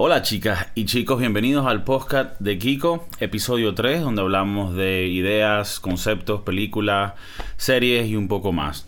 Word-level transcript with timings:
Hola 0.00 0.22
chicas 0.22 0.68
y 0.76 0.84
chicos, 0.84 1.18
bienvenidos 1.18 1.66
al 1.66 1.82
podcast 1.82 2.38
de 2.38 2.56
Kiko, 2.56 3.08
episodio 3.18 3.74
3, 3.74 4.00
donde 4.00 4.22
hablamos 4.22 4.76
de 4.76 5.08
ideas, 5.08 5.80
conceptos, 5.80 6.42
películas, 6.42 7.14
series 7.56 8.06
y 8.06 8.14
un 8.14 8.28
poco 8.28 8.52
más. 8.52 8.86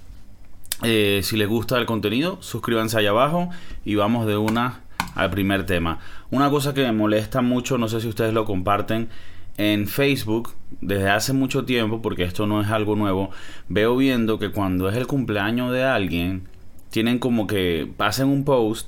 Eh, 0.84 1.22
si 1.24 1.36
les 1.36 1.48
gusta 1.48 1.78
el 1.78 1.84
contenido, 1.84 2.40
suscríbanse 2.40 2.96
allá 2.96 3.10
abajo 3.10 3.50
y 3.84 3.96
vamos 3.96 4.24
de 4.28 4.36
una 4.36 4.82
al 5.16 5.30
primer 5.30 5.66
tema. 5.66 5.98
Una 6.30 6.48
cosa 6.48 6.74
que 6.74 6.82
me 6.82 6.92
molesta 6.92 7.42
mucho, 7.42 7.76
no 7.76 7.88
sé 7.88 8.00
si 8.00 8.06
ustedes 8.06 8.32
lo 8.32 8.44
comparten, 8.44 9.08
en 9.56 9.88
Facebook, 9.88 10.50
desde 10.80 11.10
hace 11.10 11.32
mucho 11.32 11.64
tiempo, 11.64 12.00
porque 12.02 12.22
esto 12.22 12.46
no 12.46 12.60
es 12.60 12.68
algo 12.68 12.94
nuevo, 12.94 13.30
veo 13.68 13.96
viendo 13.96 14.38
que 14.38 14.52
cuando 14.52 14.88
es 14.88 14.96
el 14.96 15.08
cumpleaños 15.08 15.72
de 15.72 15.82
alguien, 15.82 16.46
tienen 16.90 17.18
como 17.18 17.48
que 17.48 17.90
pasen 17.96 18.28
un 18.28 18.44
post 18.44 18.86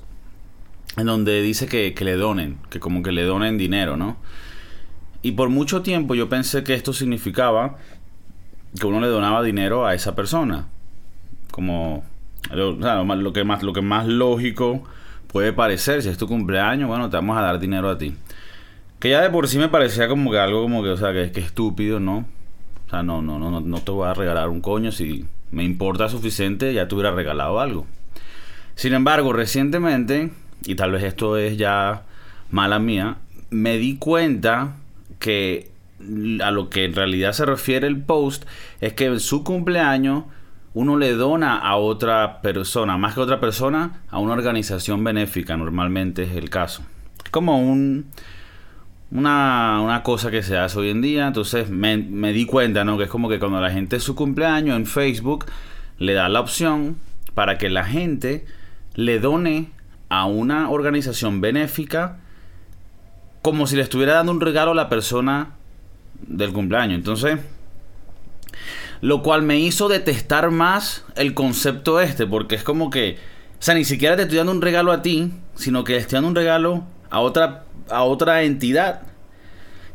en 0.97 1.07
donde 1.07 1.43
dice 1.43 1.67
que, 1.67 1.95
que 1.95 2.05
le 2.05 2.17
donen, 2.17 2.59
que 2.71 2.81
como 2.81 3.03
que 3.03 3.13
le 3.13 3.25
donen 3.25 3.59
dinero, 3.59 3.97
¿no? 3.97 4.17
Y 5.23 5.33
por 5.33 5.49
mucho 5.49 5.83
tiempo 5.83 6.15
yo 6.15 6.29
pensé 6.29 6.65
que 6.65 6.75
esto 6.75 6.93
significaba 6.93 7.77
que 8.79 8.87
uno 8.87 9.01
le 9.01 9.07
donaba 9.07 9.43
dinero 9.43 9.87
a 9.87 9.95
esa 9.95 10.15
persona. 10.15 10.69
Como 11.51 12.05
lo, 12.51 12.73
lo, 12.73 13.33
que 13.33 13.45
más, 13.45 13.63
lo 13.63 13.73
que 13.73 13.83
más 13.83 14.07
lógico 14.07 14.83
puede 15.29 15.53
parecer, 15.53 16.03
si 16.03 16.09
es 16.09 16.19
tu 16.19 16.27
cumpleaños, 16.27 16.89
bueno, 16.89 17.09
te 17.09 17.17
vamos 17.17 17.39
a 17.39 17.43
dar 17.43 17.59
dinero 17.59 17.89
a 17.89 17.99
ti. 17.99 18.15
Que 18.99 19.11
ya 19.11 19.21
de 19.21 19.31
por 19.31 19.49
sí 19.49 19.59
me 19.59 19.69
parecía 19.69 20.09
como 20.09 20.31
que 20.31 20.39
algo 20.39 20.63
como 20.63 20.83
que, 20.83 20.91
o 20.91 20.97
sea, 20.97 21.13
que, 21.13 21.31
que 21.33 21.41
estúpido, 21.41 22.01
¿no? 22.01 22.27
O 22.87 22.91
sea, 22.91 23.03
no, 23.03 23.23
no, 23.23 23.39
no, 23.39 23.61
no 23.61 23.79
te 23.81 23.91
voy 23.91 24.09
a 24.09 24.15
regalar 24.15 24.49
un 24.49 24.61
coño. 24.61 24.93
Si 24.93 25.25
me 25.51 25.65
importa 25.65 26.09
suficiente, 26.09 26.75
ya 26.75 26.89
te 26.89 26.95
hubiera 26.95 27.13
regalado 27.13 27.61
algo. 27.61 27.87
Sin 28.75 28.95
embargo, 28.95 29.33
recientemente, 29.33 30.31
y 30.67 30.75
tal 30.75 30.93
vez 30.93 31.03
esto 31.05 31.37
es 31.37 31.57
ya 31.57 32.03
mala 32.51 32.79
mía, 32.79 33.17
me 33.51 33.79
di 33.79 33.97
cuenta 33.97 34.77
que 35.19 35.71
a 36.43 36.51
lo 36.51 36.69
que 36.69 36.85
en 36.85 36.95
realidad 36.95 37.33
se 37.33 37.47
refiere 37.47 37.87
el 37.87 38.01
post 38.03 38.45
es 38.81 38.93
que 38.93 39.07
en 39.07 39.21
su 39.21 39.45
cumpleaños 39.45 40.25
uno 40.75 40.97
le 40.97 41.13
dona 41.13 41.59
a 41.59 41.77
otra 41.77 42.41
persona, 42.41 42.97
más 42.97 43.15
que 43.15 43.21
otra 43.21 43.41
persona, 43.41 44.01
a 44.09 44.19
una 44.19 44.33
organización 44.33 45.05
benéfica, 45.05 45.57
normalmente 45.57 46.23
es 46.23 46.35
el 46.35 46.49
caso. 46.49 46.83
Como 47.31 47.61
un, 47.61 48.07
una, 49.11 49.81
una 49.83 50.03
cosa 50.03 50.31
que 50.31 50.43
se 50.43 50.57
hace 50.57 50.79
hoy 50.79 50.89
en 50.89 51.03
día, 51.03 51.27
entonces 51.27 51.69
me, 51.69 51.99
me 51.99 52.33
di 52.33 52.47
cuenta, 52.47 52.85
¿no? 52.85 52.97
Que 52.97 53.05
es 53.05 53.11
como 53.11 53.29
que 53.29 53.39
cuando 53.39 53.61
la 53.61 53.71
gente 53.71 53.97
es 53.97 54.03
su 54.03 54.15
cumpleaños 54.15 54.77
en 54.77 54.87
Facebook, 54.87 55.45
le 55.99 56.15
da 56.15 56.29
la 56.31 56.41
opción 56.41 56.97
para 57.35 57.59
que 57.59 57.69
la 57.69 57.85
gente 57.85 58.47
le 58.95 59.19
done 59.21 59.71
a 60.13 60.27
una 60.27 60.69
organización 60.69 61.41
benéfica 61.41 62.19
como 63.41 63.67
si 63.67 63.77
le 63.77 63.83
estuviera 63.83 64.13
dando 64.13 64.33
un 64.33 64.43
regalo 64.43 64.73
a 64.73 64.75
la 64.75 64.91
persona 64.91 65.53
del 66.21 66.53
cumpleaños. 66.53 66.99
Entonces, 66.99 67.41
lo 69.01 69.23
cual 69.23 69.41
me 69.41 69.59
hizo 69.59 69.89
detestar 69.89 70.51
más 70.51 71.07
el 71.17 71.33
concepto 71.33 71.99
este, 71.99 72.27
porque 72.27 72.57
es 72.57 72.63
como 72.63 72.91
que, 72.91 73.17
o 73.59 73.63
sea, 73.63 73.75
ni 73.75 73.87
siquiera 73.87 74.15
te 74.15 74.25
estoy 74.25 74.37
dando 74.37 74.53
un 74.53 74.61
regalo 74.61 74.93
a 74.93 75.01
ti, 75.01 75.33
sino 75.55 75.83
que 75.83 75.95
le 75.95 76.01
estoy 76.01 76.19
dando 76.19 76.29
un 76.29 76.37
regalo 76.37 76.85
a 77.09 77.21
otra, 77.21 77.65
a 77.89 78.03
otra 78.03 78.43
entidad. 78.43 79.01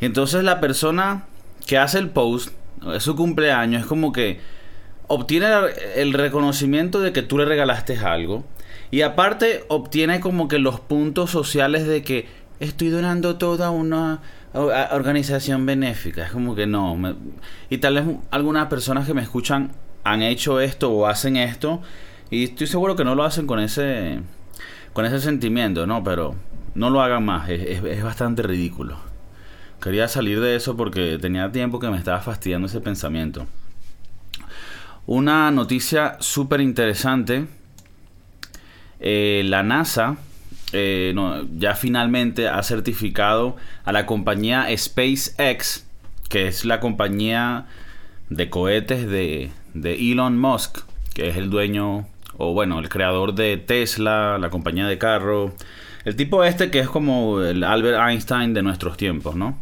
Y 0.01 0.05
entonces 0.05 0.43
la 0.43 0.59
persona 0.59 1.25
que 1.67 1.77
hace 1.77 1.99
el 1.99 2.09
post, 2.09 2.49
es 2.91 3.03
su 3.03 3.15
cumpleaños, 3.15 3.81
es 3.83 3.87
como 3.87 4.11
que 4.11 4.39
obtiene 5.05 5.47
el 5.95 6.13
reconocimiento 6.13 7.01
de 7.01 7.13
que 7.13 7.21
tú 7.21 7.37
le 7.37 7.45
regalaste 7.45 7.99
algo. 7.99 8.45
Y 8.91 9.01
aparte 9.01 9.65
obtiene 9.67 10.19
como 10.19 10.47
que 10.47 10.59
los 10.59 10.79
puntos 10.79 11.31
sociales 11.31 11.85
de 11.85 12.03
que 12.03 12.27
estoy 12.59 12.89
donando 12.89 13.37
toda 13.37 13.69
una 13.69 14.21
organización 14.53 15.65
benéfica. 15.65 16.25
Es 16.25 16.31
como 16.31 16.55
que 16.55 16.65
no. 16.65 16.97
y 17.69 17.77
tal 17.77 17.95
vez 17.95 18.05
algunas 18.31 18.67
personas 18.67 19.05
que 19.05 19.13
me 19.13 19.21
escuchan 19.21 19.71
han 20.03 20.21
hecho 20.21 20.59
esto 20.59 20.91
o 20.91 21.07
hacen 21.07 21.37
esto. 21.37 21.81
Y 22.29 22.45
estoy 22.45 22.67
seguro 22.67 22.95
que 22.95 23.03
no 23.03 23.15
lo 23.15 23.23
hacen 23.23 23.47
con 23.47 23.59
ese, 23.59 24.19
con 24.93 25.05
ese 25.05 25.19
sentimiento, 25.19 25.85
¿no? 25.85 26.03
Pero 26.03 26.35
no 26.75 26.89
lo 26.89 27.01
hagan 27.01 27.25
más. 27.25 27.49
Es, 27.49 27.83
es 27.83 28.03
bastante 28.03 28.41
ridículo. 28.43 28.97
Quería 29.81 30.07
salir 30.07 30.41
de 30.41 30.55
eso 30.55 30.75
porque 30.75 31.17
tenía 31.21 31.51
tiempo 31.51 31.79
que 31.79 31.89
me 31.89 31.97
estaba 31.97 32.19
fastidiando 32.19 32.67
ese 32.67 32.81
pensamiento. 32.81 33.47
Una 35.05 35.51
noticia 35.51 36.17
súper 36.19 36.61
interesante. 36.61 37.47
Eh, 38.99 39.43
la 39.45 39.63
NASA 39.63 40.17
eh, 40.73 41.13
ya 41.57 41.75
finalmente 41.75 42.47
ha 42.47 42.61
certificado 42.63 43.55
a 43.85 43.91
la 43.91 44.05
compañía 44.05 44.65
SpaceX, 44.75 45.85
que 46.29 46.47
es 46.47 46.65
la 46.65 46.79
compañía 46.79 47.67
de 48.29 48.49
cohetes 48.49 49.07
de, 49.07 49.51
de 49.73 50.11
Elon 50.11 50.37
Musk, 50.37 50.79
que 51.13 51.29
es 51.29 51.37
el 51.37 51.49
dueño, 51.49 52.07
o 52.37 52.53
bueno, 52.53 52.79
el 52.79 52.89
creador 52.89 53.33
de 53.33 53.57
Tesla, 53.57 54.37
la 54.37 54.49
compañía 54.49 54.87
de 54.87 54.97
carro. 54.97 55.53
El 56.03 56.15
tipo 56.15 56.43
este 56.43 56.69
que 56.69 56.79
es 56.79 56.89
como 56.89 57.41
el 57.41 57.63
Albert 57.63 57.99
Einstein 57.99 58.53
de 58.53 58.63
nuestros 58.63 58.97
tiempos, 58.97 59.35
¿no? 59.35 59.57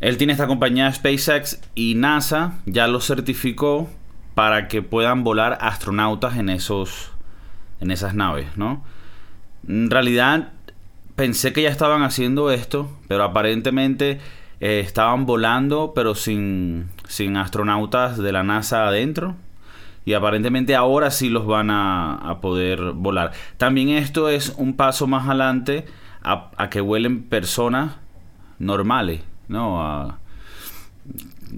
Él 0.00 0.18
tiene 0.18 0.34
esta 0.34 0.46
compañía 0.46 0.92
SpaceX 0.92 1.60
y 1.74 1.94
NASA 1.94 2.58
ya 2.66 2.86
lo 2.86 3.00
certificó 3.00 3.88
para 4.34 4.68
que 4.68 4.82
puedan 4.82 5.24
volar 5.24 5.56
astronautas 5.60 6.36
en 6.36 6.50
esos 6.50 7.10
en 7.80 7.90
esas 7.90 8.14
naves, 8.14 8.56
¿no? 8.56 8.84
En 9.68 9.90
realidad 9.90 10.52
pensé 11.14 11.52
que 11.52 11.62
ya 11.62 11.70
estaban 11.70 12.02
haciendo 12.02 12.50
esto, 12.50 12.90
pero 13.08 13.24
aparentemente 13.24 14.20
eh, 14.60 14.80
estaban 14.80 15.26
volando, 15.26 15.92
pero 15.94 16.14
sin, 16.14 16.88
sin 17.08 17.36
astronautas 17.36 18.18
de 18.18 18.32
la 18.32 18.42
NASA 18.42 18.86
adentro. 18.86 19.34
Y 20.04 20.14
aparentemente 20.14 20.76
ahora 20.76 21.10
sí 21.10 21.28
los 21.30 21.46
van 21.46 21.68
a, 21.70 22.38
poder 22.40 22.92
volar. 22.92 23.32
También 23.56 23.88
esto 23.88 24.28
es 24.28 24.54
un 24.56 24.76
paso 24.76 25.08
más 25.08 25.26
adelante 25.26 25.84
a, 26.22 26.50
a 26.56 26.70
que 26.70 26.80
vuelen 26.80 27.24
personas 27.24 27.96
normales, 28.60 29.22
¿no? 29.48 29.82
A, 29.82 30.18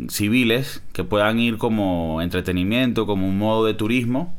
civiles 0.08 0.82
que 0.92 1.04
puedan 1.04 1.38
ir 1.38 1.58
como 1.58 2.22
entretenimiento, 2.22 3.06
como 3.06 3.28
un 3.28 3.38
modo 3.38 3.64
de 3.64 3.74
turismo. 3.74 4.34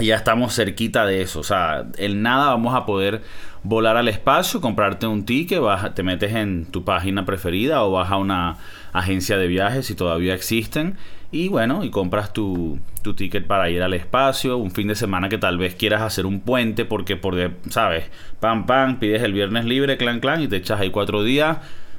Ya 0.00 0.16
estamos 0.16 0.54
cerquita 0.54 1.04
de 1.06 1.22
eso. 1.22 1.40
O 1.40 1.44
sea, 1.44 1.86
en 1.96 2.22
nada 2.22 2.50
vamos 2.50 2.74
a 2.74 2.86
poder 2.86 3.22
volar 3.62 3.96
al 3.96 4.08
espacio, 4.08 4.60
comprarte 4.60 5.06
un 5.06 5.24
ticket, 5.24 5.60
vas, 5.60 5.94
te 5.94 6.02
metes 6.02 6.34
en 6.34 6.66
tu 6.66 6.84
página 6.84 7.24
preferida 7.24 7.82
o 7.82 7.90
vas 7.92 8.10
a 8.10 8.16
una 8.16 8.56
agencia 8.92 9.36
de 9.36 9.48
viajes 9.48 9.86
si 9.86 9.94
todavía 9.94 10.34
existen. 10.34 10.96
Y 11.30 11.48
bueno, 11.48 11.84
y 11.84 11.90
compras 11.90 12.32
tu, 12.32 12.78
tu 13.02 13.14
ticket 13.14 13.46
para 13.46 13.68
ir 13.68 13.82
al 13.82 13.92
espacio, 13.92 14.56
un 14.56 14.70
fin 14.70 14.88
de 14.88 14.94
semana 14.94 15.28
que 15.28 15.36
tal 15.36 15.58
vez 15.58 15.74
quieras 15.74 16.02
hacer 16.02 16.24
un 16.26 16.40
puente 16.40 16.84
porque, 16.84 17.16
por, 17.16 17.34
¿sabes? 17.68 18.04
Pam, 18.40 18.66
pam, 18.66 18.98
pides 18.98 19.22
el 19.22 19.32
viernes 19.32 19.64
libre, 19.64 19.98
clan, 19.98 20.20
clan, 20.20 20.42
y 20.42 20.48
te 20.48 20.56
echas 20.56 20.80
ahí 20.80 20.90
cuatro 20.90 21.22
días 21.22 21.58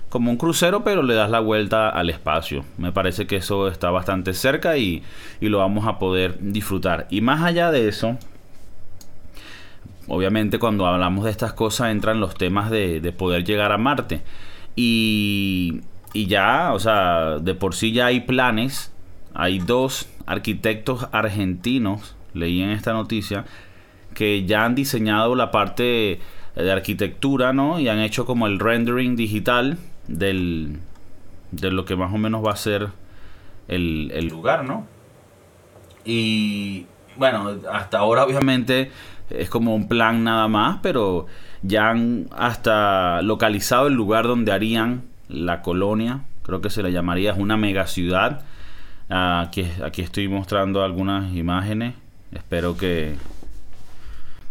como 0.09 0.31
un 0.31 0.37
crucero, 0.37 0.83
pero 0.83 1.03
le 1.03 1.13
das 1.13 1.29
la 1.29 1.39
vuelta 1.39 1.89
al 1.89 2.09
espacio. 2.09 2.65
Me 2.77 2.91
parece 2.91 3.27
que 3.27 3.37
eso 3.37 3.67
está 3.67 3.91
bastante 3.91 4.33
cerca 4.33 4.77
y, 4.77 5.03
lo 5.39 5.59
vamos 5.59 5.87
a 5.87 5.99
poder 5.99 6.37
disfrutar. 6.41 7.07
Y 7.09 7.21
más 7.21 7.43
allá 7.43 7.71
de 7.71 7.87
eso, 7.87 8.17
obviamente 10.07 10.59
cuando 10.59 10.87
hablamos 10.87 11.25
de 11.25 11.31
estas 11.31 11.53
cosas 11.53 11.91
entran 11.91 12.19
los 12.19 12.33
temas 12.33 12.71
de, 12.71 13.13
poder 13.17 13.43
llegar 13.43 13.71
a 13.71 13.77
Marte. 13.77 14.21
Y, 14.75 15.81
y 16.13 16.25
ya, 16.25 16.73
o 16.73 16.79
sea, 16.79 17.37
de 17.39 17.53
por 17.53 17.75
sí 17.75 17.91
ya 17.91 18.07
hay 18.07 18.21
planes. 18.21 18.91
Hay 19.35 19.59
dos 19.59 20.09
arquitectos 20.25 21.07
argentinos, 21.11 22.15
leí 22.33 22.61
en 22.61 22.71
esta 22.71 22.93
noticia, 22.93 23.45
que 24.15 24.45
ya 24.45 24.65
han 24.65 24.73
diseñado 24.73 25.35
la 25.35 25.51
parte 25.51 26.19
de 26.55 26.71
arquitectura, 26.71 27.53
¿no? 27.53 27.79
Y 27.79 27.87
han 27.89 27.99
hecho 27.99 28.25
como 28.25 28.47
el 28.47 28.59
rendering 28.59 29.15
digital 29.15 29.77
del, 30.09 30.79
de 31.51 31.71
lo 31.71 31.85
que 31.85 31.95
más 31.95 32.13
o 32.13 32.17
menos 32.17 32.45
va 32.45 32.51
a 32.51 32.57
ser 32.57 32.89
el, 33.67 34.11
el 34.13 34.27
lugar, 34.27 34.65
¿no? 34.65 34.85
Y 36.03 36.85
bueno, 37.17 37.55
hasta 37.71 37.99
ahora 37.99 38.23
obviamente 38.25 38.91
es 39.29 39.49
como 39.49 39.75
un 39.75 39.87
plan 39.87 40.23
nada 40.23 40.47
más, 40.47 40.79
pero 40.81 41.27
ya 41.61 41.89
han 41.89 42.27
hasta 42.31 43.21
localizado 43.21 43.87
el 43.87 43.93
lugar 43.93 44.25
donde 44.25 44.51
harían 44.51 45.03
la 45.27 45.61
colonia, 45.61 46.21
creo 46.41 46.61
que 46.61 46.69
se 46.69 46.81
le 46.81 46.91
llamaría, 46.91 47.31
es 47.31 47.37
una 47.37 47.57
mega 47.57 47.85
ciudad. 47.87 48.43
Aquí, 49.09 49.65
aquí 49.83 50.01
estoy 50.01 50.27
mostrando 50.27 50.83
algunas 50.83 51.33
imágenes, 51.35 51.95
espero 52.31 52.77
que, 52.77 53.15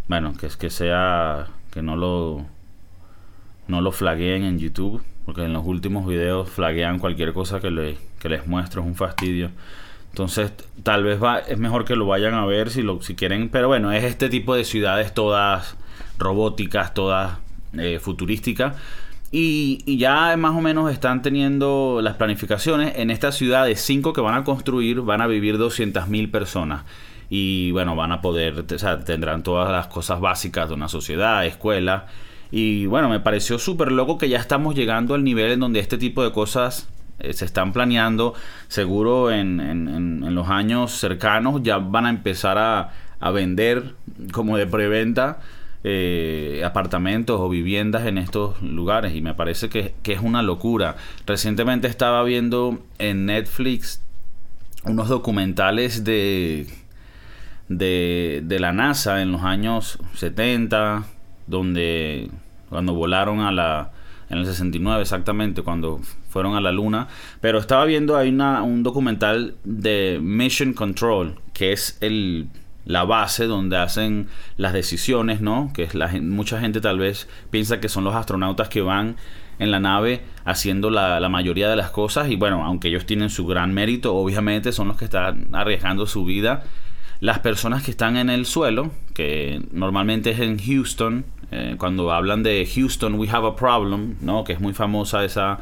bueno, 0.07 0.33
que, 0.37 0.49
que 0.49 0.69
sea, 0.69 1.47
que 1.71 1.81
no 1.81 1.95
lo, 1.95 2.45
no 3.67 3.81
lo 3.81 3.91
flagueen 3.91 4.43
en 4.43 4.59
YouTube, 4.59 5.01
porque 5.29 5.43
en 5.43 5.53
los 5.53 5.63
últimos 5.63 6.07
videos 6.07 6.49
flaguean 6.49 6.97
cualquier 6.97 7.33
cosa 7.33 7.59
que, 7.59 7.69
les 7.69 8.47
muestro, 8.47 8.81
es 8.81 8.87
un 8.87 8.95
fastidio. 8.95 9.51
Entonces, 10.09 10.51
tal 10.81 11.03
vez 11.03 11.21
va, 11.21 11.37
es 11.37 11.59
mejor 11.59 11.85
que 11.85 11.95
lo 11.95 12.07
vayan 12.07 12.33
a 12.33 12.47
ver 12.47 12.71
si, 12.71 12.81
lo, 12.81 12.99
si 13.03 13.13
quieren. 13.13 13.49
Pero 13.49 13.67
bueno, 13.67 13.91
es 13.91 14.03
este 14.03 14.27
tipo 14.29 14.55
de 14.55 14.63
ciudades 14.63 15.13
todas 15.13 15.75
robóticas, 16.17 16.95
todas 16.95 17.37
eh, 17.77 17.99
futurística. 18.01 18.73
Y, 19.31 19.97
ya 19.99 20.35
más 20.35 20.55
o 20.55 20.61
menos 20.61 20.91
están 20.91 21.21
teniendo 21.21 21.99
las 22.01 22.15
planificaciones. 22.15 22.93
En 22.95 23.11
esta 23.11 23.31
ciudad 23.31 23.67
de 23.67 23.75
5 23.75 24.13
que 24.13 24.21
van 24.21 24.33
a 24.33 24.43
construir, 24.43 25.01
van 25.01 25.21
a 25.21 25.27
vivir 25.27 25.59
200.000 25.59 26.31
personas. 26.31 26.85
Y 27.29 27.69
bueno, 27.69 27.95
van 27.95 28.11
a 28.11 28.19
poder, 28.19 28.65
o 28.67 28.79
sea, 28.79 29.03
tendrán 29.03 29.43
todas 29.43 29.71
las 29.71 29.85
cosas 29.85 30.21
básicas 30.21 30.69
de 30.69 30.73
una 30.73 30.89
sociedad, 30.89 31.45
escuela. 31.45 32.07
Y 32.51 32.85
bueno, 32.87 33.09
me 33.09 33.19
pareció 33.19 33.59
súper 33.59 33.91
loco 33.91 34.17
que 34.17 34.29
ya 34.29 34.39
estamos 34.39 34.75
llegando 34.75 35.13
al 35.13 35.23
nivel 35.23 35.51
en 35.51 35.59
donde 35.59 35.79
este 35.79 35.97
tipo 35.97 36.23
de 36.23 36.31
cosas 36.31 36.89
eh, 37.19 37.33
se 37.33 37.45
están 37.45 37.73
planeando. 37.73 38.33
Seguro 38.67 39.31
en, 39.31 39.59
en, 39.59 40.35
los 40.35 40.49
años 40.49 40.91
cercanos 40.91 41.61
ya 41.63 41.77
van 41.77 42.05
a 42.05 42.09
empezar 42.09 42.57
a, 42.57 42.91
a 43.19 43.31
vender 43.31 43.95
como 44.31 44.57
de 44.57 44.67
preventa 44.67 45.39
eh, 45.83 46.61
apartamentos 46.65 47.39
o 47.39 47.47
viviendas 47.47 48.05
en 48.05 48.17
estos 48.17 48.61
lugares 48.61 49.15
y 49.15 49.21
me 49.21 49.33
parece 49.33 49.69
que, 49.69 49.93
es 50.03 50.19
una 50.19 50.41
locura. 50.41 50.97
Recientemente 51.25 51.87
estaba 51.87 52.23
viendo 52.23 52.83
en 52.97 53.25
Netflix 53.25 54.01
unos 54.83 55.07
documentales 55.07 56.03
de, 56.03 56.67
de, 57.69 58.41
de 58.43 58.59
la 58.59 58.73
NASA 58.73 59.21
en 59.21 59.31
los 59.31 59.43
años 59.43 59.99
70, 60.15 61.05
donde 61.49 62.29
cuando 62.69 62.93
volaron 62.93 63.41
a 63.41 63.51
la 63.51 63.91
en 64.29 64.37
el 64.37 64.45
69 64.45 65.01
exactamente, 65.01 65.63
cuando 65.63 65.99
fueron 66.29 66.55
a 66.55 66.61
la 66.61 66.71
luna. 66.71 67.07
Pero 67.41 67.57
estaba 67.57 67.85
viendo 67.85 68.15
ahí 68.15 68.29
una, 68.29 68.61
un 68.61 68.83
documental 68.83 69.55
de 69.63 70.19
Mission 70.21 70.73
Control, 70.73 71.39
que 71.53 71.73
es 71.73 71.97
el 72.01 72.47
la 72.85 73.03
base 73.03 73.45
donde 73.45 73.77
hacen 73.77 74.29
las 74.57 74.73
decisiones, 74.73 75.41
¿no? 75.41 75.71
Que 75.75 75.83
es 75.83 75.93
la, 75.93 76.07
mucha 76.21 76.59
gente 76.59 76.81
tal 76.81 76.97
vez 76.97 77.27
piensa 77.51 77.79
que 77.79 77.87
son 77.87 78.03
los 78.03 78.15
astronautas 78.15 78.67
que 78.67 78.81
van 78.81 79.15
en 79.59 79.69
la 79.69 79.79
nave 79.79 80.21
haciendo 80.43 80.89
la, 80.89 81.19
la, 81.19 81.29
mayoría 81.29 81.69
de 81.69 81.75
las 81.75 81.91
cosas 81.91 82.31
y 82.31 82.35
bueno, 82.35 82.65
aunque 82.65 82.87
ellos 82.87 83.05
tienen 83.05 83.29
su 83.29 83.45
gran 83.45 83.73
mérito, 83.75 84.15
obviamente 84.15 84.71
son 84.71 84.87
los 84.87 84.97
que 84.97 85.05
están 85.05 85.53
arriesgando 85.53 86.07
su 86.07 86.25
vida. 86.25 86.63
Las 87.19 87.39
personas 87.39 87.83
que 87.83 87.91
están 87.91 88.17
en 88.17 88.29
el 88.29 88.47
suelo, 88.47 88.91
que 89.13 89.61
normalmente 89.71 90.31
es 90.31 90.39
en 90.39 90.57
Houston, 90.57 91.25
eh, 91.51 91.75
cuando 91.77 92.11
hablan 92.11 92.43
de 92.43 92.67
Houston, 92.75 93.15
we 93.15 93.27
have 93.29 93.47
a 93.47 93.55
problem, 93.55 94.15
¿no? 94.21 94.43
Que 94.43 94.53
es 94.53 94.59
muy 94.59 94.73
famosa 94.73 95.25
esa, 95.25 95.59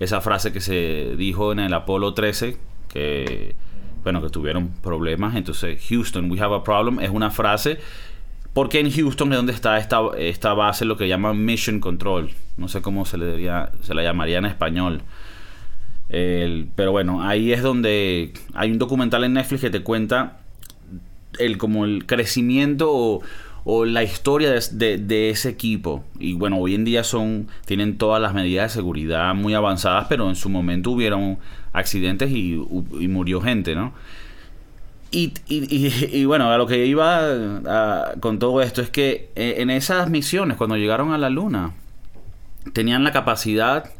esa 0.00 0.20
frase 0.20 0.52
que 0.52 0.60
se 0.60 1.14
dijo 1.16 1.52
en 1.52 1.60
el 1.60 1.74
Apolo 1.74 2.14
13, 2.14 2.56
que 2.88 3.54
bueno, 4.02 4.22
que 4.22 4.30
tuvieron 4.30 4.68
problemas. 4.82 5.34
Entonces, 5.34 5.84
Houston, 5.88 6.30
we 6.30 6.40
have 6.40 6.54
a 6.54 6.62
problem, 6.62 7.00
es 7.00 7.10
una 7.10 7.30
frase. 7.30 7.78
Porque 8.52 8.80
en 8.80 8.90
Houston 8.90 9.32
es 9.32 9.36
donde 9.36 9.52
está 9.52 9.76
esta, 9.78 10.00
esta 10.16 10.54
base, 10.54 10.86
lo 10.86 10.96
que 10.96 11.08
llaman 11.08 11.44
Mission 11.44 11.80
Control. 11.80 12.30
No 12.56 12.68
sé 12.68 12.80
cómo 12.80 13.04
se 13.04 13.18
le 13.18 13.32
diría, 13.32 13.70
se 13.82 13.92
la 13.94 14.02
llamaría 14.02 14.38
en 14.38 14.46
español. 14.46 15.02
pero 16.08 16.92
bueno, 16.92 17.22
ahí 17.22 17.52
es 17.52 17.62
donde 17.62 18.32
hay 18.54 18.70
un 18.70 18.78
documental 18.78 19.24
en 19.24 19.34
Netflix 19.34 19.60
que 19.60 19.70
te 19.70 19.82
cuenta 19.82 20.38
el 21.38 21.58
como 21.58 21.84
el 21.84 22.06
crecimiento 22.06 22.90
o, 22.90 23.22
o 23.68 23.84
la 23.84 24.04
historia 24.04 24.52
de, 24.52 25.28
ese 25.28 25.48
equipo. 25.48 26.04
Y 26.20 26.34
bueno, 26.34 26.58
hoy 26.58 26.76
en 26.76 26.84
día 26.84 27.02
son 27.02 27.48
tienen 27.64 27.98
todas 27.98 28.22
las 28.22 28.32
medidas 28.32 28.70
de 28.70 28.74
seguridad 28.78 29.34
muy 29.34 29.54
avanzadas, 29.54 30.06
pero 30.08 30.28
en 30.28 30.36
su 30.36 30.48
momento 30.48 30.92
hubieron 30.92 31.38
accidentes 31.72 32.30
y, 32.30 32.54
murió 33.08 33.40
gente, 33.40 33.74
¿no? 33.74 33.92
Y, 35.10 35.34
y, 35.48 36.24
bueno, 36.26 36.52
a 36.52 36.58
lo 36.58 36.68
que 36.68 36.86
iba 36.86 38.12
con 38.20 38.38
todo 38.38 38.62
esto 38.62 38.82
es 38.82 38.90
que 38.90 39.30
eh, 39.34 39.56
en 39.58 39.70
esas 39.70 40.10
misiones, 40.10 40.56
cuando 40.56 40.76
llegaron 40.76 41.12
a 41.12 41.18
la 41.18 41.28
Luna, 41.28 41.72
tenían 42.72 43.02
la 43.02 43.10
capacidad 43.10 43.90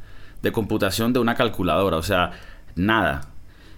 de 0.42 0.52
computación 0.52 1.12
de 1.12 1.18
una 1.18 1.34
calculadora, 1.34 1.96
o 1.96 2.02
sea, 2.04 2.30
nada. 2.76 3.22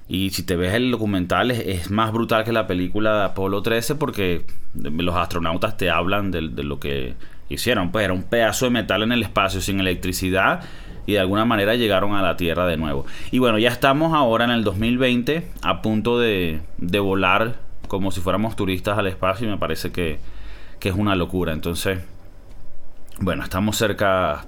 Y 0.08 0.30
si 0.30 0.42
te 0.42 0.56
ves 0.56 0.74
el 0.74 0.90
documental 0.90 1.50
es, 1.50 1.90
más 1.90 2.12
brutal 2.12 2.44
que 2.44 2.52
la 2.52 2.66
película 2.66 3.18
de 3.18 3.24
Apolo 3.26 3.62
13 3.62 3.94
porque 3.96 4.46
los 4.74 5.14
astronautas 5.14 5.76
te 5.76 5.90
hablan 5.90 6.30
de, 6.30 6.40
lo 6.42 6.80
que 6.80 7.14
hicieron. 7.50 7.92
Pues 7.92 8.04
era 8.04 8.14
un 8.14 8.22
pedazo 8.22 8.64
de 8.64 8.70
metal 8.70 9.02
en 9.02 9.12
el 9.12 9.22
espacio 9.22 9.60
sin 9.60 9.80
electricidad 9.80 10.62
y 11.06 11.12
de 11.12 11.20
alguna 11.20 11.44
manera 11.44 11.74
llegaron 11.74 12.14
a 12.14 12.22
la 12.22 12.36
Tierra 12.36 12.66
de 12.66 12.78
nuevo. 12.78 13.04
Y 13.30 13.38
bueno, 13.38 13.58
ya 13.58 13.68
estamos 13.68 14.14
ahora 14.14 14.46
en 14.46 14.50
el 14.50 14.64
2020 14.64 15.46
a 15.62 15.82
punto 15.82 16.18
de, 16.18 16.60
de 16.78 16.98
volar 17.00 17.56
como 17.86 18.10
si 18.10 18.20
fuéramos 18.20 18.56
turistas 18.56 18.98
al 18.98 19.06
espacio 19.06 19.46
y 19.46 19.50
me 19.50 19.58
parece 19.58 19.92
que, 19.92 20.18
que 20.78 20.88
es 20.88 20.94
una 20.94 21.16
locura. 21.16 21.52
Entonces, 21.52 21.98
bueno, 23.20 23.42
estamos 23.42 23.76
cerca, 23.76 24.44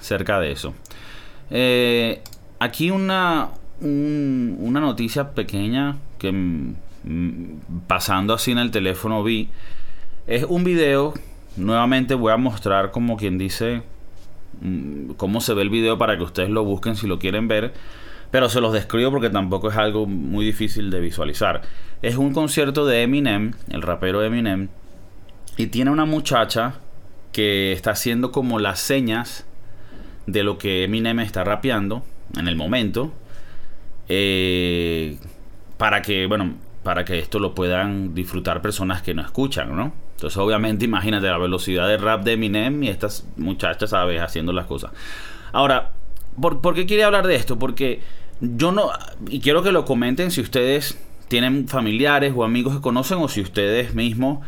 cerca 0.00 0.40
de 0.40 0.52
eso. 0.52 0.74
Eh, 1.50 2.22
aquí 2.58 2.90
una, 2.90 3.50
una 3.84 4.80
noticia 4.80 5.30
pequeña 5.32 5.96
que 6.18 6.32
pasando 7.86 8.34
así 8.34 8.52
en 8.52 8.58
el 8.58 8.70
teléfono 8.70 9.22
vi. 9.22 9.48
Es 10.26 10.44
un 10.44 10.64
video. 10.64 11.14
Nuevamente 11.56 12.14
voy 12.14 12.32
a 12.32 12.36
mostrar 12.36 12.90
como 12.90 13.16
quien 13.16 13.38
dice 13.38 13.82
mm, 14.60 15.12
cómo 15.12 15.40
se 15.40 15.54
ve 15.54 15.62
el 15.62 15.70
video 15.70 15.98
para 15.98 16.16
que 16.16 16.24
ustedes 16.24 16.50
lo 16.50 16.64
busquen 16.64 16.96
si 16.96 17.06
lo 17.06 17.18
quieren 17.18 17.46
ver. 17.46 17.74
Pero 18.30 18.48
se 18.48 18.60
los 18.60 18.72
describo 18.72 19.10
porque 19.10 19.30
tampoco 19.30 19.70
es 19.70 19.76
algo 19.76 20.06
muy 20.06 20.44
difícil 20.44 20.90
de 20.90 21.00
visualizar. 21.00 21.62
Es 22.02 22.16
un 22.16 22.32
concierto 22.32 22.84
de 22.86 23.02
Eminem, 23.02 23.52
el 23.70 23.82
rapero 23.82 24.22
Eminem. 24.22 24.68
Y 25.56 25.68
tiene 25.68 25.92
una 25.92 26.04
muchacha 26.04 26.74
que 27.32 27.72
está 27.72 27.92
haciendo 27.92 28.32
como 28.32 28.58
las 28.58 28.80
señas 28.80 29.46
de 30.26 30.42
lo 30.42 30.58
que 30.58 30.84
Eminem 30.84 31.20
está 31.20 31.44
rapeando 31.44 32.02
en 32.36 32.48
el 32.48 32.56
momento. 32.56 33.12
Eh, 34.08 35.16
para 35.76 36.02
que, 36.02 36.26
bueno, 36.26 36.54
para 36.82 37.04
que 37.04 37.18
esto 37.18 37.38
lo 37.38 37.54
puedan 37.54 38.14
disfrutar 38.14 38.60
personas 38.62 39.02
que 39.02 39.14
no 39.14 39.22
escuchan, 39.22 39.74
¿no? 39.74 39.92
Entonces, 40.16 40.36
obviamente, 40.38 40.84
imagínate 40.84 41.26
la 41.26 41.38
velocidad 41.38 41.88
de 41.88 41.96
rap 41.96 42.22
de 42.24 42.32
Eminem 42.32 42.82
y 42.82 42.88
estas 42.88 43.26
muchachas, 43.36 43.90
¿sabes?, 43.90 44.20
haciendo 44.20 44.52
las 44.52 44.66
cosas. 44.66 44.92
Ahora, 45.52 45.92
¿por, 46.40 46.60
¿por 46.60 46.74
qué 46.74 46.86
quiere 46.86 47.04
hablar 47.04 47.26
de 47.26 47.36
esto? 47.36 47.58
Porque 47.58 48.00
yo 48.40 48.72
no, 48.72 48.90
y 49.28 49.40
quiero 49.40 49.62
que 49.62 49.72
lo 49.72 49.84
comenten 49.84 50.30
si 50.30 50.40
ustedes 50.40 50.98
tienen 51.28 51.68
familiares 51.68 52.32
o 52.36 52.44
amigos 52.44 52.74
que 52.76 52.80
conocen 52.80 53.18
o 53.18 53.28
si 53.28 53.40
ustedes 53.40 53.94
mismos 53.94 54.44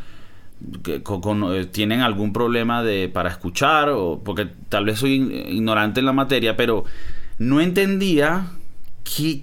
eh, 0.86 1.66
tienen 1.70 2.00
algún 2.00 2.32
problema 2.32 2.82
de 2.82 3.08
para 3.08 3.28
escuchar 3.28 3.90
o 3.90 4.20
porque 4.24 4.48
tal 4.68 4.84
vez 4.84 4.98
soy 4.98 5.14
ignorante 5.48 6.00
en 6.00 6.06
la 6.06 6.12
materia, 6.12 6.56
pero 6.56 6.84
no 7.38 7.60
entendía 7.60 8.46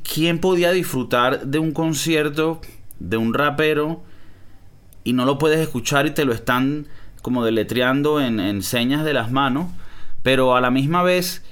¿quién 0.03 0.39
podía 0.39 0.71
disfrutar 0.71 1.45
de 1.45 1.59
un 1.59 1.71
concierto 1.71 2.61
de 2.99 3.17
un 3.17 3.33
rapero 3.33 4.03
y 5.03 5.13
no 5.13 5.25
lo 5.25 5.37
puedes 5.37 5.59
escuchar 5.59 6.05
y 6.05 6.11
te 6.11 6.25
lo 6.25 6.33
están 6.33 6.87
como 7.21 7.45
deletreando 7.45 8.19
en, 8.21 8.61
señas 8.61 9.05
de 9.05 9.13
las 9.13 9.31
manos? 9.31 9.67
Pero 10.21 10.55
a 10.55 10.61
la 10.61 10.71
misma 10.71 11.03
vez, 11.03 11.43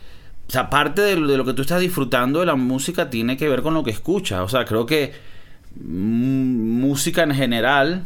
o 0.48 0.52
sea, 0.52 0.70
parte 0.70 1.02
de, 1.02 1.16
lo 1.16 1.46
que 1.46 1.54
tú 1.54 1.62
estás 1.62 1.80
disfrutando 1.80 2.42
de 2.42 2.46
la 2.46 2.56
música 2.56 3.10
tiene 3.10 3.38
que 3.38 3.50
ver 3.50 3.62
con 3.62 3.74
lo 3.74 3.84
que 3.84 3.92
escuchas. 3.92 4.42
O 4.42 4.50
sea, 4.50 4.66
creo 4.66 4.86
que 4.86 5.14
música 5.76 7.24
en 7.24 7.34
general, 7.34 8.06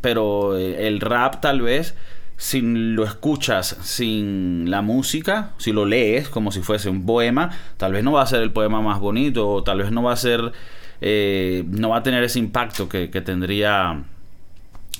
pero 0.00 0.56
el 0.56 1.00
rap 1.00 1.40
tal 1.40 1.62
vez 1.62 1.94
si 2.36 2.60
lo 2.62 3.04
escuchas 3.04 3.76
sin 3.82 4.70
la 4.70 4.82
música, 4.82 5.52
si 5.58 5.72
lo 5.72 5.86
lees 5.86 6.28
como 6.28 6.50
si 6.50 6.60
fuese 6.60 6.88
un 6.88 7.06
poema, 7.06 7.50
tal 7.76 7.92
vez 7.92 8.02
no 8.02 8.12
va 8.12 8.22
a 8.22 8.26
ser 8.26 8.42
el 8.42 8.50
poema 8.50 8.80
más 8.80 8.98
bonito 8.98 9.48
o 9.48 9.62
tal 9.62 9.78
vez 9.78 9.92
no 9.92 10.02
va 10.02 10.12
a 10.12 10.16
ser, 10.16 10.52
eh, 11.00 11.64
no 11.68 11.90
va 11.90 11.98
a 11.98 12.02
tener 12.02 12.24
ese 12.24 12.40
impacto 12.40 12.88
que, 12.88 13.08
tendría 13.08 14.04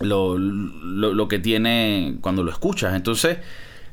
lo, 0.00 0.38
lo, 0.38 1.28
que 1.28 1.38
tiene 1.40 2.18
cuando 2.20 2.44
lo 2.44 2.52
escuchas. 2.52 2.94
Entonces, 2.94 3.38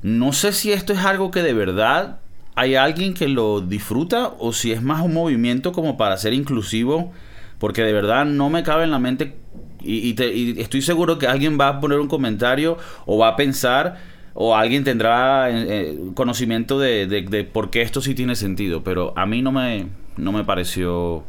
no 0.03 0.33
sé 0.33 0.53
si 0.53 0.71
esto 0.71 0.93
es 0.93 0.99
algo 0.99 1.31
que 1.31 1.41
de 1.41 1.53
verdad 1.53 2.19
hay 2.55 2.75
alguien 2.75 3.13
que 3.13 3.27
lo 3.27 3.61
disfruta 3.61 4.33
o 4.37 4.53
si 4.53 4.71
es 4.71 4.83
más 4.83 5.01
un 5.01 5.13
movimiento 5.13 5.71
como 5.71 5.97
para 5.97 6.17
ser 6.17 6.33
inclusivo, 6.33 7.11
porque 7.57 7.81
de 7.83 7.93
verdad 7.93 8.25
no 8.25 8.49
me 8.49 8.61
cabe 8.61 8.83
en 8.83 8.91
la 8.91 8.99
mente 8.99 9.35
y, 9.83 10.15
estoy 10.59 10.81
seguro 10.81 11.17
que 11.17 11.27
alguien 11.27 11.57
va 11.59 11.67
a 11.67 11.79
poner 11.79 11.99
un 11.99 12.07
comentario 12.07 12.77
o 13.05 13.17
va 13.17 13.29
a 13.29 13.35
pensar 13.35 13.97
o 14.33 14.55
alguien 14.55 14.83
tendrá 14.83 15.49
eh, 15.49 15.65
eh, 15.67 15.99
conocimiento 16.15 16.79
de, 16.79 17.49
por 17.51 17.69
qué 17.69 17.81
esto 17.81 18.01
sí 18.01 18.15
tiene 18.15 18.35
sentido. 18.35 18.83
Pero 18.83 19.13
a 19.17 19.25
mí 19.25 19.41
no 19.41 19.51
me, 19.51 19.87
no 20.17 20.31
me 20.31 20.43
pareció 20.43 21.23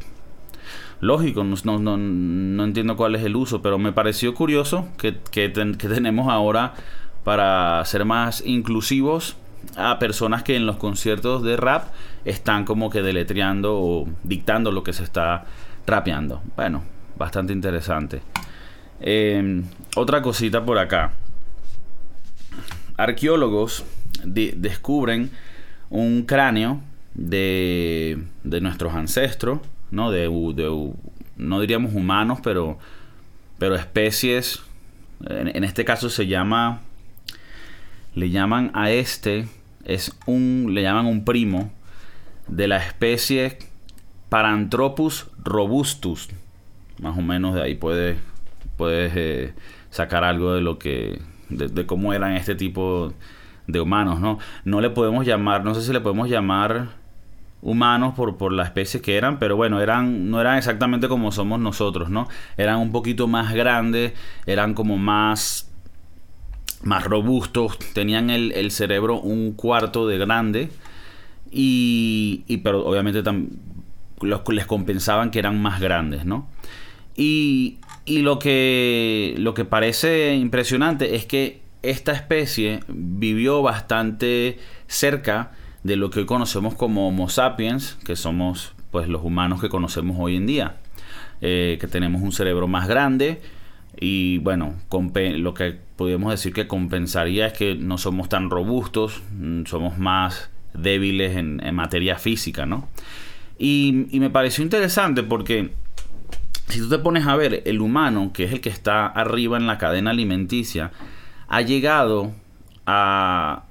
lógico, 1.00 1.42
no, 1.42 1.56
no, 1.64 1.97
no, 1.97 2.64
entiendo 2.64 2.97
cuál 2.97 3.16
es 3.16 3.25
el 3.25 3.35
uso, 3.35 3.61
pero 3.61 3.78
me 3.78 3.92
pareció 3.92 4.35
curioso 4.35 4.87
que, 4.99 5.16
que, 5.32 5.49
tenemos 5.49 6.28
ahora 6.28 6.75
para 7.25 7.85
ser 7.85 8.04
más 8.04 8.42
inclusivos 8.47 9.37
a 9.76 9.99
personas 9.99 10.44
que 10.44 10.54
en 10.54 10.66
los 10.66 10.76
conciertos 10.76 11.42
de 11.42 11.56
rap 11.56 11.88
están 12.25 12.64
como 12.64 12.88
que 12.88 13.02
deletreando 13.02 13.78
o 13.80 14.09
dictando 14.23 14.71
lo 14.71 14.85
que 14.85 14.92
se 14.92 15.02
está 15.02 15.44
rapeando. 15.87 16.40
Bueno, 16.54 16.85
bastante 17.23 17.52
interesante. 17.52 18.21
Em, 19.00 19.64
otra 19.97 20.21
cosita 20.23 20.64
por 20.64 20.79
acá. 20.79 21.12
Arqueólogos 22.97 23.85
descubren 24.25 25.31
un 25.88 26.23
cráneo 26.23 26.81
de, 27.14 28.23
de 28.45 28.61
nuestros 28.61 28.95
ancestros, 28.95 29.61
¿no? 29.91 30.11
De, 30.11 30.29
no 31.37 31.61
diríamos 31.61 31.95
humanos, 31.95 32.41
pero, 32.43 32.79
pero 33.59 33.76
especies. 33.76 34.61
En, 35.25 35.62
este 35.62 35.85
caso 35.85 36.11
se 36.11 36.26
llama, 36.26 36.81
le 38.14 38.31
llaman 38.31 38.73
a 38.75 38.91
este, 38.91 39.47
es 39.85 40.12
un, 40.26 40.71
le 40.73 40.83
llaman 40.83 41.07
un 41.07 41.25
primo 41.25 41.71
de 42.49 42.67
la 42.67 42.79
especie 42.79 43.59
Paranthropus 44.29 45.26
robustus. 45.45 46.29
Más 47.02 47.18
o 47.18 47.21
menos 47.21 47.54
de 47.54 47.62
ahí 47.62 47.75
puedes, 47.75 48.16
puedes 48.76 49.12
eh, 49.16 49.54
sacar 49.90 50.23
algo 50.23 50.54
de 50.54 50.61
lo 50.61 50.78
que, 50.78 51.21
de, 51.50 51.85
cómo 51.85 52.12
eran 52.12 52.37
este 52.37 52.54
tipo 52.54 53.12
de 53.66 53.80
humanos, 53.80 54.21
¿no? 54.21 54.38
No 54.64 54.80
le 54.80 54.88
podemos 54.88 55.26
llamar, 55.26 55.64
no 55.64 55.75
sé 55.75 55.82
si 55.82 55.92
le 55.92 56.00
podemos 56.00 56.28
llamar 56.28 56.90
humanos 57.61 58.14
por, 58.14 58.37
por 58.37 58.52
la 58.52 58.62
especie 58.62 59.00
que 59.00 59.16
eran, 59.16 59.40
pero 59.40 59.56
bueno, 59.56 59.80
eran, 59.80 60.30
no 60.30 60.40
eran 60.40 60.59
exactamente 60.59 61.09
como 61.09 61.32
somos 61.32 61.59
nosotros, 61.59 62.09
¿no? 62.09 62.28
Eran 62.56 62.78
un 62.78 62.92
poquito 62.92 63.26
más 63.26 63.52
grandes, 63.52 64.12
eran 64.47 64.75
como 64.75 64.97
más, 64.97 65.68
más 66.85 67.02
robustos, 67.02 67.80
tenían 67.94 68.30
el, 68.30 68.71
cerebro 68.71 69.18
un 69.18 69.54
cuarto 69.54 70.06
de 70.06 70.18
grande, 70.18 70.71
y, 71.50 72.44
y 72.47 72.59
pero 72.59 72.87
obviamente 72.87 73.25
les 74.21 74.66
compensaban 74.66 75.32
que 75.32 75.40
eran 75.40 75.61
más 75.61 75.80
grandes, 75.80 76.25
¿no? 76.25 76.47
Y, 77.16 77.78
y 78.04 78.19
lo, 78.23 78.38
que, 78.38 79.35
lo 79.38 79.54
que 79.54 79.64
parece 79.64 80.35
impresionante 80.35 81.14
es 81.14 81.26
que 81.26 81.61
esta 81.83 82.12
especie 82.12 82.81
vivió 82.88 83.62
bastante 83.62 84.59
cerca 84.87 85.52
de 85.83 85.97
lo 85.97 86.11
que 86.11 86.21
hoy 86.21 86.26
conocemos 86.26 86.75
como 86.75 87.09
Homo 87.09 87.28
sapiens, 87.28 87.99
que 88.04 88.16
somos 88.16 88.75
pues 88.90 89.09
los 89.09 89.23
humanos 89.25 89.61
que 89.61 89.69
conocemos 89.69 90.16
hoy 90.21 90.37
en 90.37 90.47
día, 90.47 90.76
eh, 91.40 91.78
que 91.81 91.87
tenemos 91.88 92.23
un 92.23 92.33
cerebro 92.33 92.69
más 92.69 92.87
grande 92.87 93.40
y 93.99 94.38
bueno, 94.38 94.75
lo 94.90 95.54
que 95.54 95.78
podríamos 95.97 96.31
decir 96.31 96.52
que 96.52 96.66
compensaría 96.66 97.47
es 97.47 97.52
que 97.52 97.75
no 97.75 97.99
somos 97.99 98.28
tan 98.28 98.49
robustos, 98.49 99.23
mm, 99.38 99.64
somos 99.64 99.99
más 99.99 100.50
débiles 100.73 101.37
en, 101.37 101.61
materia 101.75 102.16
física, 102.16 102.64
¿no? 102.64 102.88
Y, 103.59 104.07
y 104.11 104.21
me 104.21 104.31
pareció 104.31 104.64
interesante 104.64 105.23
porque 105.23 105.73
si 106.73 106.81
tú 106.81 106.88
te 106.88 106.99
pones 106.99 107.26
a 107.26 107.37
ver 107.37 107.62
el 107.67 107.81
humano, 107.81 108.33
que 108.33 108.45
es 108.45 108.52
el 108.52 108.61
que 108.61 108.71
está 108.71 109.07
arriba 109.07 109.59
en 109.59 109.67
la 109.67 109.79
cadena 109.79 110.11
alimenticia, 110.11 110.91
ha 111.49 111.61
llegado 111.61 112.33
a, 112.87 113.64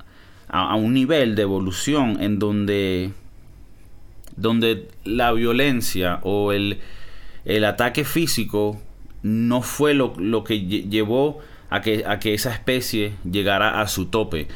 un 0.77 0.93
nivel 0.93 1.35
de 1.35 1.41
evolución 1.41 2.21
en 2.21 2.37
donde, 2.37 3.11
donde 4.35 4.89
la 5.03 5.31
violencia 5.31 6.19
o 6.21 6.51
el, 6.51 6.79
ataque 7.65 8.03
físico 8.03 8.79
no 9.23 9.63
fue 9.63 9.95
lo, 9.95 10.43
que 10.43 10.61
llevó 10.61 11.39
a 11.71 11.81
que, 11.81 12.03
a 12.05 12.19
que 12.19 12.35
esa 12.35 12.53
especie 12.53 13.13
llegara 13.29 13.81
a 13.81 13.87
su 13.87 14.07
tope. 14.07 14.47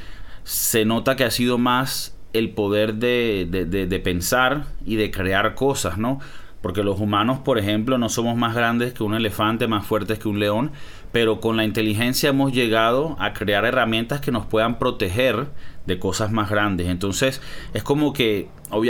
Se 0.44 0.86
nota 0.86 1.16
que 1.16 1.24
ha 1.24 1.32
sido 1.32 1.58
más 1.58 2.16
el 2.34 2.52
poder 2.52 2.96
de, 2.96 3.48
de, 3.50 4.00
pensar 4.00 4.66
y 4.86 4.98
de 4.98 5.10
crear 5.10 5.56
cosas, 5.56 5.98
¿no? 5.98 6.20
Porque 6.66 6.82
los 6.82 7.00
humanos, 7.00 7.38
por 7.38 7.60
ejemplo, 7.60 8.00
no 8.00 8.10
somos 8.10 8.36
más 8.38 8.56
grandes 8.56 8.92
que 8.92 9.04
un 9.04 9.14
elefante, 9.14 9.68
más 9.68 9.86
fuertes 9.86 10.18
que 10.18 10.28
un 10.28 10.40
león, 10.40 10.72
pero 11.12 11.40
con 11.40 11.58
la 11.58 11.64
inteligencia 11.64 12.30
hemos 12.30 12.54
llegado 12.54 13.16
a 13.20 13.34
crear 13.34 13.66
herramientas 13.66 14.20
que 14.20 14.32
nos 14.32 14.48
puedan 14.48 14.80
proteger 14.80 15.50
de 15.86 16.00
cosas 16.00 16.32
más 16.32 16.50
grandes. 16.50 16.88
Entonces 16.88 17.40
es 17.76 17.84
como 17.84 18.14
que 18.14 18.48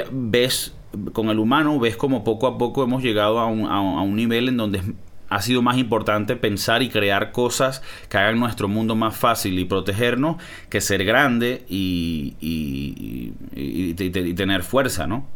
ves 0.09 0.73
con 1.11 1.27
el 1.27 1.37
humano, 1.37 1.77
ves 1.77 1.97
como 1.97 2.23
poco 2.23 2.47
a 2.47 2.57
poco 2.57 2.81
hemos 2.81 3.03
llegado 3.03 3.39
a 3.39 3.47
un, 3.47 4.15
nivel 4.15 4.47
en 4.47 4.55
donde 4.55 4.81
ha 5.27 5.41
sido 5.41 5.61
más 5.61 5.77
importante 5.77 6.37
pensar 6.37 6.81
y 6.81 6.87
crear 6.87 7.33
cosas 7.33 7.83
que 8.07 8.17
hagan 8.17 8.39
nuestro 8.39 8.69
mundo 8.69 8.95
más 8.95 9.17
fácil 9.17 9.59
y 9.59 9.65
protegernos 9.65 10.37
que 10.69 10.79
ser 10.79 11.03
grande 11.03 11.65
y, 11.67 12.37
y 12.39 13.93
tener 14.33 14.63
fuerza, 14.63 15.07
¿no? 15.07 15.27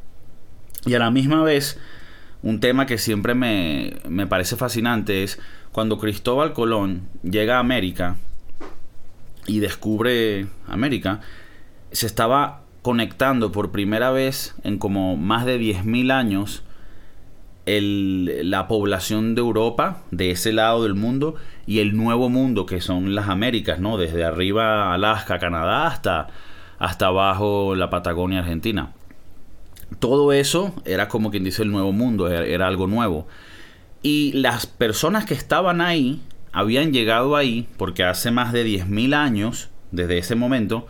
Y 0.85 0.93
a 0.93 0.99
la 0.99 1.11
misma 1.11 1.43
vez, 1.43 1.77
un 2.41 2.59
tema 2.59 2.85
que 2.85 2.97
siempre 2.97 3.35
me, 3.35 3.93
me 4.07 4.27
parece 4.27 4.55
fascinante 4.55 5.23
es 5.23 5.39
cuando 5.71 5.97
Cristóbal 5.97 6.53
Colón 6.53 7.07
llega 7.23 7.57
a 7.57 7.59
América 7.59 8.15
y 9.45 9.59
descubre 9.59 10.47
América, 10.67 11.21
se 11.91 12.05
estaba 12.05 12.61
conectando 12.81 13.51
por 13.51 13.71
primera 13.71 14.11
vez 14.11 14.55
en 14.63 14.77
como 14.77 15.17
más 15.17 15.45
de 15.45 15.59
10.000 15.59 16.11
años 16.11 16.63
la 17.65 18.67
población 18.67 19.35
de 19.35 19.41
Europa, 19.41 20.01
de 20.09 20.31
ese 20.31 20.53
lado 20.53 20.83
del 20.83 20.95
mundo, 20.95 21.35
y 21.67 21.79
el 21.79 21.95
nuevo 21.95 22.29
mundo 22.29 22.65
que 22.65 22.81
son 22.81 23.13
las 23.13 23.29
Américas, 23.29 23.79
¿no? 23.79 23.97
Desde 23.97 24.23
arriba 24.23 24.93
Alaska, 24.93 25.37
Canadá, 25.37 25.85
hasta, 25.85 26.29
hasta 26.79 27.07
abajo 27.07 27.75
la 27.75 27.91
Patagonia 27.91 28.39
Argentina. 28.39 28.93
Todo 29.97 30.31
eso 30.33 30.73
era 30.85 31.07
como 31.07 31.31
quien 31.31 31.43
dice 31.43 31.63
el 31.63 31.71
nuevo 31.71 31.91
mundo, 31.91 32.27
era 32.29 32.67
algo 32.67 32.85
nuevo. 32.85 33.27
Y 34.03 34.31
las 34.33 34.67
personas 34.67 35.25
que 35.25 35.33
estaban 35.33 35.81
ahí 35.81 36.21
habían 36.51 36.93
llegado 36.93 37.35
ahí 37.35 37.67
porque 37.77 38.03
hace 38.03 38.31
más 38.31 38.53
de 38.53 38.65
10.000 38.65 39.13
años, 39.13 39.69
desde 39.91 40.19
ese 40.19 40.35
momento, 40.35 40.87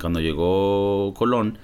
cuando 0.00 0.20
llegó 0.20 1.14
Colón, 1.14 1.58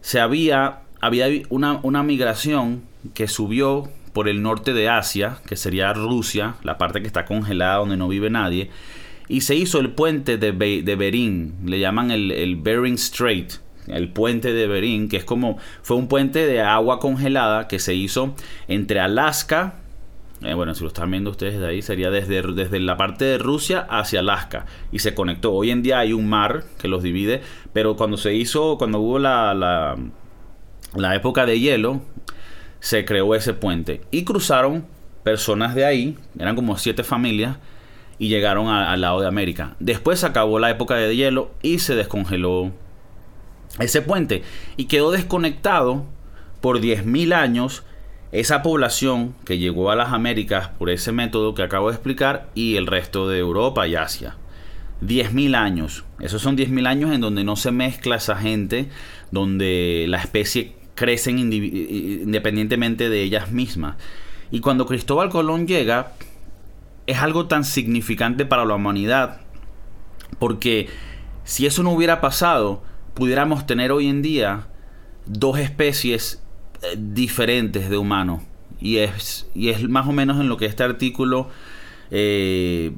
se 0.00 0.20
había, 0.20 0.80
había 1.00 1.26
una, 1.48 1.80
una 1.82 2.02
migración 2.02 2.82
que 3.14 3.28
subió 3.28 3.88
por 4.12 4.28
el 4.28 4.42
norte 4.42 4.72
de 4.72 4.88
Asia, 4.88 5.38
que 5.46 5.56
sería 5.56 5.92
Rusia, 5.92 6.56
la 6.62 6.78
parte 6.78 7.00
que 7.00 7.06
está 7.06 7.24
congelada 7.24 7.76
donde 7.76 7.96
no 7.96 8.08
vive 8.08 8.30
nadie, 8.30 8.70
y 9.28 9.40
se 9.40 9.56
hizo 9.56 9.80
el 9.80 9.90
puente 9.90 10.38
de, 10.38 10.52
de 10.52 10.96
Bering, 10.96 11.54
le 11.66 11.80
llaman 11.80 12.10
el, 12.10 12.30
el 12.30 12.56
Bering 12.56 12.96
Strait, 12.96 13.54
el 13.88 14.08
puente 14.08 14.52
de 14.52 14.66
Bering, 14.66 15.08
que 15.08 15.16
es 15.16 15.24
como, 15.24 15.58
fue 15.82 15.96
un 15.96 16.08
puente 16.08 16.46
de 16.46 16.60
agua 16.60 16.98
congelada 16.98 17.68
que 17.68 17.78
se 17.78 17.94
hizo 17.94 18.34
entre 18.68 19.00
Alaska, 19.00 19.74
eh, 20.42 20.54
bueno, 20.54 20.74
si 20.74 20.82
lo 20.82 20.88
están 20.88 21.10
viendo 21.10 21.30
ustedes 21.30 21.58
de 21.58 21.66
ahí, 21.66 21.82
sería 21.82 22.10
desde, 22.10 22.42
desde 22.42 22.78
la 22.80 22.96
parte 22.96 23.24
de 23.24 23.38
Rusia 23.38 23.86
hacia 23.88 24.20
Alaska 24.20 24.66
y 24.92 24.98
se 24.98 25.14
conectó. 25.14 25.52
Hoy 25.52 25.70
en 25.70 25.82
día 25.82 25.98
hay 25.98 26.12
un 26.12 26.28
mar 26.28 26.64
que 26.78 26.88
los 26.88 27.02
divide, 27.02 27.40
pero 27.72 27.96
cuando 27.96 28.16
se 28.16 28.34
hizo, 28.34 28.76
cuando 28.76 29.00
hubo 29.00 29.18
la, 29.18 29.54
la, 29.54 29.96
la 30.94 31.14
época 31.14 31.46
de 31.46 31.58
hielo, 31.58 32.02
se 32.80 33.04
creó 33.04 33.34
ese 33.34 33.54
puente 33.54 34.02
y 34.10 34.24
cruzaron 34.24 34.84
personas 35.24 35.74
de 35.74 35.86
ahí, 35.86 36.18
eran 36.38 36.54
como 36.54 36.76
siete 36.76 37.02
familias, 37.02 37.56
y 38.18 38.28
llegaron 38.28 38.68
al 38.68 39.00
lado 39.00 39.20
de 39.20 39.26
América. 39.26 39.74
Después 39.78 40.20
se 40.20 40.26
acabó 40.26 40.58
la 40.58 40.70
época 40.70 40.94
de 40.94 41.14
hielo 41.14 41.50
y 41.62 41.80
se 41.80 41.94
descongeló 41.94 42.72
ese 43.78 44.02
puente 44.02 44.42
y 44.76 44.86
quedó 44.86 45.10
desconectado 45.10 46.04
por 46.60 46.80
10.000 46.80 47.34
años 47.34 47.82
esa 48.32 48.62
población 48.62 49.34
que 49.44 49.58
llegó 49.58 49.90
a 49.90 49.96
las 49.96 50.12
Américas 50.12 50.68
por 50.68 50.90
ese 50.90 51.12
método 51.12 51.54
que 51.54 51.62
acabo 51.62 51.88
de 51.88 51.94
explicar 51.94 52.50
y 52.54 52.76
el 52.76 52.86
resto 52.86 53.28
de 53.28 53.38
Europa 53.38 53.86
y 53.86 53.94
Asia. 53.94 54.36
10.000 55.02 55.54
años. 55.54 56.04
Esos 56.20 56.42
son 56.42 56.56
10.000 56.56 56.86
años 56.86 57.14
en 57.14 57.20
donde 57.20 57.44
no 57.44 57.56
se 57.56 57.70
mezcla 57.70 58.16
esa 58.16 58.36
gente, 58.36 58.88
donde 59.30 60.06
la 60.08 60.18
especie 60.18 60.74
crece 60.94 61.30
independientemente 61.30 63.08
de 63.08 63.22
ellas 63.22 63.52
mismas. 63.52 63.96
Y 64.50 64.60
cuando 64.60 64.86
Cristóbal 64.86 65.28
Colón 65.28 65.66
llega, 65.66 66.12
es 67.06 67.18
algo 67.18 67.46
tan 67.46 67.64
significante 67.64 68.46
para 68.46 68.64
la 68.64 68.74
humanidad, 68.74 69.40
porque 70.38 70.88
si 71.44 71.66
eso 71.66 71.82
no 71.82 71.92
hubiera 71.92 72.20
pasado, 72.20 72.82
pudiéramos 73.16 73.66
tener 73.66 73.90
hoy 73.90 74.06
en 74.06 74.22
día 74.22 74.68
dos 75.24 75.58
especies 75.58 76.40
diferentes 76.96 77.90
de 77.90 77.96
humanos. 77.98 78.42
Y 78.78 78.98
es, 78.98 79.48
y 79.54 79.70
es 79.70 79.88
más 79.88 80.06
o 80.06 80.12
menos 80.12 80.38
en 80.38 80.48
lo 80.48 80.56
que 80.56 80.66
este 80.66 80.84
artículo 80.84 81.48
eh, 82.10 82.92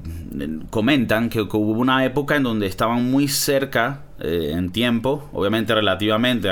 comentan, 0.70 1.30
que, 1.30 1.40
hubo 1.40 1.80
una 1.80 2.04
época 2.04 2.37
en 2.37 2.42
donde 2.42 2.66
estaban 2.66 3.10
muy 3.10 3.28
cerca 3.28 4.02
eh, 4.20 4.52
en 4.54 4.70
tiempo, 4.70 5.30
obviamente 5.32 5.75
relativamente, 5.75 6.48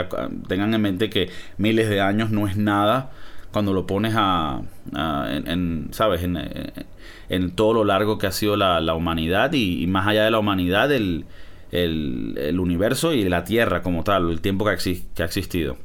tengan 0.49 0.73
en 0.73 0.81
mente 0.81 1.11
que 1.11 1.29
miles 1.59 1.89
de 1.89 2.01
años 2.01 2.31
no 2.31 2.47
es 2.47 2.57
nada 2.57 3.11
cuando 3.53 3.73
lo 3.73 3.87
pones 3.87 4.15
a, 4.17 4.63
en, 4.95 5.89
¿sabes? 5.91 6.23
En, 6.23 7.51
todo 7.51 7.75
lo 7.75 7.85
largo 7.85 8.19
que 8.19 8.27
ha 8.27 8.33
sido 8.33 8.57
la, 8.57 8.95
humanidad 8.95 9.53
y, 9.53 9.87
más 9.87 10.07
allá 10.07 10.25
de 10.25 10.31
la 10.31 10.39
humanidad, 10.39 10.93
el, 10.93 11.25
el, 11.71 12.57
universo 12.59 13.13
y 13.13 13.25
la 13.29 13.45
Tierra 13.45 13.83
como 13.83 14.05
tal, 14.05 14.31
el 14.31 14.41
tiempo 14.41 14.65
que, 14.65 14.71
ha 14.71 15.25
existido. 15.25 15.77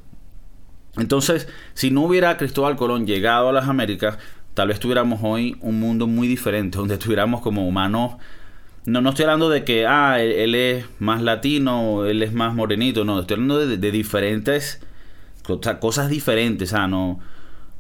Entonces, 0.97 1.47
si 1.73 1.91
no 1.91 2.01
hubiera 2.03 2.38
Cristóbal 2.38 2.75
Colón 2.75 3.07
llegado 3.07 3.50
a 3.50 3.53
las 3.53 3.67
Américas, 3.67 4.17
tal 4.53 4.67
vez 4.67 4.79
tuviéramos 4.79 5.21
hoy 5.23 5.57
un 5.61 5.79
mundo 5.79 6.07
muy 6.07 6.27
diferente, 6.27 6.77
donde 6.79 6.95
estuviéramos 6.95 7.41
como 7.41 7.67
humanos 7.67 8.13
no, 8.85 9.01
no 9.01 9.09
estoy 9.09 9.23
hablando 9.23 9.50
de 9.50 9.63
que, 9.63 9.85
ah, 9.85 10.19
él, 10.19 10.55
es 10.55 10.85
más 11.00 11.21
latino, 11.21 12.05
él 12.05 12.23
es 12.23 12.33
más 12.33 12.55
morenito, 12.55 13.05
no, 13.05 13.19
estoy 13.19 13.35
hablando 13.35 13.59
de, 13.59 13.91
diferentes, 13.91 14.81
cosas 15.79 16.09
diferentes, 16.09 16.73
ah, 16.73 16.88
no, 16.88 17.19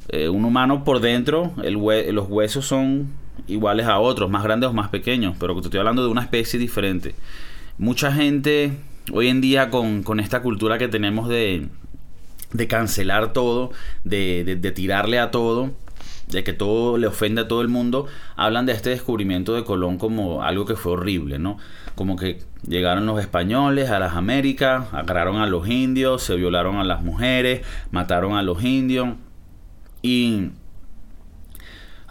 eh, 0.09 0.29
un 0.29 0.45
humano 0.45 0.83
por 0.83 0.99
dentro, 0.99 1.53
el 1.63 1.73
los 2.13 2.29
huesos 2.29 2.65
son 2.67 3.13
iguales 3.47 3.87
a 3.87 3.99
otros, 3.99 4.29
más 4.29 4.43
grandes 4.43 4.69
o 4.69 4.73
más 4.73 4.89
pequeños, 4.89 5.35
pero 5.39 5.55
te 5.55 5.67
estoy 5.67 5.79
hablando 5.79 6.03
de 6.03 6.09
una 6.09 6.21
especie 6.21 6.59
diferente. 6.59 7.15
Mucha 7.81 8.11
gente 8.11 8.73
hoy 9.11 9.27
en 9.29 9.41
día 9.41 9.71
con, 9.71 10.19
esta 10.19 10.43
cultura 10.43 10.77
que 10.77 10.87
tenemos 10.87 11.27
de, 11.27 11.67
de 12.53 12.67
cancelar 12.67 13.33
todo, 13.33 13.71
de, 14.03 14.43
de, 14.43 14.71
tirarle 14.71 15.17
a 15.17 15.31
todo, 15.31 15.71
de 16.27 16.43
que 16.43 16.53
todo 16.53 16.99
le 16.99 17.07
ofende 17.07 17.41
a 17.41 17.47
todo 17.47 17.61
el 17.61 17.69
mundo, 17.69 18.05
hablan 18.35 18.67
de 18.67 18.73
este 18.73 18.91
descubrimiento 18.91 19.55
de 19.55 19.63
Colón 19.63 19.97
como 19.97 20.43
algo 20.43 20.67
que 20.67 20.75
fue 20.75 20.91
horrible, 20.91 21.39
¿no? 21.39 21.57
Como 21.95 22.17
que 22.17 22.43
llegaron 22.67 23.07
los 23.07 23.19
españoles 23.19 23.89
a 23.89 23.97
las 23.97 24.13
Américas, 24.13 24.93
agarraron 24.93 25.37
a 25.37 25.47
los 25.47 25.67
indios, 25.67 26.21
se 26.21 26.35
violaron 26.35 26.75
a 26.75 26.83
las 26.83 27.01
mujeres, 27.01 27.65
mataron 27.89 28.35
a 28.35 28.43
los 28.43 28.63
indios 28.63 29.15
y 30.03 30.51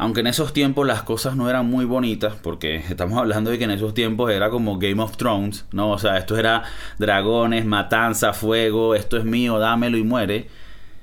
aunque 0.00 0.20
en 0.20 0.28
esos 0.28 0.54
tiempos 0.54 0.86
las 0.86 1.02
cosas 1.02 1.36
no 1.36 1.50
eran 1.50 1.66
muy 1.66 1.84
bonitas, 1.84 2.32
porque 2.42 2.76
estamos 2.76 3.18
hablando 3.18 3.50
de 3.50 3.58
que 3.58 3.64
en 3.64 3.70
esos 3.70 3.92
tiempos 3.92 4.30
era 4.30 4.48
como 4.48 4.78
Game 4.78 5.02
of 5.02 5.18
Thrones, 5.18 5.66
¿no? 5.72 5.90
O 5.90 5.98
sea, 5.98 6.16
esto 6.16 6.38
era 6.38 6.62
dragones, 6.98 7.66
matanza, 7.66 8.32
fuego, 8.32 8.94
esto 8.94 9.18
es 9.18 9.26
mío, 9.26 9.58
dámelo 9.58 9.98
y 9.98 10.02
muere. 10.02 10.46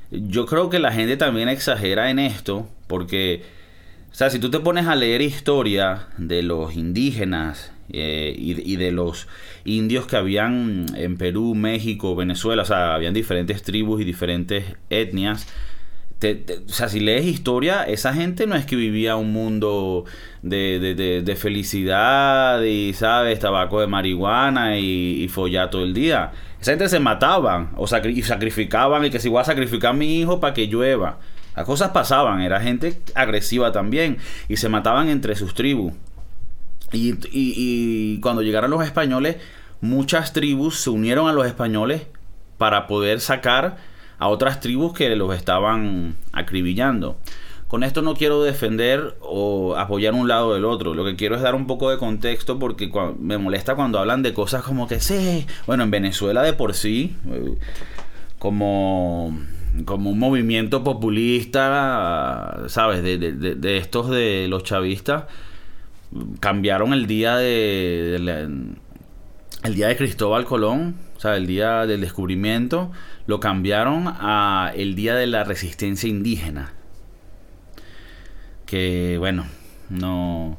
Yo 0.10 0.48
creo 0.48 0.72
que 0.72 0.80
la 0.80 0.92
gente 0.92 1.16
también 1.16 1.48
exagera 1.48 2.10
en 2.10 2.18
esto, 2.18 2.68
porque, 2.88 3.44
o 4.12 4.16
sea, 4.16 4.32
si 4.32 4.40
tú 4.40 4.50
te 4.50 4.60
pones 4.62 4.88
a 4.88 4.96
leer 4.96 5.22
historia 5.22 6.08
de 6.18 6.42
los 6.42 6.76
indígenas 6.76 7.72
eh, 7.90 8.34
y, 8.36 8.74
y, 8.74 8.78
de 8.78 8.92
los 8.92 9.28
indios 9.64 10.08
que 10.08 10.16
habían 10.16 10.88
en 10.96 11.18
Perú, 11.18 11.54
México, 11.54 12.16
Venezuela, 12.16 12.64
o 12.64 12.66
sea, 12.66 12.96
habían 12.96 13.14
diferentes 13.14 13.62
tribus 13.62 14.02
y 14.02 14.06
diferentes 14.06 14.66
etnias, 14.90 15.48
o 16.20 16.74
sea, 16.74 16.90
si 16.90 17.00
lees 17.00 17.26
historia, 17.26 17.84
esa 17.84 18.12
gente 18.14 18.48
no 18.48 18.56
es 18.56 18.66
que 18.66 18.76
vivía 18.76 19.16
un 19.16 19.32
mundo 19.32 20.06
de, 20.42 21.38
felicidad 21.40 22.62
y, 22.64 22.94
¿sabes? 22.94 23.40
Tabaco 23.40 23.80
de 23.82 23.88
marihuana 23.88 24.80
y, 24.80 25.24
y 25.24 25.28
todo 25.28 25.84
el 25.84 25.94
día. 25.94 26.32
Esa 26.60 26.72
gente 26.72 26.90
se 26.90 27.00
mataban 27.00 27.72
o 27.76 27.86
y 27.86 28.22
sacrificaban 28.24 29.06
y 29.06 29.12
que 29.12 29.20
si 29.20 29.30
voy 29.30 29.42
a 29.42 29.44
sacrificar 29.44 29.92
a 29.92 29.94
mi 29.94 30.20
hijo 30.20 30.40
para 30.40 30.56
que 30.56 30.68
llueva. 30.68 31.20
Las 31.56 31.66
cosas 31.66 31.92
pasaban, 31.92 32.42
era 32.42 32.60
gente 32.62 33.00
agresiva 33.14 33.72
también 33.72 34.18
y 34.48 34.58
se 34.58 34.70
mataban 34.70 35.10
entre 35.10 35.36
sus 35.36 35.54
tribus. 35.54 35.94
Y, 36.92 37.16
y 37.32 38.20
cuando 38.22 38.42
llegaron 38.42 38.72
los 38.72 38.84
españoles, 38.84 39.38
muchas 39.82 40.34
tribus 40.34 40.80
se 40.80 40.90
unieron 40.90 41.28
a 41.28 41.34
los 41.34 41.46
españoles 41.46 42.08
para 42.58 42.88
poder 42.88 43.20
sacar 43.20 43.78
a 44.20 44.28
otras 44.28 44.60
tribus 44.60 44.94
que 44.94 45.16
los 45.16 45.36
estaban 45.36 46.16
acribillando. 46.32 47.18
Con 47.68 47.84
esto 47.84 48.02
no 48.02 48.16
quiero 48.16 48.44
defender 48.44 49.18
o 49.20 49.76
apoyar 49.76 50.14
un 50.14 50.30
lado 50.30 50.54
del 50.54 50.64
otro. 50.64 50.94
Lo 50.94 51.04
que 51.04 51.18
quiero 51.18 51.36
es 51.36 51.42
dar 51.42 51.54
un 51.54 51.68
poco 51.68 51.90
de 51.92 51.98
contexto 51.98 52.60
porque 52.60 52.90
me 53.20 53.38
molesta 53.38 53.76
cuando 53.76 54.00
hablan 54.00 54.24
de 54.24 54.34
cosas 54.34 54.64
como 54.64 54.88
que 54.88 55.02
sí. 55.02 55.46
Bueno, 55.66 55.84
en 55.84 55.92
Venezuela 55.92 56.44
de 56.44 56.54
por 56.54 56.74
sí, 56.74 57.18
eh, 57.30 57.58
como, 58.40 59.38
como 59.84 60.12
un 60.12 60.20
movimiento 60.20 60.82
populista, 60.82 62.64
¿sabes? 62.68 63.04
De, 63.04 63.18
de, 63.18 63.78
estos 63.78 64.10
de 64.10 64.48
los 64.48 64.64
chavistas, 64.64 65.26
cambiaron 66.40 66.94
el 66.94 67.06
día 67.06 67.36
de, 67.36 68.16
el 69.64 69.76
día 69.76 69.90
de 69.90 69.98
Cristóbal 69.98 70.46
Colón, 70.46 70.96
o 71.18 71.20
sea, 71.20 71.36
el 71.36 71.48
día 71.48 71.86
del 71.86 72.00
descubrimiento 72.00 72.92
lo 73.28 73.40
cambiaron 73.40 74.08
a 74.08 74.72
el 74.76 74.96
Día 74.96 75.14
de 75.16 75.28
la 75.28 75.44
Resistencia 75.44 76.10
Indígena. 76.10 76.74
Que 78.66 79.18
bueno, 79.20 79.46
no... 79.90 80.58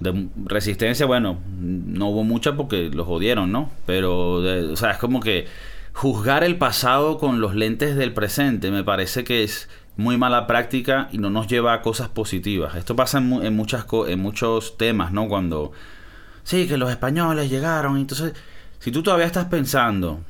De 0.00 0.28
resistencia, 0.46 1.06
bueno, 1.06 1.38
no 1.60 2.08
hubo 2.08 2.24
mucha 2.24 2.56
porque 2.56 2.90
los 2.92 3.06
jodieron, 3.06 3.52
¿no? 3.52 3.70
Pero, 3.86 4.38
o 4.72 4.76
sea, 4.76 4.92
es 4.92 4.98
como 4.98 5.20
que 5.20 5.46
juzgar 5.92 6.42
el 6.42 6.56
pasado 6.56 7.18
con 7.18 7.40
los 7.40 7.54
lentes 7.54 7.94
del 7.94 8.12
presente 8.12 8.72
me 8.72 8.82
parece 8.82 9.22
que 9.22 9.44
es 9.44 9.68
muy 9.96 10.16
mala 10.16 10.48
práctica 10.48 11.08
y 11.12 11.18
no 11.18 11.30
nos 11.30 11.46
lleva 11.46 11.72
a 11.72 11.82
cosas 11.82 12.08
positivas. 12.08 12.74
Esto 12.74 12.96
pasa 12.96 13.18
en, 13.18 13.32
en 13.44 13.54
muchas, 13.54 13.86
en 14.08 14.18
muchos 14.18 14.76
temas, 14.76 15.12
¿no? 15.12 15.28
Cuando, 15.28 15.70
sí, 16.42 16.66
que 16.66 16.78
los 16.78 16.90
españoles 16.90 17.48
llegaron, 17.48 17.96
entonces, 17.96 18.32
si 18.80 18.90
tú 18.90 19.04
todavía 19.04 19.26
estás 19.26 19.44
pensando 19.44 20.24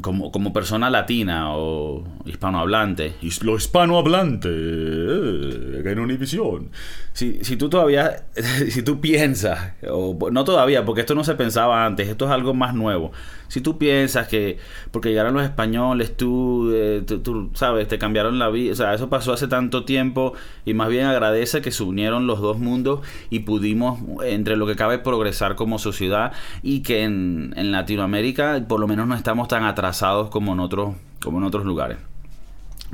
como, 0.00 0.32
como 0.32 0.52
persona 0.52 0.90
latina 0.90 1.54
o 1.54 2.04
hispanohablante, 2.24 3.14
lo 3.42 3.56
hispanohablante 3.56 4.48
eh, 4.50 5.82
en 5.84 5.98
Univisión. 5.98 6.70
Si, 7.12 7.44
si 7.44 7.56
tú 7.56 7.68
todavía, 7.68 8.24
si 8.70 8.82
tú 8.82 9.00
piensas, 9.00 9.74
o 9.88 10.16
no 10.32 10.44
todavía, 10.44 10.84
porque 10.84 11.02
esto 11.02 11.14
no 11.14 11.24
se 11.24 11.34
pensaba 11.34 11.86
antes, 11.86 12.08
esto 12.08 12.24
es 12.24 12.30
algo 12.32 12.54
más 12.54 12.74
nuevo. 12.74 13.12
Si 13.46 13.60
tú 13.60 13.78
piensas 13.78 14.26
que 14.26 14.58
porque 14.90 15.10
llegaron 15.10 15.34
los 15.34 15.44
españoles, 15.44 16.16
tú, 16.16 16.72
eh, 16.74 17.02
tú, 17.06 17.50
sabes, 17.54 17.86
te 17.86 17.98
cambiaron 17.98 18.38
la 18.38 18.48
vida, 18.48 18.72
o 18.72 18.76
sea, 18.76 18.94
eso 18.94 19.08
pasó 19.08 19.32
hace 19.32 19.46
tanto 19.46 19.84
tiempo 19.84 20.32
y 20.64 20.74
más 20.74 20.88
bien 20.88 21.06
agradece 21.06 21.60
que 21.60 21.70
se 21.70 21.84
unieron 21.84 22.26
los 22.26 22.40
dos 22.40 22.58
mundos 22.58 23.00
y 23.30 23.40
pudimos, 23.40 24.00
entre 24.24 24.56
lo 24.56 24.66
que 24.66 24.74
cabe, 24.74 24.98
progresar 24.98 25.54
como 25.54 25.78
sociedad 25.78 26.32
y 26.62 26.80
que 26.80 27.04
en, 27.04 27.54
en 27.56 27.70
Latinoamérica 27.70 28.64
por 28.66 28.80
lo 28.80 28.88
menos 28.88 29.06
no 29.06 29.14
estamos 29.14 29.46
tan 29.46 29.62
atrasados 29.64 29.83
como 30.30 30.52
en 30.52 30.60
otros, 30.60 30.94
como 31.22 31.38
en 31.38 31.44
otros 31.44 31.64
lugares. 31.64 31.98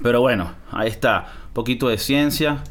Pero 0.03 0.21
bueno, 0.21 0.55
ahí 0.71 0.89
está, 0.89 1.27
un 1.49 1.53
poquito 1.53 1.89
de 1.89 1.99
ciencia. 1.99 2.63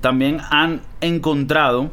También 0.00 0.40
han 0.50 0.82
encontrado, 1.00 1.90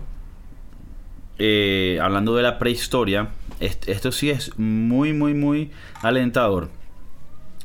eh, 1.38 2.00
hablando 2.02 2.36
de 2.36 2.44
la 2.44 2.60
prehistoria, 2.60 3.30
esto 3.60 4.12
sí 4.12 4.30
es 4.30 4.58
muy, 4.58 5.14
muy, 5.14 5.34
muy 5.34 5.72
alentador. 6.02 6.70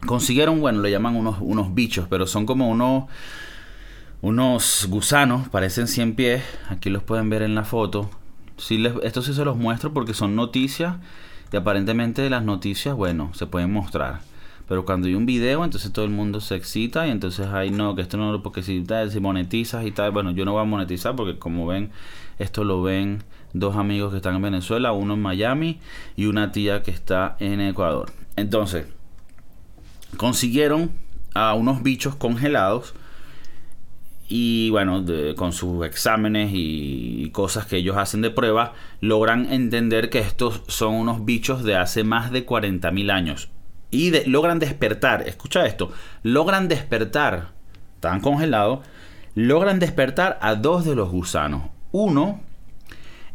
Consiguieron, 0.06 0.60
bueno, 0.60 0.82
le 0.82 0.90
llaman 0.90 1.16
unos, 1.16 1.38
unos 1.40 1.74
bichos, 1.74 2.06
pero 2.08 2.26
son 2.26 2.44
como 2.44 2.68
unos, 2.68 3.04
unos 4.20 4.86
gusanos, 4.90 5.48
parecen 5.48 5.88
100 5.88 6.14
pies. 6.14 6.44
Aquí 6.68 6.90
los 6.90 7.02
pueden 7.02 7.30
ver 7.30 7.42
en 7.42 7.54
la 7.54 7.64
foto. 7.64 8.10
Sí 8.58 8.78
les, 8.78 8.94
esto 9.02 9.22
sí 9.22 9.32
se 9.32 9.44
los 9.44 9.56
muestro 9.56 9.92
porque 9.92 10.14
son 10.14 10.36
noticias 10.36 10.96
y 11.52 11.56
aparentemente 11.56 12.28
las 12.30 12.42
noticias, 12.42 12.94
bueno, 12.94 13.30
se 13.34 13.46
pueden 13.46 13.72
mostrar. 13.72 14.20
Pero 14.68 14.84
cuando 14.84 15.06
hay 15.06 15.14
un 15.14 15.26
video, 15.26 15.64
entonces 15.64 15.92
todo 15.92 16.04
el 16.04 16.10
mundo 16.10 16.40
se 16.40 16.56
excita 16.56 17.06
y 17.06 17.10
entonces 17.10 17.46
ahí 17.48 17.70
no, 17.70 17.94
que 17.94 18.02
esto 18.02 18.16
no, 18.16 18.42
porque 18.42 18.62
si, 18.62 18.84
si 19.10 19.20
monetizas 19.20 19.86
y 19.86 19.92
tal, 19.92 20.10
bueno, 20.10 20.32
yo 20.32 20.44
no 20.44 20.52
voy 20.52 20.62
a 20.62 20.64
monetizar 20.64 21.14
porque 21.14 21.38
como 21.38 21.66
ven, 21.66 21.90
esto 22.38 22.64
lo 22.64 22.82
ven 22.82 23.22
dos 23.52 23.76
amigos 23.76 24.10
que 24.10 24.16
están 24.16 24.34
en 24.34 24.42
Venezuela, 24.42 24.90
uno 24.92 25.14
en 25.14 25.22
Miami 25.22 25.78
y 26.16 26.26
una 26.26 26.50
tía 26.50 26.82
que 26.82 26.90
está 26.90 27.36
en 27.38 27.60
Ecuador. 27.60 28.10
Entonces, 28.34 28.86
consiguieron 30.16 30.90
a 31.34 31.54
unos 31.54 31.82
bichos 31.84 32.16
congelados 32.16 32.94
y 34.28 34.70
bueno, 34.70 35.04
con 35.36 35.52
sus 35.52 35.84
exámenes 35.86 36.50
y 36.52 37.30
cosas 37.32 37.66
que 37.66 37.76
ellos 37.76 37.96
hacen 37.96 38.22
de 38.22 38.30
prueba, 38.30 38.74
logran 39.00 39.52
entender 39.52 40.10
que 40.10 40.18
estos 40.18 40.62
son 40.66 40.94
unos 40.94 41.24
bichos 41.24 41.62
de 41.62 41.76
hace 41.76 42.02
más 42.02 42.32
de 42.32 42.44
40.000 42.44 43.12
años. 43.12 43.50
Y 43.90 44.28
logran 44.28 44.58
despertar, 44.58 45.22
escucha 45.28 45.64
esto, 45.66 45.92
logran 46.24 46.66
despertar, 46.66 47.52
están 47.94 48.20
congelados, 48.20 48.80
logran 49.36 49.78
despertar 49.78 50.38
a 50.42 50.56
dos 50.56 50.84
de 50.84 50.96
los 50.96 51.10
gusanos. 51.10 51.70
Uno 51.92 52.40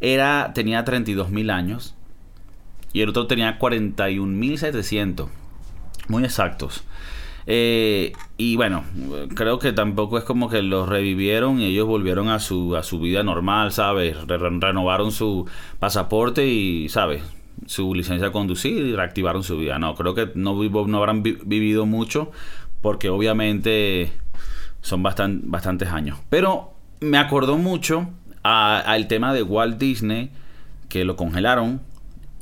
era, 0.02 0.52
tenía 0.54 0.84
32.000 0.84 1.52
años 1.52 1.96
y 2.92 3.02
el 3.02 3.10
otro 3.10 3.28
tenía 3.28 3.58
41.700. 3.58 5.30
Muy 6.10 6.26
exactos. 6.26 6.84
Eh, 7.48 8.14
y 8.38 8.56
bueno, 8.56 8.84
creo 9.36 9.60
que 9.60 9.74
tampoco 9.74 10.18
es 10.18 10.24
como 10.24 10.50
que 10.50 10.62
los 10.62 10.88
revivieron 10.88 11.60
y 11.60 11.66
ellos 11.66 11.88
volvieron 11.88 12.30
a 12.30 12.40
su, 12.40 12.76
a 12.76 12.84
su 12.84 13.00
vida 13.00 13.24
normal, 13.24 13.72
¿sabes? 13.72 14.18
renovaron 14.28 15.12
su 15.12 15.48
pasaporte 15.80 16.46
y, 16.48 16.90
¿sabes? 16.90 17.24
Su 17.66 17.94
licencia 17.94 18.28
de 18.28 18.32
conducir 18.32 18.78
y 18.78 18.96
reactivaron 18.96 19.44
su 19.44 19.58
vida. 19.58 19.80
No, 19.80 19.96
creo 19.96 20.14
que 20.14 20.32
no, 20.36 20.56
no 20.64 20.98
habrán 20.98 21.24
vivido 21.24 21.86
mucho 21.86 22.32
porque 22.82 23.10
obviamente 23.10 24.12
son 24.82 25.04
bastantes 25.04 25.90
años. 25.90 26.18
Pero 26.30 26.74
me 27.00 27.18
acordó 27.18 27.58
mucho 27.58 28.10
al 28.44 29.08
tema 29.08 29.34
de 29.34 29.44
Walt 29.44 29.78
Disney, 29.78 30.32
que 30.90 31.06
lo 31.06 31.16
congelaron. 31.16 31.82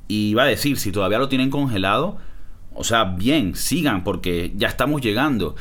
Y 0.08 0.30
iba 0.30 0.44
a 0.44 0.48
decir, 0.48 0.78
si 0.78 0.92
todavía 0.92 1.20
lo 1.20 1.30
tienen 1.30 1.52
congelado, 1.52 2.18
o 2.74 2.84
sea, 2.84 3.04
bien, 3.04 3.56
sigan, 3.56 4.04
porque 4.04 4.54
ya 4.56 4.68
estamos 4.68 5.02
llegando. 5.02 5.56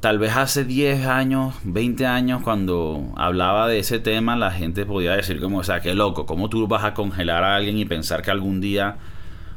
tal 0.00 0.18
vez 0.18 0.36
hace 0.36 0.64
10 0.64 1.06
años, 1.06 1.54
20 1.64 2.06
años, 2.06 2.42
cuando 2.42 3.12
hablaba 3.16 3.66
de 3.68 3.78
ese 3.78 3.98
tema, 3.98 4.36
la 4.36 4.50
gente 4.50 4.84
podía 4.86 5.16
decir 5.16 5.40
como, 5.40 5.58
o 5.58 5.64
sea, 5.64 5.80
qué 5.80 5.94
loco, 5.94 6.26
¿cómo 6.26 6.48
tú 6.48 6.66
vas 6.68 6.84
a 6.84 6.94
congelar 6.94 7.44
a 7.44 7.56
alguien 7.56 7.78
y 7.78 7.84
pensar 7.84 8.22
que 8.22 8.30
algún 8.30 8.60
día 8.60 8.96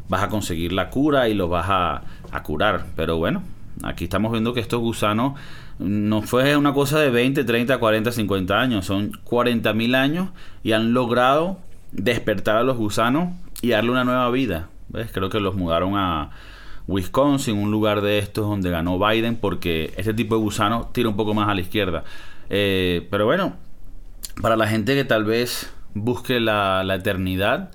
vas 0.07 0.23
a 0.23 0.29
conseguir 0.29 0.71
la 0.71 0.89
cura 0.89 1.29
y 1.29 1.33
lo 1.33 1.49
vas 1.49 1.67
a, 1.69 2.01
a 2.31 2.43
curar? 2.43 2.85
Pero 2.95 3.17
bueno, 3.17 3.43
aquí 3.83 4.05
estamos 4.05 4.31
viendo 4.31 4.53
que 4.53 4.59
estos 4.59 4.79
gusanos 4.79 5.33
no 5.79 6.21
fue 6.21 6.57
una 6.57 6.73
cosa 6.73 6.99
de 6.99 7.09
20, 7.09 7.43
30, 7.43 7.77
40, 7.77 8.12
50 8.12 8.59
años, 8.59 8.85
son 8.85 9.12
40 9.23 9.73
mil 9.73 9.95
años 9.95 10.29
y 10.63 10.73
han 10.73 10.93
logrado 10.93 11.59
despertar 11.91 12.57
a 12.57 12.63
los 12.63 12.77
gusanos 12.77 13.33
y 13.62 13.69
darle 13.69 13.91
una 13.91 14.03
nueva 14.03 14.29
vida. 14.29 14.67
¿Ves? 14.89 15.12
Creo 15.13 15.29
que 15.29 15.39
los 15.39 15.55
mudaron 15.55 15.95
a 15.95 16.31
Wisconsin, 16.89 17.58
un 17.58 17.69
lugar 17.69 18.02
de 18.02 18.17
estos 18.17 18.47
donde 18.47 18.71
ganó 18.71 18.97
Biden, 18.97 19.36
porque 19.36 19.93
este 19.95 20.13
tipo 20.13 20.36
de 20.36 20.41
gusano 20.41 20.89
tira 20.91 21.08
un 21.08 21.15
poco 21.15 21.34
más 21.34 21.47
a 21.47 21.54
la 21.54 21.62
izquierda. 21.62 22.04
Eh, 22.49 23.08
pero 23.12 23.25
bueno, 23.25 23.54
para 24.41 24.58
la 24.58 24.67
gente 24.67 24.95
que 24.95 25.06
tal 25.06 25.23
vez 25.23 25.71
busque 25.93 26.39
la, 26.39 26.84
eternidad, 26.95 27.71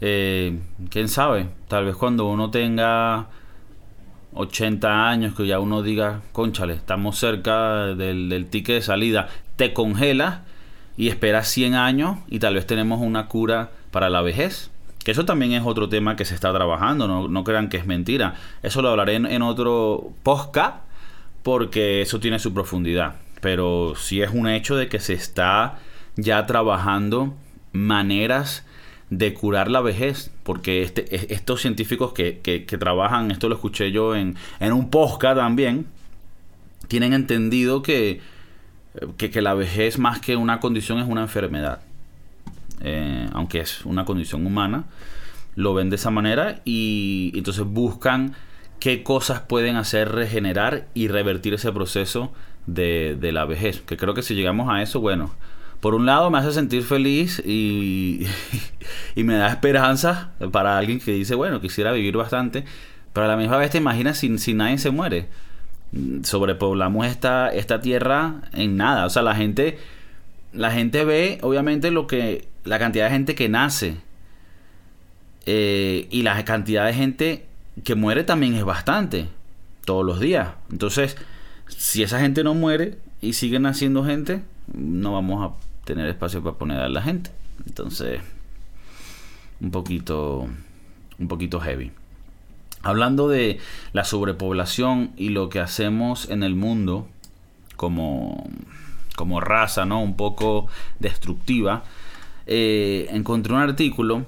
eh, 0.00 0.60
quién 0.88 1.08
sabe, 1.08 1.48
tal 1.66 1.84
vez 1.84 1.96
cuando 1.96 2.26
uno 2.26 2.50
tenga 2.50 3.26
80 4.34 5.08
años, 5.08 5.34
que 5.34 5.46
ya 5.48 5.58
uno 5.58 5.82
diga, 5.82 6.22
conchale, 6.32 6.74
estamos 6.74 7.18
cerca 7.18 7.86
del, 7.96 8.28
del 8.28 8.46
ticket 8.46 8.76
de 8.76 8.82
salida, 8.82 9.28
te 9.56 9.72
congelas 9.72 10.42
y 10.96 11.08
esperas 11.08 11.48
100 11.48 11.74
años 11.74 12.18
y 12.28 12.38
tal 12.38 12.54
vez 12.54 12.66
tenemos 12.66 13.00
una 13.00 13.26
cura 13.26 13.70
para 13.90 14.10
la 14.10 14.22
vejez. 14.22 14.70
Que 15.04 15.10
eso 15.10 15.24
también 15.24 15.52
es 15.52 15.62
otro 15.64 15.88
tema 15.88 16.16
que 16.16 16.24
se 16.24 16.34
está 16.34 16.52
trabajando, 16.52 17.28
no, 17.28 17.44
crean 17.44 17.68
que 17.68 17.76
es 17.76 17.86
mentira. 17.86 18.34
Eso 18.62 18.80
lo 18.80 18.88
hablaré 18.88 19.16
en, 19.16 19.42
otro 19.42 20.12
podcast 20.22 20.78
porque 21.42 22.00
eso 22.00 22.20
tiene 22.20 22.38
su 22.38 22.54
profundidad. 22.54 23.16
Pero 23.42 23.94
sí 23.96 24.22
es 24.22 24.30
un 24.30 24.48
hecho 24.48 24.76
de 24.76 24.88
que 24.88 25.00
se 25.00 25.12
está 25.12 25.78
ya 26.16 26.46
trabajando 26.46 27.34
maneras 27.72 28.64
de 29.10 29.34
curar 29.34 29.70
la 29.70 29.82
vejez, 29.82 30.30
porque 30.42 30.82
este, 30.82 31.34
estos 31.34 31.60
científicos 31.60 32.14
que, 32.14 32.66
trabajan, 32.80 33.30
esto 33.30 33.50
lo 33.50 33.56
escuché 33.56 33.92
yo 33.92 34.16
en, 34.16 34.36
en 34.58 34.72
un 34.72 34.88
podcast 34.88 35.36
también, 35.36 35.86
tienen 36.88 37.12
entendido 37.12 37.82
que, 37.82 38.20
que, 39.18 39.42
la 39.42 39.54
vejez 39.54 39.98
más 39.98 40.20
que 40.20 40.36
una 40.36 40.60
condición 40.60 40.98
es 40.98 41.06
una 41.06 41.22
enfermedad. 41.22 41.80
Eh, 42.84 43.28
aunque 43.32 43.60
es 43.60 43.84
una 43.86 44.04
condición 44.04 44.46
humana, 44.46 44.84
lo 45.56 45.72
ven 45.72 45.88
de 45.88 45.96
esa 45.96 46.10
manera 46.10 46.60
y 46.64 47.32
entonces 47.34 47.64
buscan 47.64 48.34
qué 48.78 49.02
cosas 49.02 49.40
pueden 49.40 49.76
hacer 49.76 50.12
regenerar 50.12 50.86
y 50.92 51.08
revertir 51.08 51.54
ese 51.54 51.72
proceso 51.72 52.32
de, 52.66 53.18
la 53.32 53.46
vejez. 53.46 53.80
Que 53.80 53.96
creo 53.96 54.12
que 54.12 54.22
si 54.22 54.34
llegamos 54.34 54.68
a 54.70 54.82
eso, 54.82 55.00
bueno, 55.00 55.32
por 55.80 55.94
un 55.94 56.04
lado 56.04 56.30
me 56.30 56.38
hace 56.38 56.52
sentir 56.52 56.82
feliz 56.82 57.42
y, 57.44 58.26
me 59.16 59.36
da 59.36 59.48
esperanza 59.48 60.32
para 60.52 60.76
alguien 60.76 61.00
que 61.00 61.12
dice, 61.12 61.34
bueno, 61.34 61.62
quisiera 61.62 61.92
vivir 61.92 62.16
bastante, 62.16 62.64
pero 63.14 63.24
a 63.24 63.28
la 63.28 63.36
misma 63.36 63.56
vez 63.56 63.70
te 63.70 63.78
imaginas 63.78 64.18
si, 64.18 64.36
si 64.38 64.52
nadie 64.52 64.76
se 64.76 64.90
muere. 64.90 65.28
Sobrepoblamos 66.22 67.06
esta, 67.06 67.48
esta 67.48 67.80
tierra 67.80 68.42
en 68.52 68.76
nada. 68.76 69.06
O 69.06 69.10
sea, 69.10 69.22
la 69.22 69.34
gente, 69.34 69.78
la 70.52 70.72
gente 70.72 71.04
ve 71.04 71.38
obviamente 71.40 71.90
lo 71.90 72.06
que 72.06 72.52
la 72.64 72.78
cantidad 72.78 73.06
de 73.06 73.10
gente 73.10 73.34
que 73.34 73.48
nace 73.48 73.96
eh, 75.46 76.08
y 76.10 76.22
la 76.22 76.42
cantidad 76.44 76.86
de 76.86 76.94
gente 76.94 77.46
que 77.82 77.94
muere 77.94 78.24
también 78.24 78.54
es 78.54 78.64
bastante, 78.64 79.28
todos 79.84 80.04
los 80.04 80.20
días. 80.20 80.50
Entonces, 80.70 81.16
si 81.68 82.02
esa 82.02 82.20
gente 82.20 82.44
no 82.44 82.54
muere 82.54 82.98
y 83.20 83.34
sigue 83.34 83.58
naciendo 83.58 84.04
gente, 84.04 84.42
no 84.72 85.12
vamos 85.12 85.50
a 85.50 85.84
tener 85.84 86.06
espacio 86.08 86.42
para 86.42 86.56
poner 86.56 86.80
a 86.80 86.88
la 86.88 87.02
gente. 87.02 87.30
Entonces, 87.66 88.20
un 89.60 89.70
poquito, 89.70 90.48
un 91.18 91.28
poquito 91.28 91.60
heavy. 91.60 91.92
Hablando 92.82 93.28
de 93.28 93.58
la 93.92 94.04
sobrepoblación 94.04 95.12
y 95.16 95.30
lo 95.30 95.48
que 95.48 95.60
hacemos 95.60 96.28
en 96.30 96.42
el 96.42 96.54
mundo 96.54 97.08
como, 97.76 98.48
como 99.16 99.40
raza, 99.40 99.84
¿no? 99.84 100.02
Un 100.02 100.16
poco 100.16 100.68
destructiva 100.98 101.84
eh, 102.46 103.06
encontré 103.10 103.52
un 103.54 103.60
artículo. 103.60 104.26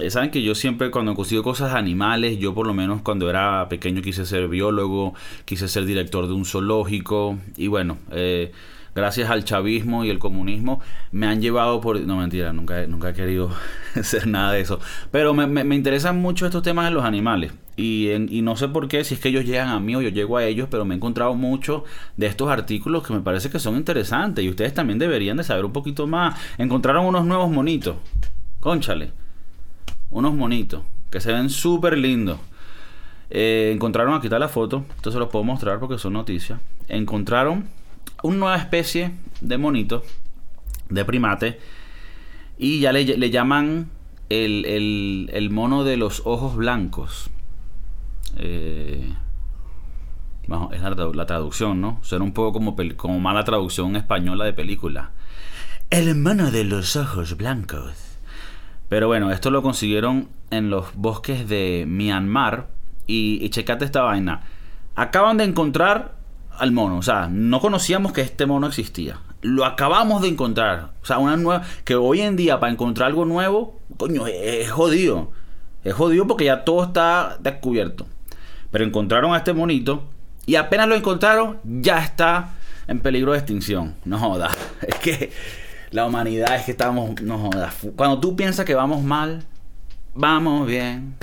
Eh, 0.00 0.10
Saben 0.10 0.30
que 0.30 0.42
yo 0.42 0.54
siempre 0.54 0.90
cuando 0.90 1.14
consigo 1.14 1.42
cosas 1.42 1.74
animales, 1.74 2.38
yo 2.38 2.54
por 2.54 2.66
lo 2.66 2.74
menos 2.74 3.02
cuando 3.02 3.30
era 3.30 3.68
pequeño 3.68 4.02
quise 4.02 4.26
ser 4.26 4.48
biólogo, 4.48 5.14
quise 5.44 5.68
ser 5.68 5.84
director 5.84 6.26
de 6.26 6.32
un 6.34 6.44
zoológico 6.44 7.38
y 7.56 7.68
bueno, 7.68 7.98
eh, 8.10 8.52
gracias 8.96 9.28
al 9.28 9.44
chavismo 9.44 10.04
y 10.04 10.10
el 10.10 10.18
comunismo 10.18 10.80
me 11.12 11.26
han 11.26 11.42
llevado 11.42 11.82
por... 11.82 12.00
No 12.00 12.16
mentira, 12.16 12.52
nunca, 12.54 12.86
nunca 12.86 13.10
he 13.10 13.14
querido 13.14 13.50
ser 14.02 14.26
nada 14.26 14.52
de 14.52 14.62
eso. 14.62 14.80
Pero 15.10 15.34
me, 15.34 15.46
me, 15.46 15.76
interesan 15.76 16.20
mucho 16.20 16.46
estos 16.46 16.62
temas 16.62 16.86
de 16.86 16.92
los 16.92 17.04
animales. 17.04 17.52
Y, 17.76 18.10
y, 18.10 18.40
no 18.40 18.56
sé 18.56 18.68
por 18.68 18.88
qué, 18.88 19.04
si 19.04 19.14
es 19.14 19.20
que 19.20 19.28
ellos 19.28 19.44
llegan 19.44 19.68
a 19.68 19.78
mí 19.78 19.94
o 19.94 20.00
yo 20.00 20.08
llego 20.08 20.38
a 20.38 20.44
ellos, 20.44 20.66
pero 20.70 20.86
me 20.86 20.94
he 20.94 20.96
encontrado 20.96 21.34
mucho 21.34 21.84
de 22.16 22.26
estos 22.26 22.48
artículos 22.48 23.06
que 23.06 23.12
me 23.12 23.20
parece 23.20 23.50
que 23.50 23.58
son 23.58 23.76
interesantes 23.76 24.42
y 24.42 24.48
ustedes 24.48 24.72
también 24.72 24.98
deberían 24.98 25.36
de 25.36 25.44
saber 25.44 25.66
un 25.66 25.72
poquito 25.72 26.06
más. 26.06 26.40
Encontraron 26.56 27.04
unos 27.04 27.26
nuevos 27.26 27.50
monitos, 27.50 27.96
conchale, 28.60 29.12
unos 30.10 30.32
monitos 30.32 30.82
que 31.10 31.20
se 31.20 31.32
ven 31.32 31.50
súper 31.50 31.98
lindos. 31.98 32.38
Eh, 33.28 33.72
encontraron, 33.74 34.14
aquí 34.14 34.28
está 34.28 34.38
la 34.38 34.48
foto, 34.48 34.86
esto 34.96 35.12
se 35.12 35.18
los 35.18 35.28
puedo 35.28 35.44
mostrar 35.44 35.78
porque 35.78 35.98
son 35.98 36.14
noticias. 36.14 36.58
Encontraron 36.88 37.68
una 38.22 38.36
nueva 38.36 38.56
especie 38.56 39.12
de 39.40 39.58
monito, 39.58 40.02
de 40.88 41.04
primate, 41.04 41.58
y 42.58 42.80
ya 42.80 42.92
le, 42.92 43.30
llaman 43.30 43.90
el, 44.28 45.48
mono 45.50 45.84
de 45.84 45.96
los 45.96 46.22
ojos 46.24 46.56
blancos. 46.56 47.30
Eh, 48.36 49.14
es 50.72 50.82
la, 50.82 51.26
traducción, 51.26 51.80
¿no? 51.80 51.98
Suena 52.02 52.24
un 52.24 52.32
poco 52.32 52.52
como, 52.52 52.76
como 52.96 53.20
mala 53.20 53.44
traducción 53.44 53.96
española 53.96 54.44
de 54.44 54.52
película. 54.52 55.10
El 55.90 56.14
mono 56.16 56.50
de 56.50 56.64
los 56.64 56.96
ojos 56.96 57.36
blancos. 57.36 58.18
Pero 58.88 59.08
bueno, 59.08 59.30
esto 59.32 59.50
lo 59.50 59.62
consiguieron 59.62 60.28
en 60.50 60.70
los 60.70 60.94
bosques 60.94 61.48
de 61.48 61.84
Myanmar. 61.86 62.68
Y, 63.06 63.38
y 63.44 63.50
checate 63.50 63.84
esta 63.84 64.02
vaina. 64.02 64.42
Acaban 64.94 65.36
de 65.36 65.44
encontrar 65.44 66.15
al 66.58 66.72
mono. 66.72 66.98
O 66.98 67.02
sea, 67.02 67.28
no 67.30 67.60
conocíamos 67.60 68.12
que 68.12 68.20
este 68.20 68.46
mono 68.46 68.66
existía. 68.66 69.18
Lo 69.42 69.64
acabamos 69.64 70.22
de 70.22 70.28
encontrar. 70.28 70.90
O 71.02 71.06
sea, 71.06 71.18
una 71.18 71.36
nueva. 71.36 71.62
Que 71.84 71.94
hoy 71.94 72.20
en 72.20 72.36
día, 72.36 72.60
para 72.60 72.72
encontrar 72.72 73.08
algo 73.08 73.24
nuevo, 73.24 73.78
coño, 73.96 74.26
es, 74.26 74.70
jodido. 74.70 75.30
Es 75.84 75.94
jodido 75.94 76.26
porque 76.26 76.46
ya 76.46 76.64
todo 76.64 76.84
está 76.84 77.38
descubierto. 77.40 78.06
Pero 78.70 78.84
encontraron 78.84 79.34
a 79.34 79.38
este 79.38 79.52
monito. 79.52 80.04
Y 80.46 80.56
apenas 80.56 80.88
lo 80.88 80.94
encontraron, 80.94 81.58
ya 81.64 81.98
está 82.02 82.54
en 82.86 83.00
peligro 83.00 83.32
de 83.32 83.38
extinción. 83.38 83.94
No 84.04 84.18
jodas. 84.18 84.56
Es 84.86 84.94
que 84.96 85.32
la 85.90 86.06
humanidad 86.06 86.56
es 86.56 86.64
que 86.64 86.72
estamos. 86.72 87.20
No 87.22 87.38
jodas. 87.38 87.74
Cuando 87.96 88.20
tú 88.20 88.36
piensas 88.36 88.64
que 88.64 88.74
vamos 88.74 89.02
mal, 89.02 89.44
vamos 90.14 90.66
bien. 90.66 91.14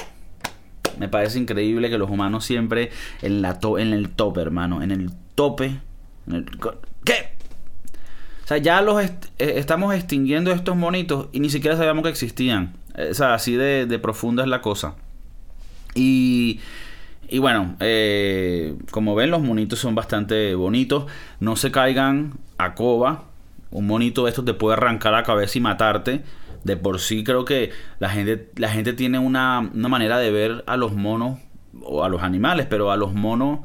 Me 0.98 1.10
parece 1.10 1.39
increíble 1.39 1.89
que 1.89 1.98
los 1.98 2.10
humanos 2.10 2.46
siempre 2.46 2.91
en, 3.22 3.41
la 3.41 3.60
en 3.80 3.93
el 3.93 4.10
top, 4.10 4.38
hermano. 4.38 4.82
En 4.82 4.91
el 4.91 5.12
tope. 5.36 5.80
¿Qué? 7.04 7.34
O 8.43 8.48
sea, 8.48 8.58
ya 8.58 8.82
los 8.82 9.02
eh, 9.02 9.17
estamos 9.39 9.93
extinguiendo 9.96 10.52
estos 10.52 10.76
monitos 10.76 11.28
y 11.32 11.39
ni 11.39 11.50
siquiera 11.50 11.78
sabíamos 11.78 12.04
que 12.04 12.10
existían. 12.10 12.76
O 13.10 13.13
sea, 13.13 13.34
así 13.34 13.56
de, 13.56 14.00
profunda 14.00 14.43
es 14.43 14.50
la 14.50 14.62
cosa. 14.62 14.96
Y, 15.96 16.60
y 17.28 17.39
bueno, 17.39 17.76
eh, 17.80 18.76
como 18.91 19.15
ven, 19.15 19.32
los 19.32 19.41
monitos 19.41 19.80
son 19.80 19.96
bastante 19.96 20.56
bonitos. 20.56 21.06
No 21.39 21.56
se 21.56 21.72
caigan 21.72 22.34
a 22.58 22.76
coba. 22.76 23.26
Un 23.72 23.88
monito 23.88 24.26
de 24.26 24.30
estos 24.30 24.46
te 24.46 24.54
puede 24.54 24.78
arrancar 24.78 25.13
la 25.13 25.24
cabeza 25.24 25.58
y 25.58 25.62
matarte. 25.62 26.24
De 26.63 26.78
por 26.78 27.00
sí 27.00 27.24
creo 27.24 27.46
que 27.46 27.72
la 28.00 28.10
gente, 28.10 28.50
la 28.56 28.69
gente 28.69 28.93
tiene 28.93 29.19
una, 29.19 29.72
una 29.74 29.89
manera 29.89 30.17
de 30.17 30.32
ver 30.32 30.63
a 30.67 30.78
los 30.78 30.93
monos 30.93 31.39
o 31.82 32.04
a 32.04 32.10
los 32.10 32.22
animales, 32.22 32.67
pero 32.69 32.91
a 32.91 32.98
los 32.98 33.13
monos 33.13 33.60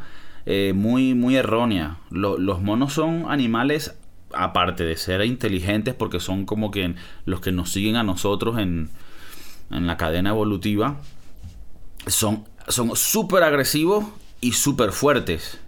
eh, 0.50 0.72
muy, 0.72 1.12
muy 1.12 1.36
errónea. 1.36 1.98
los 2.08 2.62
monos 2.62 2.94
son 2.94 3.26
animales, 3.28 3.94
aparte 4.32 4.84
de 4.84 4.96
ser 4.96 5.22
inteligentes, 5.22 5.92
porque 5.92 6.20
son 6.20 6.46
como 6.46 6.70
que 6.70 6.94
los 7.26 7.42
que 7.42 7.52
nos 7.52 7.70
siguen 7.70 7.96
a 7.96 8.02
nosotros 8.02 8.58
en, 8.58 8.88
en 9.70 9.86
la 9.86 9.98
cadena 9.98 10.30
evolutiva, 10.30 11.02
son 12.06 12.46
súper 12.94 13.42
agresivos 13.42 14.06
y 14.40 14.52
súper 14.52 14.92
fuertes. 14.92 15.60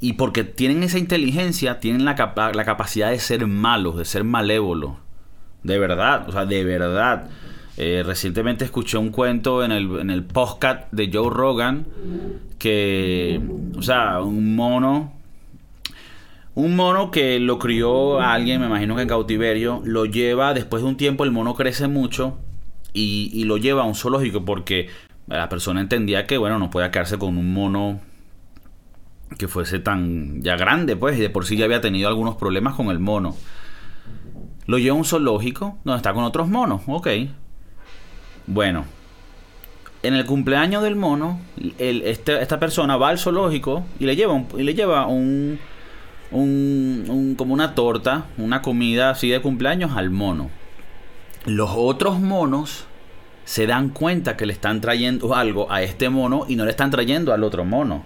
Y 0.00 0.12
porque 0.12 0.44
tienen 0.44 0.84
esa 0.84 0.98
inteligencia, 1.00 1.80
tienen 1.80 2.04
la, 2.04 2.14
la 2.54 2.64
capacidad 2.64 3.10
de 3.10 3.18
ser 3.18 3.44
malos, 3.48 3.96
de 3.96 4.04
ser 4.04 4.22
malévolos. 4.22 4.92
De 5.64 5.80
verdad, 5.80 6.28
o 6.28 6.32
sea, 6.32 6.46
de 6.46 6.62
verdad. 6.62 7.28
Eh, 7.76 8.02
recientemente 8.04 8.64
escuché 8.64 8.98
un 8.98 9.10
cuento 9.10 9.64
en 9.64 9.72
el, 9.72 9.98
en 9.98 10.10
el 10.10 10.22
podcast 10.22 10.92
de 10.92 11.10
Joe 11.12 11.28
Rogan 11.28 11.86
que, 12.56 13.40
o 13.76 13.82
sea, 13.82 14.22
un 14.22 14.54
mono 14.54 15.12
Un 16.54 16.76
mono 16.76 17.10
que 17.10 17.40
lo 17.40 17.58
crió 17.58 18.20
alguien, 18.20 18.60
me 18.60 18.66
imagino 18.66 18.94
que 18.94 19.02
en 19.02 19.08
cautiverio, 19.08 19.82
lo 19.84 20.04
lleva, 20.04 20.54
después 20.54 20.84
de 20.84 20.88
un 20.88 20.96
tiempo 20.96 21.24
el 21.24 21.32
mono 21.32 21.54
crece 21.54 21.88
mucho 21.88 22.38
y, 22.92 23.42
lo 23.44 23.56
lleva 23.56 23.82
a 23.82 23.86
un 23.86 23.96
zoológico 23.96 24.44
porque 24.44 24.88
la 25.26 25.48
persona 25.48 25.80
entendía 25.80 26.26
que, 26.26 26.38
bueno, 26.38 26.60
no 26.60 26.70
podía 26.70 26.92
quedarse 26.92 27.18
con 27.18 27.36
un 27.36 27.52
mono 27.52 28.00
que 29.36 29.48
fuese 29.48 29.80
tan 29.80 30.42
ya 30.42 30.56
grande, 30.56 30.94
pues, 30.94 31.18
y 31.18 31.22
de 31.22 31.30
por 31.30 31.44
sí 31.44 31.56
ya 31.56 31.64
había 31.64 31.80
tenido 31.80 32.08
algunos 32.08 32.36
problemas 32.36 32.74
con 32.74 32.86
el 32.88 33.00
mono. 33.00 33.34
Lo 34.66 34.78
lleva 34.78 34.94
a 34.94 34.98
un 34.98 35.04
zoológico 35.04 35.78
donde 35.84 35.96
está 35.96 36.14
con 36.14 36.22
otros 36.22 36.48
monos, 36.48 36.82
ok. 36.86 37.08
Bueno, 38.46 38.84
en 40.02 40.14
el 40.14 40.26
cumpleaños 40.26 40.82
del 40.82 40.96
mono, 40.96 41.40
este, 41.78 42.42
esta 42.42 42.60
persona 42.60 42.96
va 42.96 43.08
al 43.08 43.18
zoológico 43.18 43.84
y 43.98 44.04
le 44.04 44.16
lleva 44.16 44.34
un, 44.34 44.46
y 44.56 44.62
le 44.62 44.74
lleva 44.74 45.06
un, 45.06 45.58
un, 46.30 47.34
como 47.38 47.54
una 47.54 47.74
torta, 47.74 48.26
una 48.36 48.60
comida 48.60 49.10
así 49.10 49.30
de 49.30 49.40
cumpleaños 49.40 49.96
al 49.96 50.10
mono. 50.10 50.50
Los 51.46 51.70
otros 51.74 52.20
monos 52.20 52.84
se 53.46 53.66
dan 53.66 53.88
cuenta 53.88 54.36
que 54.36 54.46
le 54.46 54.52
están 54.52 54.80
trayendo 54.80 55.34
algo 55.34 55.70
a 55.72 55.82
este 55.82 56.10
mono 56.10 56.44
y 56.48 56.56
no 56.56 56.64
le 56.64 56.70
están 56.70 56.90
trayendo 56.90 57.32
al 57.32 57.42
otro 57.42 57.64
mono. 57.64 58.04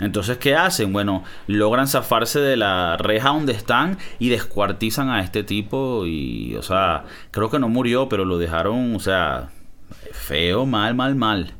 Entonces, 0.00 0.38
¿qué 0.38 0.54
hacen? 0.54 0.92
Bueno, 0.92 1.24
logran 1.46 1.88
zafarse 1.88 2.40
de 2.40 2.56
la 2.56 2.96
reja 2.96 3.30
donde 3.30 3.52
están 3.52 3.98
y 4.18 4.28
descuartizan 4.28 5.10
a 5.10 5.20
este 5.20 5.42
tipo 5.42 6.06
y, 6.06 6.54
o 6.56 6.62
sea, 6.62 7.04
creo 7.30 7.50
que 7.50 7.58
no 7.58 7.68
murió, 7.68 8.08
pero 8.08 8.24
lo 8.24 8.38
dejaron, 8.38 8.94
o 8.94 9.00
sea, 9.00 9.50
feo, 10.12 10.66
mal, 10.66 10.94
mal, 10.94 11.16
mal. 11.16 11.54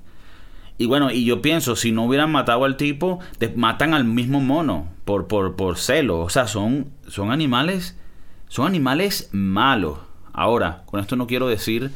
Y 0.81 0.87
bueno, 0.87 1.11
y 1.11 1.25
yo 1.25 1.43
pienso, 1.43 1.75
si 1.75 1.91
no 1.91 2.05
hubieran 2.05 2.31
matado 2.31 2.65
al 2.65 2.77
tipo, 2.77 3.19
matan 3.57 3.95
al 3.95 4.05
mismo 4.05 4.41
mono 4.41 4.87
por, 5.05 5.27
por, 5.27 5.57
por 5.57 5.77
celo. 5.77 6.21
O 6.21 6.29
sea, 6.29 6.47
son, 6.47 6.93
son 7.09 7.33
animales, 7.33 7.99
son 8.47 8.69
animales 8.69 9.29
malos. 9.33 9.99
Ahora, 10.33 10.83
con 10.87 11.01
esto 11.01 11.17
no 11.17 11.27
quiero 11.27 11.49
decir 11.49 11.91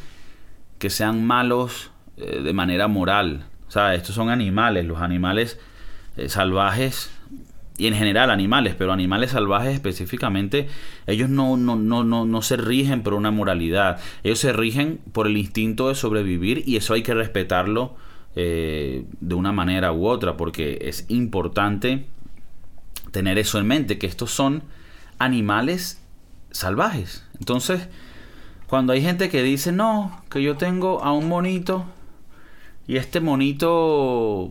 que 0.80 0.90
sean 0.90 1.24
malos 1.24 1.92
eh, 2.16 2.40
de 2.40 2.52
manera 2.52 2.88
moral. 2.88 3.46
O 3.68 3.70
sea, 3.70 3.94
estos 3.94 4.16
son 4.16 4.30
animales, 4.30 4.84
los 4.84 5.00
animales 5.00 5.60
eh, 6.16 6.28
salvajes 6.28 7.10
y 7.78 7.86
en 7.86 7.94
general 7.94 8.30
animales, 8.30 8.74
pero 8.76 8.92
animales 8.92 9.30
salvajes 9.30 9.74
específicamente, 9.74 10.68
ellos 11.06 11.28
no, 11.28 11.56
no, 11.56 11.76
no, 11.76 12.04
no, 12.04 12.26
no 12.26 12.42
se 12.42 12.56
rigen 12.56 13.02
por 13.02 13.14
una 13.14 13.30
moralidad, 13.30 13.98
ellos 14.22 14.38
se 14.38 14.52
rigen 14.52 15.00
por 15.12 15.26
el 15.26 15.36
instinto 15.36 15.88
de 15.88 15.94
sobrevivir 15.94 16.62
y 16.66 16.76
eso 16.76 16.94
hay 16.94 17.02
que 17.02 17.14
respetarlo 17.14 17.96
eh, 18.36 19.04
de 19.20 19.34
una 19.34 19.52
manera 19.52 19.92
u 19.92 20.06
otra, 20.06 20.36
porque 20.36 20.78
es 20.82 21.06
importante 21.08 22.06
tener 23.10 23.38
eso 23.38 23.58
en 23.58 23.66
mente, 23.66 23.98
que 23.98 24.06
estos 24.06 24.30
son 24.30 24.62
animales 25.18 26.02
salvajes. 26.50 27.26
Entonces, 27.38 27.88
cuando 28.66 28.92
hay 28.92 29.02
gente 29.02 29.28
que 29.28 29.42
dice, 29.42 29.72
no, 29.72 30.22
que 30.30 30.42
yo 30.42 30.56
tengo 30.56 31.02
a 31.02 31.12
un 31.12 31.28
monito 31.28 31.84
y 32.86 32.96
este 32.96 33.20
monito 33.20 34.50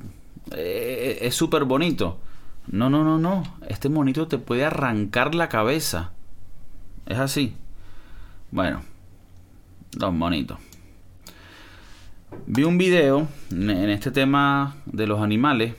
eh, 0.52 1.20
es 1.22 1.36
súper 1.36 1.66
bonito. 1.66 2.20
No, 2.68 2.90
no, 2.90 3.04
no, 3.04 3.18
no. 3.18 3.44
Este 3.68 3.90
monito 3.90 4.28
te 4.28 4.38
puede 4.38 4.66
arrancar 4.66 5.36
la 5.36 5.50
cabeza. 5.50 6.12
Es 7.06 7.18
así. 7.18 7.54
Bueno, 8.52 8.82
dos 9.92 10.14
monitos. 10.14 10.58
Vi 12.46 12.64
un 12.64 12.78
video 12.78 13.28
en 13.52 13.90
este 13.90 14.12
tema 14.12 14.78
de 14.86 15.08
los 15.08 15.22
animales 15.22 15.76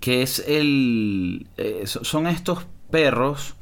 que 0.00 0.20
es 0.22 0.44
el 0.46 1.46
eh, 1.56 1.84
son 1.86 2.26
estos 2.26 2.66
perros 2.90 3.54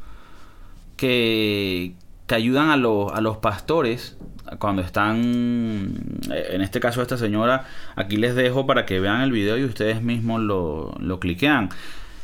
que, 0.96 1.94
que 2.26 2.34
ayudan 2.34 2.70
a 2.70 2.76
los, 2.76 3.12
a 3.12 3.20
los 3.20 3.38
pastores 3.38 4.16
cuando 4.58 4.82
están, 4.82 6.20
en 6.30 6.60
este 6.60 6.80
caso 6.80 7.02
esta 7.02 7.16
señora, 7.16 7.66
aquí 7.96 8.16
les 8.16 8.34
dejo 8.34 8.66
para 8.66 8.84
que 8.84 9.00
vean 9.00 9.22
el 9.22 9.32
video 9.32 9.56
y 9.56 9.64
ustedes 9.64 10.02
mismos 10.02 10.40
lo, 10.40 10.94
lo 10.98 11.20
cliquean. 11.20 11.70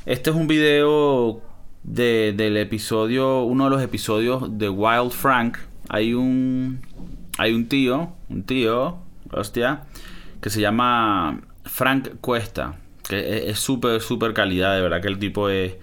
Este 0.07 0.31
es 0.31 0.37
un 0.37 0.47
video 0.47 1.43
de, 1.83 2.35
del 2.37 2.57
episodio, 2.57 3.43
uno 3.43 3.65
de 3.65 3.71
los 3.71 3.83
episodios 3.83 4.59
de 4.59 4.69
Wild 4.69 5.11
Frank. 5.11 5.59
Hay 5.89 6.15
un, 6.15 6.81
hay 7.39 7.55
un 7.55 7.69
tío, 7.69 8.13
un 8.29 8.43
tío, 8.43 8.99
hostia, 9.33 9.85
que 10.41 10.51
se 10.51 10.61
llama 10.61 11.41
Frank 11.65 12.09
Cuesta, 12.21 12.77
que 13.09 13.51
es 13.51 13.59
súper, 13.59 14.01
súper 14.01 14.35
calidad, 14.35 14.75
de 14.75 14.83
verdad 14.83 15.01
que 15.01 15.09
el 15.09 15.19
tipo 15.19 15.49
es 15.49 15.77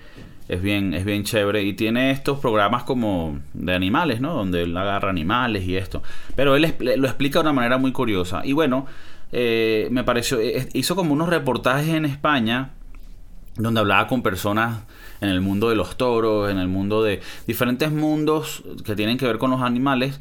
es 0.47 0.61
bien, 0.61 0.93
es 0.93 1.05
bien 1.05 1.23
chévere 1.23 1.63
y 1.63 1.73
tiene 1.73 2.11
estos 2.11 2.39
programas 2.39 2.83
como 2.83 3.39
de 3.53 3.73
animales, 3.73 4.21
¿no? 4.21 4.33
Donde 4.33 4.63
él 4.63 4.77
agarra 4.77 5.09
animales 5.09 5.63
y 5.63 5.75
esto. 5.75 6.03
Pero 6.35 6.55
él 6.55 6.75
lo 6.79 7.07
explica 7.07 7.39
de 7.39 7.43
una 7.43 7.53
manera 7.53 7.77
muy 7.77 7.91
curiosa. 7.91 8.41
Y 8.45 8.53
bueno, 8.53 8.85
eh, 9.31 9.87
me 9.91 10.03
pareció, 10.03 10.39
eh, 10.39 10.69
hizo 10.73 10.95
como 10.95 11.13
unos 11.13 11.29
reportajes 11.29 11.89
en 11.89 12.05
España 12.05 12.71
donde 13.57 13.79
hablaba 13.79 14.07
con 14.07 14.21
personas 14.21 14.83
en 15.21 15.29
el 15.29 15.41
mundo 15.41 15.69
de 15.69 15.75
los 15.75 15.97
toros, 15.97 16.51
en 16.51 16.59
el 16.59 16.67
mundo 16.67 17.01
de 17.01 17.21
diferentes 17.47 17.91
mundos 17.91 18.63
que 18.85 18.95
tienen 18.95 19.17
que 19.17 19.25
ver 19.25 19.37
con 19.37 19.49
los 19.49 19.61
animales, 19.61 20.19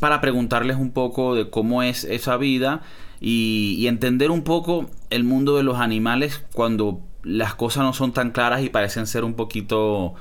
para 0.00 0.20
preguntarles 0.20 0.76
un 0.76 0.92
poco 0.92 1.34
de 1.34 1.50
cómo 1.50 1.82
es 1.82 2.04
esa 2.04 2.36
vida 2.36 2.82
y, 3.20 3.76
y 3.78 3.88
entender 3.88 4.30
un 4.30 4.44
poco 4.44 4.88
el 5.10 5.24
mundo 5.24 5.56
de 5.56 5.64
los 5.64 5.78
animales 5.78 6.44
cuando 6.52 7.00
las 7.22 7.54
cosas 7.54 7.82
no 7.82 7.92
son 7.92 8.12
tan 8.12 8.30
claras 8.30 8.62
y 8.62 8.68
parecen 8.68 9.06
ser 9.06 9.24
un 9.24 9.34
poquito 9.34 10.14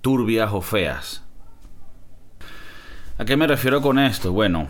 turbias 0.00 0.50
o 0.52 0.60
feas. 0.60 1.22
¿A 3.18 3.24
qué 3.24 3.36
me 3.36 3.46
refiero 3.46 3.80
con 3.80 3.98
esto? 3.98 4.32
Bueno, 4.32 4.68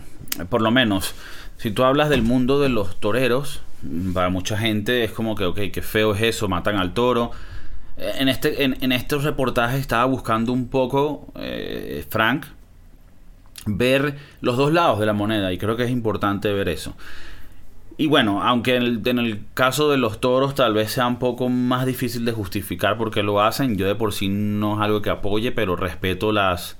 por 0.49 0.61
lo 0.61 0.71
menos, 0.71 1.13
si 1.57 1.71
tú 1.71 1.83
hablas 1.83 2.09
del 2.09 2.21
mundo 2.21 2.59
de 2.59 2.69
los 2.69 2.99
toreros, 2.99 3.61
para 4.13 4.29
mucha 4.29 4.57
gente 4.57 5.03
es 5.03 5.11
como 5.11 5.35
que, 5.35 5.45
ok, 5.45 5.59
qué 5.71 5.81
feo 5.81 6.15
es 6.15 6.21
eso, 6.21 6.47
matan 6.47 6.77
al 6.77 6.93
toro. 6.93 7.31
En, 7.97 8.29
este, 8.29 8.63
en, 8.63 8.91
estos 8.91 9.23
reportajes 9.23 9.79
estaba 9.79 10.05
buscando 10.05 10.53
un 10.53 10.67
poco, 10.67 11.27
eh, 11.35 12.05
Frank, 12.09 12.45
ver 13.65 14.15
los 14.41 14.55
dos 14.55 14.71
lados 14.71 14.99
de 14.99 15.05
la 15.05 15.13
moneda 15.13 15.51
y 15.51 15.57
creo 15.57 15.75
que 15.75 15.83
es 15.83 15.89
importante 15.89 16.51
ver 16.53 16.69
eso. 16.69 16.95
Y 17.97 18.05
bueno, 18.05 18.43
aunque 18.43 18.75
en 18.75 19.19
el, 19.19 19.45
caso 19.55 19.89
de 19.89 19.97
los 19.97 20.21
toros 20.21 20.53
tal 20.53 20.75
vez 20.75 20.91
sea 20.91 21.07
un 21.07 21.17
poco 21.17 21.49
más 21.49 21.87
difícil 21.87 22.25
de 22.25 22.31
justificar 22.31 22.95
porque 22.95 23.23
lo 23.23 23.41
hacen, 23.41 23.75
yo 23.75 23.87
de 23.87 23.95
por 23.95 24.13
sí 24.13 24.29
no 24.29 24.75
es 24.75 24.81
algo 24.81 25.01
que 25.01 25.09
apoye, 25.09 25.51
pero 25.51 25.75
respeto 25.75 26.31
las, 26.31 26.77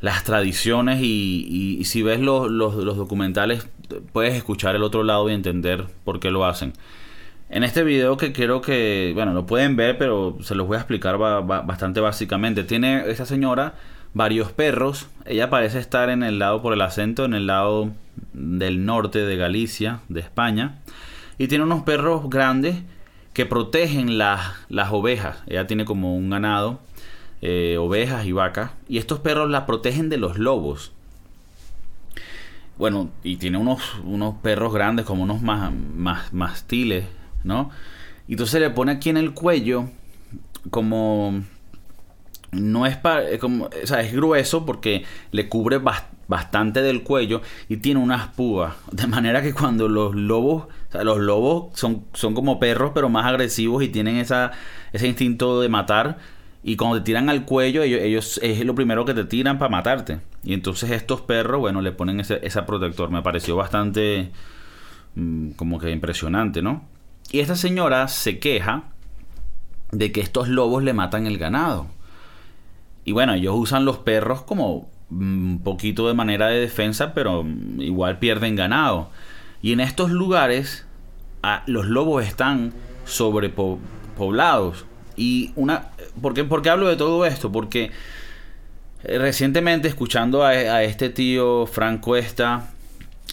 las 0.00 0.22
tradiciones 0.22 1.00
y, 1.02 1.82
si 1.84 2.02
ves 2.02 2.20
los, 2.20 2.48
documentales 2.48 3.68
puedes 4.12 4.34
escuchar 4.34 4.76
el 4.76 4.84
otro 4.84 5.02
lado 5.02 5.28
y 5.30 5.34
entender 5.34 5.86
por 6.04 6.20
qué 6.20 6.30
lo 6.30 6.46
hacen. 6.46 6.74
En 7.50 7.64
este 7.64 7.82
video 7.82 8.16
que 8.16 8.30
quiero 8.30 8.60
que, 8.60 9.10
bueno, 9.14 9.32
lo 9.32 9.46
pueden 9.46 9.74
ver, 9.74 9.98
pero 9.98 10.36
se 10.42 10.54
los 10.54 10.68
voy 10.68 10.76
a 10.76 10.80
explicar 10.80 11.18
bastante 11.18 11.98
básicamente. 11.98 12.62
Tiene 12.62 13.10
esta 13.10 13.26
señora 13.26 13.74
varios 14.14 14.52
perros. 14.52 15.08
Ella 15.24 15.50
parece 15.50 15.78
estar 15.78 16.10
en 16.10 16.22
el 16.22 16.38
lado 16.38 16.62
por 16.62 16.72
el 16.72 16.80
acento, 16.80 17.24
en 17.24 17.34
el 17.34 17.46
lado 17.46 17.92
del 18.32 18.84
norte 18.84 19.20
de 19.20 19.36
Galicia, 19.36 20.00
de 20.08 20.20
España. 20.20 20.78
Y 21.38 21.48
tiene 21.48 21.64
unos 21.64 21.82
perros 21.82 22.28
grandes 22.28 22.76
que 23.32 23.46
protegen 23.46 24.18
las, 24.18 24.40
las 24.68 24.90
ovejas. 24.92 25.38
Ella 25.46 25.66
tiene 25.66 25.84
como 25.84 26.16
un 26.16 26.30
ganado, 26.30 26.80
eh, 27.40 27.76
ovejas 27.78 28.26
y 28.26 28.32
vacas. 28.32 28.72
Y 28.88 28.98
estos 28.98 29.20
perros 29.20 29.48
la 29.50 29.66
protegen 29.66 30.08
de 30.08 30.16
los 30.16 30.38
lobos. 30.38 30.92
Bueno, 32.78 33.10
y 33.24 33.36
tiene 33.36 33.58
unos, 33.58 33.80
unos 34.04 34.36
perros 34.36 34.72
grandes 34.72 35.04
como 35.04 35.24
unos 35.24 35.42
más, 35.42 35.72
más, 35.72 36.32
mastiles, 36.32 37.06
¿no? 37.42 37.70
Y 38.28 38.32
entonces 38.32 38.60
le 38.60 38.70
pone 38.70 38.92
aquí 38.92 39.10
en 39.10 39.16
el 39.16 39.34
cuello 39.34 39.88
como 40.70 41.42
no 42.52 42.86
es 42.86 42.96
para, 42.96 43.38
como, 43.38 43.66
o 43.66 43.86
sea, 43.86 44.00
es 44.00 44.12
grueso 44.12 44.64
porque 44.64 45.04
le 45.32 45.48
cubre 45.48 45.80
bastante 46.28 46.82
del 46.82 47.02
cuello 47.02 47.42
y 47.68 47.78
tiene 47.78 48.00
unas 48.00 48.28
púas. 48.28 48.74
De 48.92 49.06
manera 49.06 49.42
que 49.42 49.52
cuando 49.52 49.88
los 49.88 50.14
lobos, 50.14 50.64
o 50.88 50.92
sea, 50.92 51.04
los 51.04 51.18
lobos 51.18 51.78
son, 51.78 52.04
son 52.14 52.34
como 52.34 52.58
perros 52.58 52.92
pero 52.94 53.08
más 53.08 53.26
agresivos 53.26 53.82
y 53.82 53.88
tienen 53.88 54.16
esa, 54.16 54.52
ese 54.92 55.08
instinto 55.08 55.60
de 55.60 55.68
matar. 55.68 56.18
Y 56.62 56.76
cuando 56.76 56.98
te 56.98 57.04
tiran 57.04 57.28
al 57.28 57.44
cuello, 57.44 57.82
ellos, 57.82 58.40
es 58.42 58.64
lo 58.64 58.74
primero 58.74 59.04
que 59.04 59.14
te 59.14 59.24
tiran 59.24 59.58
para 59.58 59.70
matarte. 59.70 60.20
Y 60.42 60.54
entonces 60.54 60.90
estos 60.90 61.20
perros, 61.20 61.60
bueno, 61.60 61.80
le 61.80 61.92
ponen 61.92 62.20
ese, 62.20 62.40
ese 62.42 62.62
protector. 62.62 63.10
Me 63.10 63.22
pareció 63.22 63.56
bastante 63.56 64.30
mm, 65.14 65.50
como 65.50 65.78
que 65.78 65.90
impresionante, 65.90 66.60
¿no? 66.60 66.84
Y 67.30 67.40
esta 67.40 67.56
señora 67.56 68.08
se 68.08 68.38
queja 68.38 68.84
de 69.92 70.12
que 70.12 70.20
estos 70.20 70.48
lobos 70.48 70.82
le 70.82 70.92
matan 70.92 71.26
el 71.26 71.38
ganado. 71.38 71.86
Y 73.04 73.12
bueno, 73.12 73.34
ellos 73.34 73.54
usan 73.56 73.84
los 73.84 73.98
perros 73.98 74.42
como 74.42 74.90
un 75.10 75.60
poquito 75.64 76.06
de 76.08 76.14
manera 76.14 76.48
de 76.48 76.60
defensa, 76.60 77.14
pero 77.14 77.44
igual 77.78 78.18
pierden 78.18 78.56
ganado. 78.56 79.10
Y 79.62 79.72
en 79.72 79.80
estos 79.80 80.10
lugares 80.10 80.86
los 81.66 81.86
lobos 81.86 82.24
están 82.24 82.72
sobrepoblados. 83.04 84.84
Y 85.16 85.52
una, 85.56 85.88
¿por 86.20 86.34
qué, 86.34 86.44
por 86.44 86.62
qué 86.62 86.70
hablo 86.70 86.88
de 86.88 86.96
todo 86.96 87.24
esto? 87.24 87.50
Porque 87.50 87.90
eh, 89.04 89.18
recientemente 89.18 89.88
escuchando 89.88 90.44
a, 90.44 90.50
a 90.50 90.82
este 90.84 91.08
tío 91.08 91.66
Frank 91.66 92.00
Cuesta, 92.00 92.70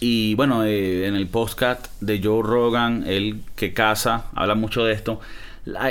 y 0.00 0.34
bueno, 0.34 0.64
eh, 0.64 1.06
en 1.06 1.16
el 1.16 1.26
podcast 1.26 1.86
de 2.00 2.20
Joe 2.22 2.42
Rogan, 2.42 3.04
él 3.06 3.40
que 3.54 3.72
caza, 3.72 4.26
habla 4.34 4.54
mucho 4.54 4.84
de 4.84 4.92
esto. 4.92 5.20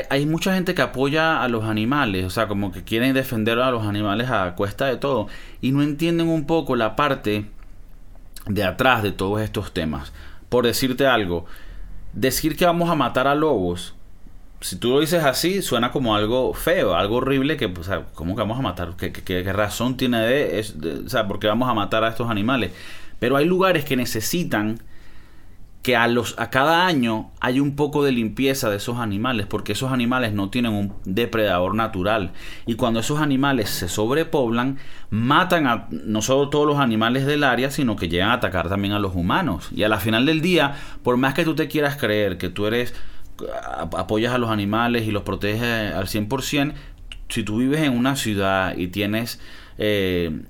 Hay, 0.09 0.25
mucha 0.25 0.53
gente 0.53 0.73
que 0.73 0.81
apoya 0.81 1.43
a 1.43 1.49
los 1.49 1.65
animales, 1.65 2.25
o 2.25 2.29
sea, 2.29 2.47
como 2.47 2.71
que 2.71 2.83
quieren 2.83 3.13
defender 3.13 3.59
a 3.59 3.71
los 3.71 3.85
animales 3.85 4.29
a 4.29 4.55
cuesta 4.55 4.85
de 4.85 4.95
todo. 4.95 5.27
Y 5.61 5.71
no 5.71 5.81
entienden 5.81 6.29
un 6.29 6.45
poco 6.45 6.77
la 6.77 6.95
parte 6.95 7.45
de 8.47 8.63
atrás 8.63 9.03
de 9.03 9.11
todos 9.11 9.41
estos 9.41 9.73
temas. 9.73 10.13
Por 10.47 10.65
decirte 10.65 11.07
algo, 11.07 11.45
decir 12.13 12.55
que 12.55 12.65
vamos 12.65 12.89
a 12.89 12.95
matar 12.95 13.27
a 13.27 13.35
lobos, 13.35 13.95
si 14.61 14.77
tú 14.77 14.91
lo 14.91 14.99
dices 15.01 15.23
así, 15.23 15.61
suena 15.61 15.91
como 15.91 16.15
algo 16.15 16.53
feo, 16.53 16.95
algo 16.95 17.17
horrible, 17.17 17.57
que, 17.57 17.65
o 17.65 17.83
sea, 17.83 18.05
¿cómo 18.13 18.35
que 18.35 18.41
vamos 18.41 18.57
a 18.57 18.61
matar? 18.61 18.95
¿Qué, 18.97 19.11
qué, 19.11 19.23
qué 19.23 19.53
razón 19.53 19.97
tiene 19.97 20.19
de, 20.21 20.59
es, 20.59 20.79
de, 20.79 21.05
o 21.05 21.09
sea, 21.09 21.27
por 21.27 21.39
qué 21.39 21.47
vamos 21.47 21.69
a 21.69 21.73
matar 21.73 22.03
a 22.03 22.09
estos 22.09 22.29
animales? 22.29 22.71
Pero 23.19 23.35
hay 23.35 23.45
lugares 23.45 23.85
que 23.85 23.95
necesitan 23.97 24.79
que 25.85 25.95
a, 25.95 26.07
los, 26.07 26.33
a 26.39 26.49
cada 26.49 26.87
año 26.87 27.29
hay 27.39 27.59
un 27.59 27.75
poco 27.75 28.03
de 28.03 28.11
limpieza 28.11 28.71
de 28.71 28.77
esos 28.77 28.97
animales, 28.97 29.45
porque 29.45 29.73
esos 29.73 29.91
animales 29.91 30.33
no 30.33 30.49
tienen 30.49 30.73
un 30.73 30.95
depredador 31.05 31.75
natural. 31.75 32.31
Y 32.65 32.73
cuando 32.73 33.01
esos 33.01 33.19
animales 33.19 33.69
se 33.69 33.87
sobrepoblan, 33.87 34.79
matan 35.11 35.67
a 35.67 35.87
no 35.91 36.23
solo 36.23 36.49
todos 36.49 36.65
los 36.65 36.79
animales 36.79 37.27
del 37.27 37.43
área, 37.43 37.69
sino 37.69 37.95
que 37.95 38.09
llegan 38.09 38.29
a 38.29 38.33
atacar 38.33 38.67
también 38.67 38.95
a 38.95 38.99
los 38.99 39.13
humanos. 39.13 39.69
Y 39.75 39.83
a 39.83 39.87
la 39.87 39.99
final 39.99 40.25
del 40.25 40.41
día, 40.41 40.73
por 41.03 41.17
más 41.17 41.35
que 41.35 41.43
tú 41.43 41.53
te 41.53 41.67
quieras 41.67 41.97
creer 41.97 42.39
que 42.39 42.49
tú 42.49 42.65
eres 42.65 42.95
apoyas 43.95 44.33
a 44.33 44.39
los 44.39 44.49
animales 44.49 45.05
y 45.05 45.11
los 45.11 45.21
proteges 45.21 45.93
al 45.93 46.07
100%, 46.07 46.73
si 47.29 47.43
tú 47.43 47.59
vives 47.59 47.81
en 47.81 47.95
una 47.95 48.15
ciudad 48.15 48.75
y 48.75 48.87
tienes... 48.87 49.39
Eh, 49.77 50.45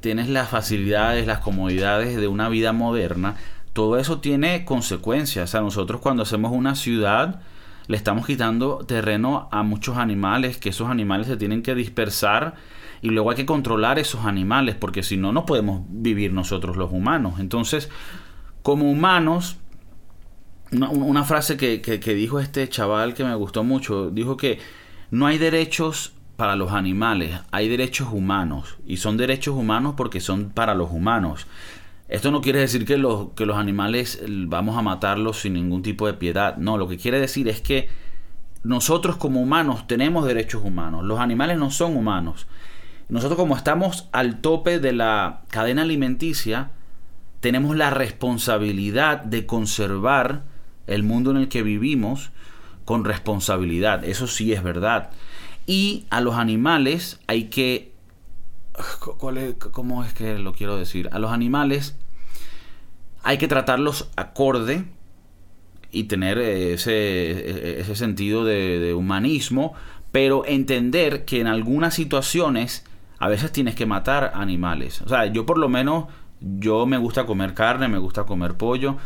tienes 0.00 0.28
las 0.28 0.48
facilidades, 0.48 1.26
las 1.26 1.40
comodidades 1.40 2.16
de 2.16 2.28
una 2.28 2.48
vida 2.48 2.72
moderna, 2.72 3.34
todo 3.74 3.98
eso 3.98 4.20
tiene 4.20 4.64
consecuencias. 4.64 5.50
Sea, 5.50 5.60
nosotros 5.60 6.00
cuando 6.00 6.22
hacemos 6.22 6.52
una 6.52 6.76
ciudad, 6.76 7.40
le 7.88 7.96
estamos 7.96 8.24
quitando 8.24 8.78
terreno 8.78 9.48
a 9.52 9.62
muchos 9.62 9.98
animales, 9.98 10.56
que 10.56 10.70
esos 10.70 10.88
animales 10.88 11.26
se 11.26 11.36
tienen 11.36 11.62
que 11.62 11.74
dispersar 11.74 12.54
y 13.02 13.10
luego 13.10 13.30
hay 13.30 13.36
que 13.36 13.46
controlar 13.46 13.98
esos 13.98 14.24
animales, 14.24 14.76
porque 14.76 15.02
si 15.02 15.18
no, 15.18 15.32
no 15.32 15.44
podemos 15.44 15.82
vivir 15.88 16.32
nosotros 16.32 16.76
los 16.76 16.92
humanos. 16.92 17.40
Entonces, 17.40 17.90
como 18.62 18.90
humanos, 18.90 19.58
una, 20.70 21.24
frase 21.24 21.56
que, 21.56 21.82
que 21.82 22.14
dijo 22.14 22.40
este 22.40 22.68
chaval 22.68 23.12
que 23.12 23.24
me 23.24 23.34
gustó 23.34 23.64
mucho, 23.64 24.08
dijo 24.10 24.36
que 24.36 24.60
no 25.10 25.26
hay 25.26 25.36
derechos 25.36 26.14
para 26.36 26.56
los 26.56 26.72
animales, 26.72 27.40
hay 27.50 27.68
derechos 27.68 28.08
humanos 28.10 28.76
y 28.86 28.96
son 28.96 29.16
derechos 29.16 29.54
humanos 29.54 29.94
porque 29.96 30.20
son 30.20 30.50
para 30.50 30.74
los 30.74 30.90
humanos. 30.90 31.46
Esto 32.14 32.30
no 32.30 32.40
quiere 32.40 32.60
decir 32.60 32.84
que 32.84 32.96
los, 32.96 33.30
que 33.30 33.44
los 33.44 33.56
animales 33.56 34.22
vamos 34.28 34.78
a 34.78 34.82
matarlos 34.82 35.40
sin 35.40 35.54
ningún 35.54 35.82
tipo 35.82 36.06
de 36.06 36.14
piedad. 36.14 36.56
No, 36.58 36.78
lo 36.78 36.86
que 36.86 36.96
quiere 36.96 37.18
decir 37.18 37.48
es 37.48 37.60
que 37.60 37.88
nosotros 38.62 39.16
como 39.16 39.40
humanos 39.40 39.88
tenemos 39.88 40.24
derechos 40.24 40.62
humanos. 40.64 41.04
Los 41.04 41.18
animales 41.18 41.58
no 41.58 41.72
son 41.72 41.96
humanos. 41.96 42.46
Nosotros 43.08 43.36
como 43.36 43.56
estamos 43.56 44.08
al 44.12 44.40
tope 44.40 44.78
de 44.78 44.92
la 44.92 45.42
cadena 45.48 45.82
alimenticia, 45.82 46.70
tenemos 47.40 47.74
la 47.74 47.90
responsabilidad 47.90 49.24
de 49.24 49.44
conservar 49.44 50.44
el 50.86 51.02
mundo 51.02 51.32
en 51.32 51.38
el 51.38 51.48
que 51.48 51.64
vivimos 51.64 52.30
con 52.84 53.04
responsabilidad. 53.04 54.04
Eso 54.04 54.28
sí 54.28 54.52
es 54.52 54.62
verdad. 54.62 55.10
Y 55.66 56.06
a 56.10 56.20
los 56.20 56.36
animales 56.36 57.18
hay 57.26 57.46
que... 57.46 57.92
¿cuál 59.18 59.38
es, 59.38 59.56
¿Cómo 59.56 60.04
es 60.04 60.14
que 60.14 60.38
lo 60.38 60.52
quiero 60.52 60.76
decir? 60.76 61.08
A 61.10 61.18
los 61.18 61.32
animales 61.32 61.96
hay 63.24 63.38
que 63.38 63.48
tratarlos 63.48 64.10
acorde 64.16 64.84
y 65.90 66.04
tener 66.04 66.38
ese, 66.38 67.80
ese 67.80 67.96
sentido 67.96 68.44
de, 68.44 68.78
de 68.78 68.94
humanismo, 68.94 69.74
pero 70.12 70.44
entender 70.46 71.24
que 71.24 71.40
en 71.40 71.46
algunas 71.46 71.94
situaciones 71.94 72.84
a 73.18 73.28
veces 73.28 73.52
tienes 73.52 73.74
que 73.74 73.86
matar 73.86 74.32
animales. 74.34 75.00
O 75.02 75.08
sea, 75.08 75.26
yo 75.26 75.46
por 75.46 75.58
lo 75.58 75.68
menos, 75.68 76.06
yo 76.40 76.86
me 76.86 76.98
gusta 76.98 77.26
comer 77.26 77.54
carne, 77.54 77.88
me 77.88 77.98
gusta 77.98 78.24
comer 78.24 78.54
pollo, 78.54 78.96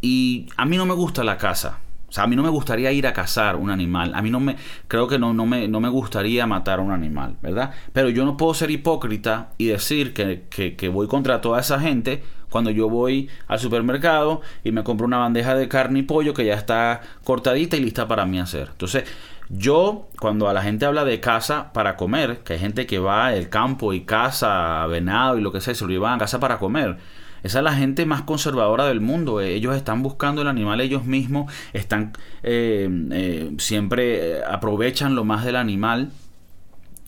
y 0.00 0.46
a 0.56 0.66
mí 0.66 0.76
no 0.76 0.86
me 0.86 0.94
gusta 0.94 1.24
la 1.24 1.38
caza. 1.38 1.78
O 2.08 2.12
sea, 2.12 2.24
a 2.24 2.26
mí 2.26 2.36
no 2.36 2.42
me 2.42 2.48
gustaría 2.48 2.92
ir 2.92 3.06
a 3.06 3.12
cazar 3.12 3.56
un 3.56 3.70
animal. 3.70 4.12
A 4.14 4.22
mí 4.22 4.30
no 4.30 4.38
me, 4.38 4.56
creo 4.86 5.08
que 5.08 5.18
no, 5.18 5.34
no, 5.34 5.44
me, 5.46 5.66
no 5.68 5.80
me 5.80 5.88
gustaría 5.88 6.46
matar 6.46 6.78
a 6.78 6.82
un 6.82 6.92
animal, 6.92 7.36
¿verdad? 7.42 7.72
Pero 7.92 8.10
yo 8.10 8.24
no 8.24 8.36
puedo 8.36 8.54
ser 8.54 8.70
hipócrita 8.70 9.50
y 9.58 9.66
decir 9.66 10.14
que, 10.14 10.44
que, 10.48 10.76
que, 10.76 10.88
voy 10.88 11.08
contra 11.08 11.40
toda 11.40 11.60
esa 11.60 11.80
gente 11.80 12.22
cuando 12.56 12.70
yo 12.70 12.88
voy 12.88 13.28
al 13.48 13.58
supermercado 13.58 14.40
y 14.64 14.72
me 14.72 14.82
compro 14.82 15.06
una 15.06 15.18
bandeja 15.18 15.54
de 15.54 15.68
carne 15.68 15.98
y 15.98 16.02
pollo 16.04 16.32
que 16.32 16.46
ya 16.46 16.54
está 16.54 17.02
cortadita 17.22 17.76
y 17.76 17.80
lista 17.80 18.08
para 18.08 18.24
mí 18.24 18.40
hacer. 18.40 18.68
Entonces, 18.72 19.04
yo, 19.50 20.08
cuando 20.18 20.48
a 20.48 20.54
la 20.54 20.62
gente 20.62 20.86
habla 20.86 21.04
de 21.04 21.20
caza 21.20 21.70
para 21.74 21.96
comer, 21.96 22.38
que 22.38 22.54
hay 22.54 22.58
gente 22.58 22.86
que 22.86 22.98
va 22.98 23.26
al 23.26 23.50
campo 23.50 23.92
y 23.92 24.06
caza 24.06 24.86
venado 24.86 25.36
y 25.36 25.42
lo 25.42 25.52
que 25.52 25.60
sea, 25.60 25.74
se 25.74 25.84
lo 25.84 25.90
llevan 25.90 26.14
a 26.14 26.18
casa 26.18 26.40
para 26.40 26.58
comer 26.58 26.96
esa 27.42 27.58
es 27.58 27.64
la 27.64 27.74
gente 27.74 28.06
más 28.06 28.22
conservadora 28.22 28.86
del 28.86 29.00
mundo. 29.00 29.40
Eh, 29.40 29.54
ellos 29.54 29.76
están 29.76 30.02
buscando 30.02 30.42
el 30.42 30.48
animal 30.48 30.80
ellos 30.80 31.04
mismos, 31.04 31.52
están 31.72 32.12
eh, 32.42 32.88
eh, 33.12 33.52
siempre 33.58 34.42
aprovechan 34.42 35.14
lo 35.14 35.24
más 35.24 35.44
del 35.44 35.56
animal. 35.56 36.10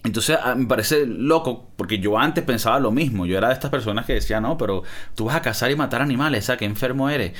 Entonces 0.08 0.38
me 0.56 0.66
parece 0.66 1.06
loco, 1.06 1.68
porque 1.76 1.98
yo 1.98 2.18
antes 2.18 2.42
pensaba 2.42 2.80
lo 2.80 2.90
mismo. 2.90 3.26
Yo 3.26 3.38
era 3.38 3.48
de 3.48 3.54
estas 3.54 3.70
personas 3.70 4.06
que 4.06 4.14
decía, 4.14 4.40
no, 4.40 4.56
pero 4.58 4.82
tú 5.14 5.26
vas 5.26 5.36
a 5.36 5.42
cazar 5.42 5.70
y 5.70 5.76
matar 5.76 6.02
animales, 6.02 6.44
o 6.44 6.46
sea, 6.46 6.56
qué 6.56 6.64
enfermo 6.64 7.10
eres. 7.10 7.32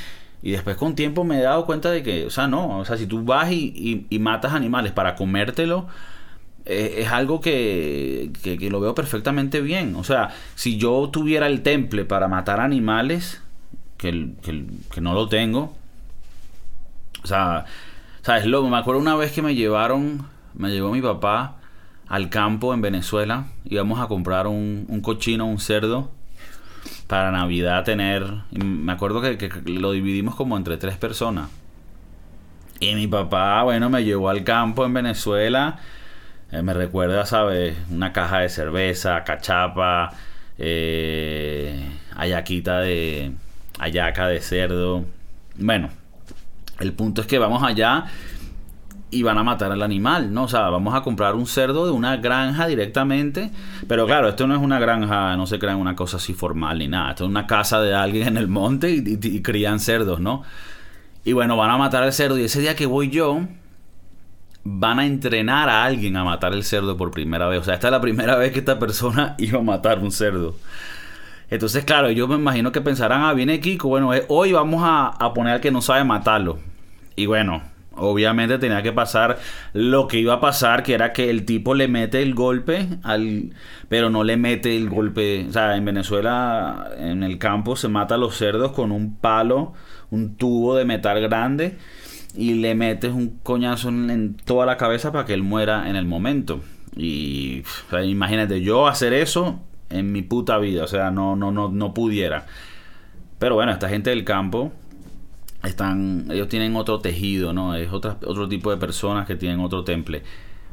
Y 0.43 0.53
después 0.53 0.77
con 0.77 0.95
tiempo 0.95 1.25
me 1.25 1.39
he 1.39 1.43
dado 1.43 1.65
cuenta 1.67 1.91
de 1.91 2.03
que, 2.03 2.27
o 2.27 2.31
sea, 2.31 2.47
no, 2.47 2.79
o 2.79 2.85
sea, 2.85 2.97
si 2.97 3.07
tú 3.07 3.25
vas 3.25 3.51
y, 3.51 4.07
y, 4.09 4.19
matas 4.21 4.53
animales 4.53 4.93
para 4.93 5.17
comértelo, 5.17 5.89
eh, 6.67 6.97
es 6.99 7.09
algo 7.09 7.41
que, 7.41 8.31
que, 8.43 8.71
lo 8.71 8.81
veo 8.81 8.95
perfectamente 8.95 9.61
bien. 9.61 9.97
O 9.97 10.05
sea, 10.05 10.31
si 10.55 10.77
yo 10.79 11.09
tuviera 11.11 11.47
el 11.47 11.63
temple 11.63 12.05
para 12.05 12.29
matar 12.29 12.61
animales, 12.61 13.41
que, 13.97 14.33
que, 14.43 15.01
no 15.01 15.15
lo 15.15 15.29
tengo, 15.29 15.75
o 17.25 17.27
sea, 17.27 17.65
¿sabes? 18.23 18.47
Lo, 18.47 18.63
me 18.69 18.77
acuerdo 18.77 19.01
una 19.01 19.17
vez 19.17 19.33
que 19.33 19.43
me 19.43 19.55
llevaron, 19.55 20.27
me 20.55 20.71
llevó 20.71 20.93
mi 20.93 21.01
papá 21.03 21.58
al 22.09 22.31
campo 22.31 22.75
en 22.75 22.81
Venezuela, 22.81 23.47
íbamos 23.64 24.01
a 24.01 24.07
comprar 24.07 24.47
un, 24.47 24.87
un 24.88 25.01
cochino, 25.01 25.47
un 25.47 25.61
cerdo, 25.61 26.11
para 27.07 27.31
Navidad 27.31 27.85
tener, 27.85 28.27
me 28.51 28.92
acuerdo 28.92 29.21
que, 29.21 29.51
lo 29.66 29.92
dividimos 29.92 30.35
como 30.35 30.57
entre 30.57 30.77
tres 30.77 30.97
personas. 30.97 31.51
Y 32.81 32.94
mi 32.94 33.07
papá, 33.07 33.62
bueno, 33.64 33.90
me 33.90 34.05
llevó 34.05 34.29
al 34.29 34.44
campo 34.44 34.85
en 34.85 34.94
Venezuela 34.94 35.79
eh, 36.51 36.62
me 36.62 36.73
recuerda, 36.73 37.27
¿sabes? 37.27 37.77
Una 37.90 38.12
caja 38.12 38.38
de 38.40 38.49
cerveza, 38.49 39.23
cachapa, 39.25 40.12
eh, 40.57 41.90
ayaquita 42.16 42.81
de. 42.81 43.33
ayaca 43.79 44.29
de 44.29 44.40
cerdo. 44.40 45.05
Bueno, 45.57 45.90
el 46.81 46.92
punto 46.94 47.21
es 47.21 47.27
que 47.27 47.38
vamos 47.38 47.62
allá 47.62 48.07
y 49.11 49.23
van 49.23 49.38
a 49.38 49.42
matar 49.42 49.73
al 49.73 49.83
animal, 49.83 50.33
¿no? 50.33 50.44
O 50.44 50.49
sea, 50.49 50.68
vamos 50.68 50.94
a 50.94 51.03
comprar 51.03 51.35
un 51.35 51.47
cerdo 51.47 51.87
de 51.87 51.92
una 51.92 52.16
granja 52.16 52.66
directamente. 52.66 53.51
Pero 53.87 54.07
claro, 54.07 54.29
esto 54.29 54.47
no 54.47 54.55
es 54.55 54.61
una 54.61 54.79
granja, 54.79 55.37
no 55.37 55.47
se 55.47 55.59
crea 55.59 55.77
una 55.77 55.97
cosa 55.97 56.18
así 56.18 56.35
formal 56.35 56.79
ni 56.79 56.88
nada. 56.88 57.11
Esto 57.11 57.25
es 57.25 57.31
una 57.31 57.47
casa 57.47 57.81
de 57.81 57.94
alguien 57.94 58.29
en 58.29 58.37
el 58.37 58.49
monte 58.49 58.90
y 58.90 59.42
crían 59.42 59.81
cerdos, 59.81 60.21
¿no? 60.21 60.42
Y 61.25 61.33
bueno, 61.33 61.57
van 61.57 61.71
a 61.71 61.79
matar 61.79 62.03
al 62.03 62.12
cerdo. 62.12 62.38
Y 62.38 62.44
ese 62.44 62.61
día 62.61 62.77
que 62.77 62.87
voy 62.87 63.11
yo, 63.11 63.40
van 64.64 64.99
a 64.99 65.07
entrenar 65.07 65.68
a 65.68 65.85
alguien 65.85 66.16
a 66.16 66.25
matar 66.25 66.53
el 66.53 66.64
cerdo 66.64 66.97
por 66.97 67.11
primera 67.11 67.49
vez. 67.49 67.61
O 67.61 67.64
sea, 67.64 67.75
esta 67.75 67.88
es 67.88 67.92
la 67.92 68.01
primera 68.01 68.37
vez 68.37 68.53
que 68.53 68.59
esta 68.61 68.79
persona 68.79 69.35
iba 69.39 69.59
a 69.59 69.62
matar 69.62 69.99
un 70.01 70.12
cerdo. 70.12 70.55
Entonces, 71.51 71.85
claro, 71.85 72.11
yo 72.11 72.28
me 72.28 72.35
imagino 72.35 72.72
que 72.72 72.83
pensarán, 72.83 73.22
ah, 73.22 73.33
viene 73.33 73.61
Kiko, 73.61 73.89
bueno, 73.89 74.12
eh, 74.12 74.26
hoy 74.28 74.53
vamos 74.53 74.83
a, 74.85 75.07
a 75.09 75.33
poner 75.33 75.55
al 75.55 75.61
que 75.61 75.70
no 75.70 75.80
sabe 75.80 76.05
matarlo. 76.05 76.59
Y 77.16 77.24
bueno, 77.24 77.62
obviamente 77.99 78.59
tenía 78.59 78.82
que 78.82 78.92
pasar 78.92 79.38
lo 79.72 80.09
que 80.09 80.18
iba 80.18 80.34
a 80.34 80.40
pasar, 80.40 80.82
que 80.82 80.94
era 80.94 81.12
que 81.12 81.30
el 81.30 81.44
tipo 81.44 81.74
le 81.74 81.88
mete 81.88 82.22
el 82.22 82.34
golpe, 82.34 82.88
al, 83.03 83.51
pero 83.88 84.11
no 84.11 84.24
le 84.24 84.36
mete 84.36 84.76
el 84.76 84.88
golpe. 84.88 85.46
O 85.49 85.53
sea, 85.53 85.76
en 85.76 85.84
Venezuela, 85.84 86.90
en 86.99 87.22
el 87.22 87.38
campo, 87.38 87.76
se 87.76 87.88
mata 87.88 88.14
a 88.14 88.18
los 88.18 88.36
cerdos 88.36 88.72
con 88.72 88.92
un 88.92 89.16
palo, 89.16 89.74
un 90.11 90.36
tubo 90.36 90.76
de 90.76 90.84
metal 90.84 91.20
grande 91.20 91.76
y 92.34 92.55
le 92.55 92.74
metes 92.74 93.12
un 93.12 93.38
coñazo 93.42 93.88
en, 93.88 94.36
toda 94.44 94.66
la 94.66 94.76
cabeza 94.76 95.12
para 95.12 95.24
que 95.24 95.34
él 95.34 95.42
muera 95.42 95.88
en 95.88 95.96
el 95.96 96.07
momento. 96.07 96.61
Y 96.96 97.62
imagínate, 98.05 98.61
yo 98.61 98.86
hacer 98.86 99.12
eso 99.12 99.61
en 99.90 100.12
mi 100.12 100.22
puta 100.22 100.59
vida, 100.59 100.84
o 100.84 100.86
sea, 100.86 101.11
no, 101.11 101.36
no, 101.36 101.51
no, 101.51 101.68
no 101.68 101.94
pudiera. 101.94 102.46
Pero 103.38 103.55
bueno, 103.55 103.72
esta 103.72 103.88
gente 103.88 104.11
del 104.11 104.24
campo 104.24 104.72
están, 105.69 106.27
ellos 106.31 106.49
tienen 106.49 106.77
otro 106.77 107.01
tejido, 107.01 107.53
¿no? 107.53 107.75
Es 107.75 107.93
otra, 107.93 108.16
otro 108.27 108.49
tipo 108.49 108.71
de 108.71 108.77
personas 108.77 109.27
que 109.27 109.37
tienen 109.37 109.61
otro 109.61 109.85
temple. 109.85 110.23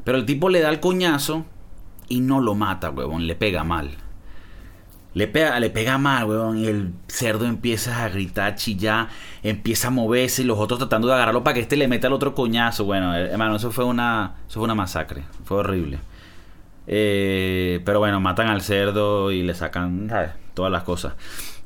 Pero 0.04 0.18
el 0.18 0.24
tipo 0.24 0.48
le 0.48 0.60
da 0.60 0.70
el 0.70 0.80
coñazo 0.80 1.44
y 2.08 2.20
no 2.20 2.40
lo 2.40 2.54
mata, 2.54 2.90
huevón, 2.90 3.26
le 3.26 3.34
pega 3.34 3.64
mal. 3.64 3.90
Le 5.14 5.26
pega, 5.28 5.58
le 5.60 5.70
pega 5.70 5.96
mal, 5.96 6.24
huevón, 6.26 6.58
y 6.58 6.66
el 6.66 6.92
cerdo 7.08 7.46
empieza 7.46 8.04
a 8.04 8.08
gritar, 8.10 8.54
chillar, 8.54 9.08
empieza 9.42 9.88
a 9.88 9.90
moverse 9.90 10.42
y 10.42 10.44
los 10.44 10.58
otros 10.58 10.78
tratando 10.78 11.08
de 11.08 11.14
agarrarlo 11.14 11.42
para 11.42 11.54
que 11.54 11.60
este 11.60 11.76
le 11.76 11.88
meta 11.88 12.06
el 12.06 12.12
otro 12.12 12.34
coñazo. 12.34 12.84
Bueno, 12.84 13.16
eh, 13.16 13.30
hermano, 13.30 13.56
eso 13.56 13.70
fue 13.70 13.84
una, 13.84 14.34
eso 14.46 14.60
fue 14.60 14.64
una 14.64 14.74
masacre, 14.74 15.24
fue 15.44 15.58
horrible. 15.58 15.98
Eh, 16.86 17.80
pero 17.84 17.98
bueno, 17.98 18.20
matan 18.20 18.48
al 18.48 18.60
cerdo 18.60 19.32
y 19.32 19.42
le 19.42 19.54
sacan 19.54 20.08
todas 20.54 20.70
las 20.70 20.82
cosas. 20.82 21.14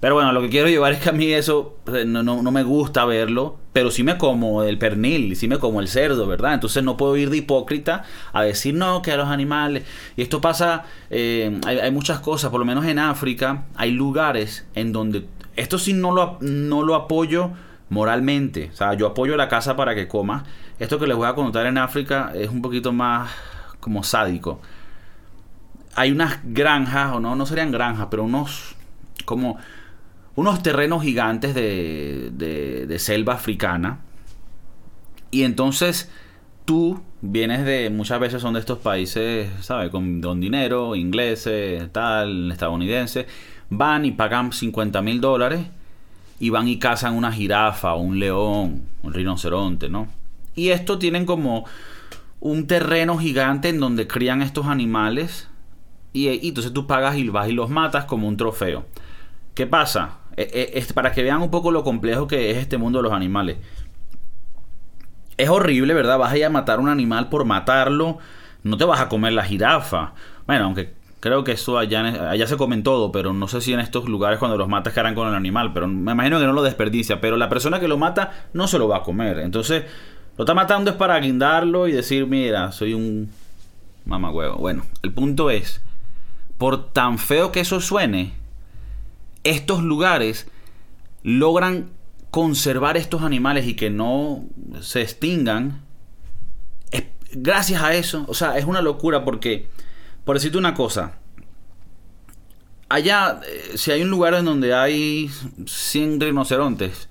Pero 0.00 0.14
bueno, 0.14 0.32
lo 0.32 0.40
que 0.40 0.48
quiero 0.48 0.68
llevar 0.68 0.92
es 0.94 1.00
que 1.00 1.10
a 1.10 1.12
mí 1.12 1.32
eso 1.32 1.76
eh, 1.86 2.04
no, 2.06 2.22
no, 2.22 2.50
me 2.50 2.62
gusta 2.62 3.04
verlo, 3.04 3.58
pero 3.72 3.90
sí 3.90 4.02
me 4.02 4.16
como 4.18 4.62
el 4.62 4.78
pernil, 4.78 5.36
sí 5.36 5.46
me 5.46 5.58
como 5.58 5.80
el 5.80 5.88
cerdo, 5.88 6.26
¿verdad? 6.26 6.54
Entonces 6.54 6.82
no 6.82 6.96
puedo 6.96 7.16
ir 7.16 7.30
de 7.30 7.38
hipócrita 7.38 8.04
a 8.32 8.42
decir 8.42 8.74
no, 8.74 9.02
que 9.02 9.12
a 9.12 9.16
los 9.16 9.28
animales. 9.28 9.84
Y 10.16 10.22
esto 10.22 10.40
pasa, 10.40 10.84
eh, 11.10 11.60
hay, 11.66 11.90
muchas 11.90 12.20
cosas, 12.20 12.50
por 12.50 12.60
lo 12.60 12.66
menos 12.66 12.86
en 12.86 12.98
África 12.98 13.64
hay 13.76 13.92
lugares 13.92 14.66
en 14.74 14.92
donde, 14.92 15.26
esto 15.56 15.78
sí 15.78 15.92
no 15.92 16.12
lo, 16.12 16.38
no 16.40 16.82
lo 16.82 16.94
apoyo 16.94 17.50
moralmente, 17.90 18.70
o 18.72 18.76
sea, 18.76 18.94
yo 18.94 19.08
apoyo 19.08 19.36
la 19.36 19.48
casa 19.48 19.76
para 19.76 19.94
que 19.94 20.08
coma. 20.08 20.44
Esto 20.78 20.98
que 20.98 21.06
les 21.06 21.16
voy 21.16 21.28
a 21.28 21.34
contar 21.34 21.66
en 21.66 21.76
África 21.76 22.32
es 22.34 22.48
un 22.48 22.62
poquito 22.62 22.92
más 22.92 23.30
como 23.80 24.02
sádico. 24.02 24.60
Hay 25.94 26.12
unas 26.12 26.38
granjas, 26.44 27.12
o 27.12 27.20
no, 27.20 27.34
no 27.34 27.44
serían 27.44 27.70
granjas, 27.72 28.06
pero 28.10 28.22
unos 28.22 28.76
como 29.26 29.58
unos 30.36 30.62
terrenos 30.62 31.02
gigantes 31.02 31.54
de, 31.54 32.30
de, 32.32 32.98
selva 32.98 33.34
africana. 33.34 34.00
Y 35.30 35.42
entonces 35.42 36.10
tú 36.64 37.02
vienes 37.20 37.64
de, 37.64 37.90
muchas 37.90 38.20
veces 38.20 38.42
son 38.42 38.54
de 38.54 38.60
estos 38.60 38.78
países, 38.78 39.50
¿sabes? 39.60 39.90
Con, 39.90 40.20
don 40.20 40.40
dinero, 40.40 40.94
ingleses, 40.96 41.92
tal, 41.92 42.50
estadounidenses, 42.50 43.26
van 43.70 44.04
y 44.04 44.12
pagan 44.12 44.52
50 44.52 45.02
mil 45.02 45.20
dólares 45.20 45.66
y 46.38 46.50
van 46.50 46.68
y 46.68 46.78
cazan 46.78 47.14
una 47.14 47.32
jirafa, 47.32 47.94
un 47.94 48.18
león, 48.18 48.82
un 49.02 49.12
rinoceronte, 49.12 49.88
¿no? 49.88 50.08
Y 50.54 50.70
esto 50.70 50.98
tienen 50.98 51.26
como 51.26 51.64
un 52.40 52.66
terreno 52.66 53.18
gigante 53.18 53.68
en 53.68 53.78
donde 53.78 54.06
crían 54.06 54.42
estos 54.42 54.66
animales 54.66 55.48
y, 56.12 56.28
y 56.28 56.48
entonces 56.48 56.72
tú 56.72 56.86
pagas 56.86 57.16
y 57.16 57.28
vas 57.28 57.48
y 57.48 57.52
los 57.52 57.68
matas 57.68 58.06
como 58.06 58.26
un 58.26 58.36
trofeo. 58.36 58.86
¿Qué 59.54 59.66
pasa? 59.66 60.19
Eh, 60.42 60.72
eh, 60.74 60.86
para 60.94 61.12
que 61.12 61.22
vean 61.22 61.42
un 61.42 61.50
poco 61.50 61.70
lo 61.70 61.84
complejo 61.84 62.26
que 62.26 62.50
es 62.50 62.56
este 62.56 62.78
mundo 62.78 62.98
de 62.98 63.02
los 63.02 63.12
animales. 63.12 63.58
Es 65.36 65.48
horrible, 65.50 65.92
¿verdad? 65.92 66.18
Vas 66.18 66.32
a 66.32 66.38
ir 66.38 66.44
a 66.44 66.50
matar 66.50 66.80
un 66.80 66.88
animal 66.88 67.28
por 67.28 67.44
matarlo. 67.44 68.18
No 68.62 68.76
te 68.78 68.84
vas 68.84 69.00
a 69.00 69.08
comer 69.08 69.34
la 69.34 69.44
jirafa. 69.44 70.14
Bueno, 70.46 70.64
aunque 70.64 70.94
creo 71.20 71.44
que 71.44 71.52
eso 71.52 71.78
allá, 71.78 72.30
allá 72.30 72.46
se 72.46 72.56
comen 72.56 72.82
todo, 72.82 73.12
pero 73.12 73.34
no 73.34 73.48
sé 73.48 73.60
si 73.60 73.74
en 73.74 73.80
estos 73.80 74.08
lugares 74.08 74.38
cuando 74.38 74.56
los 74.56 74.68
matas 74.68 74.96
harán 74.96 75.14
con 75.14 75.28
el 75.28 75.34
animal. 75.34 75.72
Pero 75.74 75.86
me 75.86 76.12
imagino 76.12 76.38
que 76.38 76.46
no 76.46 76.52
lo 76.52 76.62
desperdicia. 76.62 77.20
Pero 77.20 77.36
la 77.36 77.50
persona 77.50 77.78
que 77.78 77.88
lo 77.88 77.98
mata 77.98 78.48
no 78.54 78.66
se 78.66 78.78
lo 78.78 78.88
va 78.88 78.98
a 78.98 79.02
comer. 79.02 79.40
Entonces, 79.40 79.84
lo 80.38 80.44
está 80.44 80.54
matando 80.54 80.90
es 80.90 80.96
para 80.96 81.18
guindarlo 81.20 81.86
y 81.86 81.92
decir, 81.92 82.26
mira, 82.26 82.72
soy 82.72 82.94
un 82.94 83.30
mamagüevo. 84.06 84.56
Bueno, 84.56 84.84
el 85.02 85.12
punto 85.12 85.50
es, 85.50 85.82
por 86.56 86.92
tan 86.92 87.18
feo 87.18 87.52
que 87.52 87.60
eso 87.60 87.80
suene, 87.80 88.40
estos 89.44 89.82
lugares 89.82 90.48
logran 91.22 91.90
conservar 92.30 92.96
estos 92.96 93.22
animales 93.22 93.66
y 93.66 93.74
que 93.74 93.90
no 93.90 94.44
se 94.80 95.02
extingan, 95.02 95.82
gracias 97.32 97.82
a 97.82 97.94
eso, 97.94 98.24
o 98.28 98.34
sea, 98.34 98.58
es 98.58 98.64
una 98.64 98.82
locura 98.82 99.24
porque, 99.24 99.68
por 100.24 100.36
decirte 100.36 100.58
una 100.58 100.74
cosa, 100.74 101.18
allá, 102.88 103.40
eh, 103.46 103.76
si 103.76 103.90
hay 103.90 104.02
un 104.02 104.10
lugar 104.10 104.34
en 104.34 104.44
donde 104.44 104.74
hay 104.74 105.30
100 105.66 106.20
rinocerontes, 106.20 107.08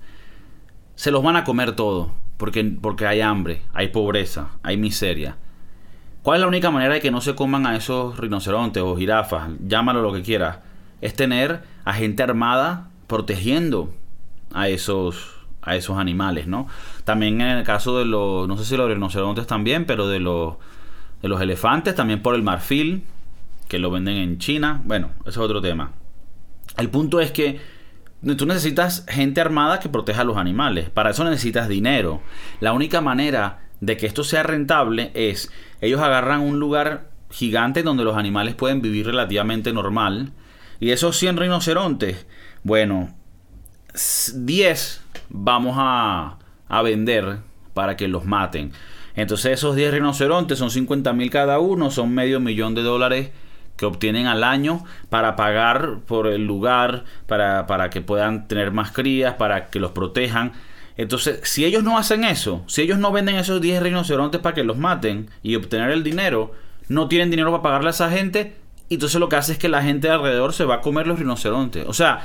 se 0.94 1.10
los 1.10 1.22
van 1.22 1.36
a 1.36 1.44
comer 1.44 1.72
todo, 1.72 2.14
porque, 2.36 2.64
porque 2.64 3.06
hay 3.06 3.20
hambre, 3.20 3.62
hay 3.72 3.88
pobreza, 3.88 4.50
hay 4.62 4.76
miseria. 4.76 5.38
¿Cuál 6.22 6.36
es 6.36 6.40
la 6.42 6.48
única 6.48 6.70
manera 6.70 6.94
de 6.94 7.00
que 7.00 7.10
no 7.10 7.22
se 7.22 7.34
coman 7.34 7.66
a 7.66 7.76
esos 7.76 8.18
rinocerontes 8.18 8.82
o 8.82 8.94
jirafas? 8.96 9.50
Llámalo 9.66 10.02
lo 10.02 10.12
que 10.12 10.22
quieras 10.22 10.58
es 11.00 11.14
tener 11.14 11.62
a 11.90 11.92
gente 11.92 12.22
armada 12.22 12.88
protegiendo 13.08 13.92
a 14.54 14.68
esos 14.68 15.34
a 15.60 15.74
esos 15.74 15.98
animales, 15.98 16.46
¿no? 16.46 16.68
También 17.04 17.40
en 17.40 17.58
el 17.58 17.64
caso 17.64 17.98
de 17.98 18.04
los, 18.04 18.48
no 18.48 18.56
sé 18.56 18.64
si 18.64 18.76
los 18.76 18.88
rinocerontes 18.88 19.46
también, 19.46 19.84
pero 19.84 20.08
de 20.08 20.20
los 20.20 20.54
de 21.20 21.28
los 21.28 21.40
elefantes, 21.40 21.96
también 21.96 22.22
por 22.22 22.36
el 22.36 22.42
marfil, 22.42 23.02
que 23.68 23.80
lo 23.80 23.90
venden 23.90 24.16
en 24.16 24.38
China. 24.38 24.80
Bueno, 24.84 25.10
eso 25.22 25.30
es 25.30 25.36
otro 25.38 25.60
tema. 25.60 25.90
El 26.78 26.90
punto 26.90 27.20
es 27.20 27.32
que 27.32 27.60
tú 28.36 28.46
necesitas 28.46 29.04
gente 29.08 29.40
armada 29.40 29.80
que 29.80 29.88
proteja 29.88 30.22
a 30.22 30.24
los 30.24 30.36
animales. 30.36 30.90
Para 30.90 31.10
eso 31.10 31.24
necesitas 31.24 31.68
dinero. 31.68 32.22
La 32.60 32.72
única 32.72 33.00
manera 33.00 33.64
de 33.80 33.96
que 33.96 34.06
esto 34.06 34.22
sea 34.22 34.44
rentable 34.44 35.10
es 35.14 35.50
ellos 35.80 36.00
agarran 36.00 36.40
un 36.40 36.60
lugar 36.60 37.10
gigante 37.30 37.82
donde 37.82 38.04
los 38.04 38.16
animales 38.16 38.54
pueden 38.54 38.80
vivir 38.80 39.06
relativamente 39.06 39.72
normal 39.72 40.32
y 40.80 40.90
esos 40.90 41.16
100 41.18 41.36
rinocerontes, 41.36 42.26
bueno, 42.62 43.14
10 43.92 45.02
vamos 45.28 45.76
a, 45.78 46.38
a 46.68 46.82
vender 46.82 47.38
para 47.74 47.96
que 47.96 48.08
los 48.08 48.24
maten. 48.24 48.72
Entonces 49.14 49.52
esos 49.52 49.76
10 49.76 49.92
rinocerontes 49.94 50.58
son 50.58 50.70
50 50.70 51.12
mil 51.12 51.30
cada 51.30 51.58
uno, 51.58 51.90
son 51.90 52.14
medio 52.14 52.40
millón 52.40 52.74
de 52.74 52.82
dólares 52.82 53.30
que 53.76 53.86
obtienen 53.86 54.26
al 54.26 54.44
año 54.44 54.84
para 55.08 55.36
pagar 55.36 56.00
por 56.06 56.26
el 56.26 56.46
lugar, 56.46 57.04
para, 57.26 57.66
para, 57.66 57.88
que 57.88 58.02
puedan 58.02 58.46
tener 58.46 58.72
más 58.72 58.92
crías, 58.92 59.34
para 59.34 59.68
que 59.68 59.80
los 59.80 59.92
protejan. 59.92 60.52
Entonces, 60.98 61.40
si 61.44 61.64
ellos 61.64 61.82
no 61.82 61.96
hacen 61.96 62.24
eso, 62.24 62.62
si 62.66 62.82
ellos 62.82 62.98
no 62.98 63.10
venden 63.10 63.36
esos 63.36 63.60
10 63.60 63.82
rinocerontes 63.82 64.40
para 64.40 64.54
que 64.54 64.64
los 64.64 64.76
maten 64.76 65.30
y 65.42 65.56
obtener 65.56 65.90
el 65.92 66.02
dinero, 66.02 66.52
no 66.88 67.08
tienen 67.08 67.30
dinero 67.30 67.50
para 67.52 67.62
pagarle 67.62 67.88
a 67.88 67.90
esa 67.92 68.10
gente, 68.10 68.56
y 68.90 68.94
entonces 68.94 69.20
lo 69.20 69.28
que 69.28 69.36
hace 69.36 69.52
es 69.52 69.58
que 69.58 69.68
la 69.68 69.84
gente 69.84 70.10
alrededor 70.10 70.52
se 70.52 70.64
va 70.64 70.74
a 70.74 70.80
comer 70.80 71.06
los 71.06 71.20
rinocerontes. 71.20 71.86
O 71.86 71.92
sea, 71.92 72.24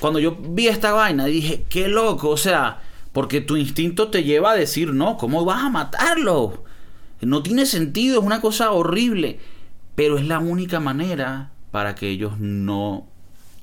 cuando 0.00 0.18
yo 0.18 0.34
vi 0.34 0.66
esta 0.66 0.92
vaina 0.92 1.26
dije, 1.26 1.66
qué 1.68 1.88
loco, 1.88 2.30
o 2.30 2.38
sea, 2.38 2.80
porque 3.12 3.42
tu 3.42 3.58
instinto 3.58 4.08
te 4.08 4.24
lleva 4.24 4.52
a 4.52 4.56
decir, 4.56 4.94
no, 4.94 5.18
¿cómo 5.18 5.44
vas 5.44 5.62
a 5.62 5.68
matarlo? 5.68 6.64
No 7.20 7.42
tiene 7.42 7.66
sentido, 7.66 8.20
es 8.20 8.24
una 8.24 8.40
cosa 8.40 8.72
horrible. 8.72 9.38
Pero 9.94 10.16
es 10.16 10.26
la 10.26 10.38
única 10.38 10.80
manera 10.80 11.50
para 11.70 11.94
que 11.94 12.08
ellos 12.08 12.40
no 12.40 13.06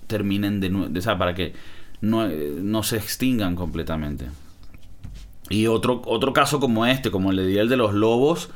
terminen 0.05 0.59
de, 0.59 0.69
nuevo, 0.69 0.95
o 0.95 1.01
sea, 1.01 1.17
para 1.17 1.33
que 1.33 1.53
no, 2.01 2.27
no, 2.27 2.83
se 2.83 2.97
extingan 2.97 3.55
completamente. 3.55 4.27
Y 5.49 5.65
otro, 5.65 6.03
otro 6.05 6.33
caso 6.33 6.59
como 6.59 6.85
este, 6.85 7.09
como 7.09 7.31
le 7.31 7.47
di 7.47 7.57
el 7.57 7.67
de 7.67 7.77
los 7.77 7.95
lobos, 7.95 8.51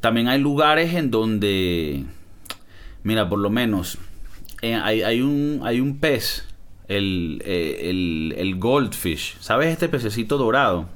también 0.00 0.26
hay 0.26 0.40
lugares 0.40 0.94
en 0.94 1.12
donde 1.12 2.04
Mira, 3.02 3.28
por 3.28 3.38
lo 3.38 3.50
menos 3.50 3.98
eh, 4.62 4.74
hay, 4.74 5.22
un, 5.22 5.60
hay 5.64 5.80
un 5.80 5.98
pez, 5.98 6.46
el, 6.88 7.42
eh, 7.44 7.88
el, 7.88 8.34
el 8.36 8.56
goldfish. 8.56 9.38
¿Sabes 9.40 9.68
este 9.68 9.88
pececito 9.88 10.36
dorado? 10.36 10.88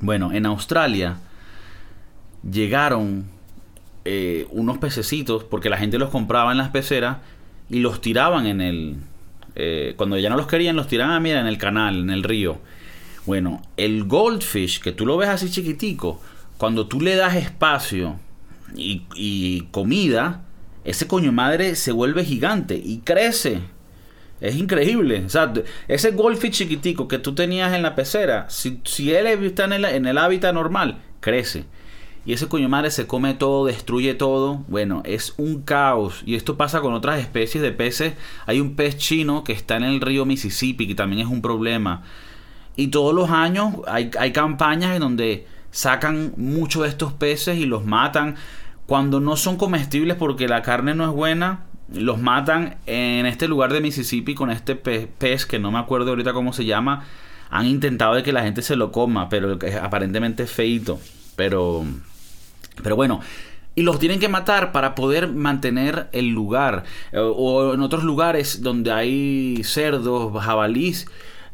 Bueno, 0.00 0.32
en 0.32 0.44
Australia 0.44 1.18
llegaron 2.42 3.24
eh, 4.04 4.46
unos 4.50 4.76
pececitos 4.78 5.44
porque 5.44 5.70
la 5.70 5.78
gente 5.78 5.98
los 5.98 6.10
compraba 6.10 6.52
en 6.52 6.58
las 6.58 6.68
peceras 6.68 7.18
y 7.70 7.78
los 7.78 8.02
tiraban 8.02 8.46
en 8.46 8.60
el... 8.60 8.96
cuando 9.96 10.18
ya 10.18 10.28
no 10.28 10.36
los 10.36 10.46
querían, 10.46 10.76
los 10.76 10.88
tiraban, 10.88 11.22
mira, 11.22 11.40
en 11.40 11.46
el 11.46 11.56
canal, 11.56 12.00
en 12.00 12.10
el 12.10 12.22
río. 12.22 12.58
Bueno, 13.24 13.62
el 13.78 14.04
goldfish, 14.04 14.80
que 14.80 14.92
tú 14.92 15.06
lo 15.06 15.16
ves 15.16 15.30
así 15.30 15.48
chiquitico, 15.48 16.20
cuando 16.58 16.86
tú 16.86 17.00
le 17.00 17.16
das 17.16 17.34
espacio 17.36 18.20
y 18.74 19.62
comida, 19.70 20.42
ese 20.84 21.06
coño 21.06 21.32
madre 21.32 21.74
se 21.76 21.92
vuelve 21.92 22.24
gigante 22.24 22.80
y 22.82 22.98
crece. 22.98 23.60
Es 24.40 24.56
increíble. 24.56 25.26
Ese 25.88 26.10
goldfish 26.10 26.52
chiquitico 26.52 27.08
que 27.08 27.18
tú 27.18 27.34
tenías 27.34 27.72
en 27.72 27.82
la 27.82 27.94
pecera, 27.94 28.46
si, 28.50 29.12
él 29.12 29.26
está 29.26 29.64
en 29.64 29.72
el, 29.72 29.84
en 29.86 30.06
el 30.06 30.18
hábitat 30.18 30.52
normal, 30.52 31.00
crece. 31.20 31.64
Y 32.26 32.32
ese 32.32 32.48
coño 32.48 32.68
madre 32.68 32.90
se 32.90 33.06
come 33.06 33.34
todo, 33.34 33.66
destruye 33.66 34.14
todo. 34.14 34.64
Bueno, 34.68 35.02
es 35.04 35.34
un 35.36 35.62
caos. 35.62 36.22
Y 36.24 36.34
esto 36.34 36.56
pasa 36.56 36.80
con 36.80 36.94
otras 36.94 37.20
especies 37.20 37.62
de 37.62 37.72
peces. 37.72 38.14
Hay 38.46 38.60
un 38.60 38.76
pez 38.76 38.96
chino 38.96 39.44
que 39.44 39.52
está 39.52 39.76
en 39.76 39.84
el 39.84 40.00
río 40.00 40.24
Mississippi, 40.24 40.86
que 40.86 40.94
también 40.94 41.20
es 41.20 41.28
un 41.28 41.42
problema. 41.42 42.02
Y 42.76 42.88
todos 42.88 43.14
los 43.14 43.30
años 43.30 43.74
hay, 43.86 44.10
hay 44.18 44.32
campañas 44.32 44.94
en 44.94 45.00
donde 45.00 45.46
sacan 45.70 46.32
muchos 46.36 46.82
de 46.82 46.88
estos 46.88 47.12
peces 47.12 47.58
y 47.58 47.66
los 47.66 47.84
matan. 47.84 48.36
Cuando 48.86 49.20
no 49.20 49.36
son 49.36 49.56
comestibles 49.56 50.16
porque 50.16 50.48
la 50.48 50.62
carne 50.62 50.94
no 50.94 51.04
es 51.04 51.10
buena, 51.10 51.64
los 51.92 52.20
matan 52.20 52.76
en 52.86 53.26
este 53.26 53.48
lugar 53.48 53.72
de 53.72 53.80
Mississippi 53.80 54.34
con 54.34 54.50
este 54.50 54.76
pez, 54.76 55.46
que 55.46 55.58
no 55.58 55.70
me 55.70 55.78
acuerdo 55.78 56.10
ahorita 56.10 56.32
cómo 56.32 56.52
se 56.52 56.64
llama. 56.64 57.04
Han 57.50 57.66
intentado 57.66 58.14
de 58.14 58.22
que 58.22 58.32
la 58.32 58.42
gente 58.42 58.62
se 58.62 58.76
lo 58.76 58.92
coma, 58.92 59.28
pero 59.28 59.58
aparentemente 59.82 60.42
es 60.42 60.50
feito. 60.50 60.98
Pero 61.36 61.84
Pero 62.82 62.96
bueno, 62.96 63.20
y 63.74 63.82
los 63.82 63.98
tienen 63.98 64.20
que 64.20 64.28
matar 64.28 64.72
para 64.72 64.94
poder 64.94 65.28
mantener 65.28 66.08
el 66.12 66.28
lugar. 66.28 66.84
Eh, 67.12 67.18
o 67.18 67.74
en 67.74 67.80
otros 67.80 68.04
lugares 68.04 68.62
donde 68.62 68.92
hay 68.92 69.62
cerdos, 69.64 70.32
jabalís, 70.42 71.06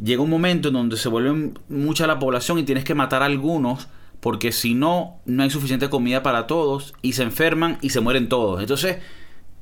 llega 0.02 0.22
un 0.22 0.30
momento 0.30 0.68
en 0.68 0.74
donde 0.74 0.96
se 0.96 1.08
vuelve 1.08 1.52
mucha 1.68 2.06
la 2.06 2.18
población 2.18 2.58
y 2.58 2.64
tienes 2.64 2.84
que 2.84 2.94
matar 2.94 3.22
a 3.22 3.26
algunos 3.26 3.88
porque 4.20 4.52
si 4.52 4.74
no, 4.74 5.20
no 5.24 5.42
hay 5.42 5.50
suficiente 5.50 5.90
comida 5.90 6.22
para 6.22 6.46
todos 6.46 6.94
y 7.02 7.14
se 7.14 7.22
enferman 7.22 7.78
y 7.80 7.90
se 7.90 8.00
mueren 8.00 8.28
todos. 8.28 8.60
Entonces, 8.60 8.98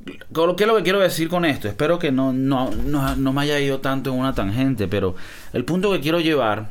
¿qué 0.04 0.62
es 0.62 0.66
lo 0.66 0.76
que 0.76 0.82
quiero 0.82 1.00
decir 1.00 1.28
con 1.28 1.44
esto? 1.44 1.68
Espero 1.68 1.98
que 1.98 2.12
no, 2.12 2.32
no, 2.32 2.70
no, 2.70 3.16
no 3.16 3.32
me 3.32 3.42
haya 3.42 3.61
ido 3.61 3.80
tanto 3.80 4.11
en 4.11 4.18
una 4.18 4.34
tangente, 4.34 4.88
pero 4.88 5.14
el 5.52 5.64
punto 5.64 5.92
que 5.92 6.00
quiero 6.00 6.20
llevar 6.20 6.70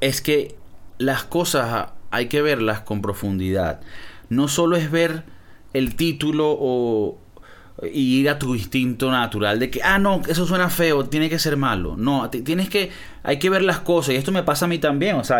es 0.00 0.20
que 0.20 0.56
las 0.98 1.24
cosas 1.24 1.90
hay 2.10 2.26
que 2.26 2.42
verlas 2.42 2.80
con 2.80 3.02
profundidad 3.02 3.80
no 4.32 4.48
solo 4.48 4.76
es 4.76 4.90
ver 4.90 5.24
el 5.74 5.94
título 5.94 6.56
o 6.58 7.18
y 7.90 8.20
ir 8.20 8.30
a 8.30 8.38
tu 8.38 8.54
instinto 8.54 9.10
natural 9.10 9.58
de 9.58 9.70
que, 9.70 9.82
ah, 9.82 9.98
no, 9.98 10.22
eso 10.28 10.46
suena 10.46 10.70
feo, 10.70 11.06
tiene 11.06 11.28
que 11.28 11.38
ser 11.38 11.56
malo. 11.56 11.96
No, 11.96 12.30
tienes 12.30 12.68
que, 12.68 12.90
hay 13.22 13.38
que 13.38 13.50
ver 13.50 13.62
las 13.62 13.80
cosas 13.80 14.14
y 14.14 14.16
esto 14.16 14.30
me 14.30 14.42
pasa 14.42 14.66
a 14.66 14.68
mí 14.68 14.78
también. 14.78 15.16
O 15.16 15.24
sea, 15.24 15.38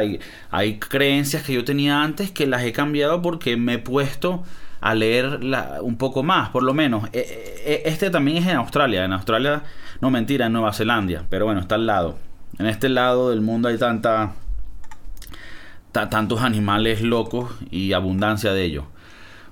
hay, 0.51 0.79
creencias 0.79 1.45
que 1.45 1.53
yo 1.53 1.65
tenía 1.65 2.03
antes 2.03 2.31
que 2.31 2.47
las 2.47 2.63
he 2.63 2.73
cambiado 2.73 3.23
porque 3.23 3.57
me 3.57 3.75
he 3.75 3.79
puesto 3.79 4.43
a 4.81 4.95
leer 4.95 5.41
un 5.83 5.97
poco 5.97 6.23
más, 6.25 6.49
por 6.49 6.65
lo 6.65 6.75
menos. 6.75 7.09
E, 7.13 7.21
e, 7.65 7.83
este 7.85 8.11
también 8.11 8.39
es 8.39 8.47
en 8.47 8.57
Australia. 8.57 9.05
En 9.05 9.13
Australia, 9.13 9.63
no 10.01 10.11
mentira, 10.11 10.47
en 10.47 10.53
Nueva 10.53 10.73
Zelanda, 10.73 11.25
pero 11.29 11.45
bueno, 11.45 11.61
está 11.61 11.77
al 11.77 11.87
lado. 11.87 12.19
En 12.59 12.67
este 12.67 12.89
lado 12.89 13.31
del 13.31 13.41
mundo 13.41 13.69
hay 13.69 13.79
tanta 13.79 14.35
tantos 15.93 16.41
animales 16.41 17.03
locos 17.03 17.53
y 17.71 17.93
abundancia 17.93 18.53
de 18.53 18.65
ellos. 18.65 18.85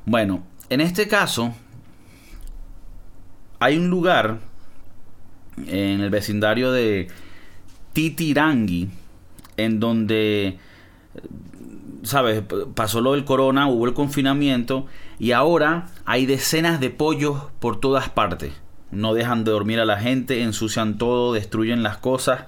Bueno, 0.06 0.42
en 0.70 0.80
este 0.80 1.06
caso 1.06 1.54
hay 3.60 3.76
un 3.76 3.88
lugar 3.88 4.38
en 5.66 6.00
el 6.00 6.10
vecindario 6.10 6.72
de 6.72 7.08
Titirangi 7.92 8.88
en 9.56 9.78
donde 9.78 10.58
sabes, 12.02 12.42
pasó 12.74 13.00
lo 13.00 13.12
del 13.12 13.24
corona, 13.24 13.68
hubo 13.68 13.86
el 13.86 13.94
confinamiento 13.94 14.86
y 15.18 15.32
ahora 15.32 15.88
hay 16.04 16.26
decenas 16.26 16.80
de 16.80 16.90
pollos 16.90 17.42
por 17.58 17.80
todas 17.80 18.08
partes. 18.08 18.52
No 18.90 19.14
dejan 19.14 19.44
de 19.44 19.52
dormir 19.52 19.78
a 19.80 19.84
la 19.84 19.98
gente, 19.98 20.42
ensucian 20.42 20.98
todo, 20.98 21.32
destruyen 21.32 21.82
las 21.82 21.98
cosas. 21.98 22.46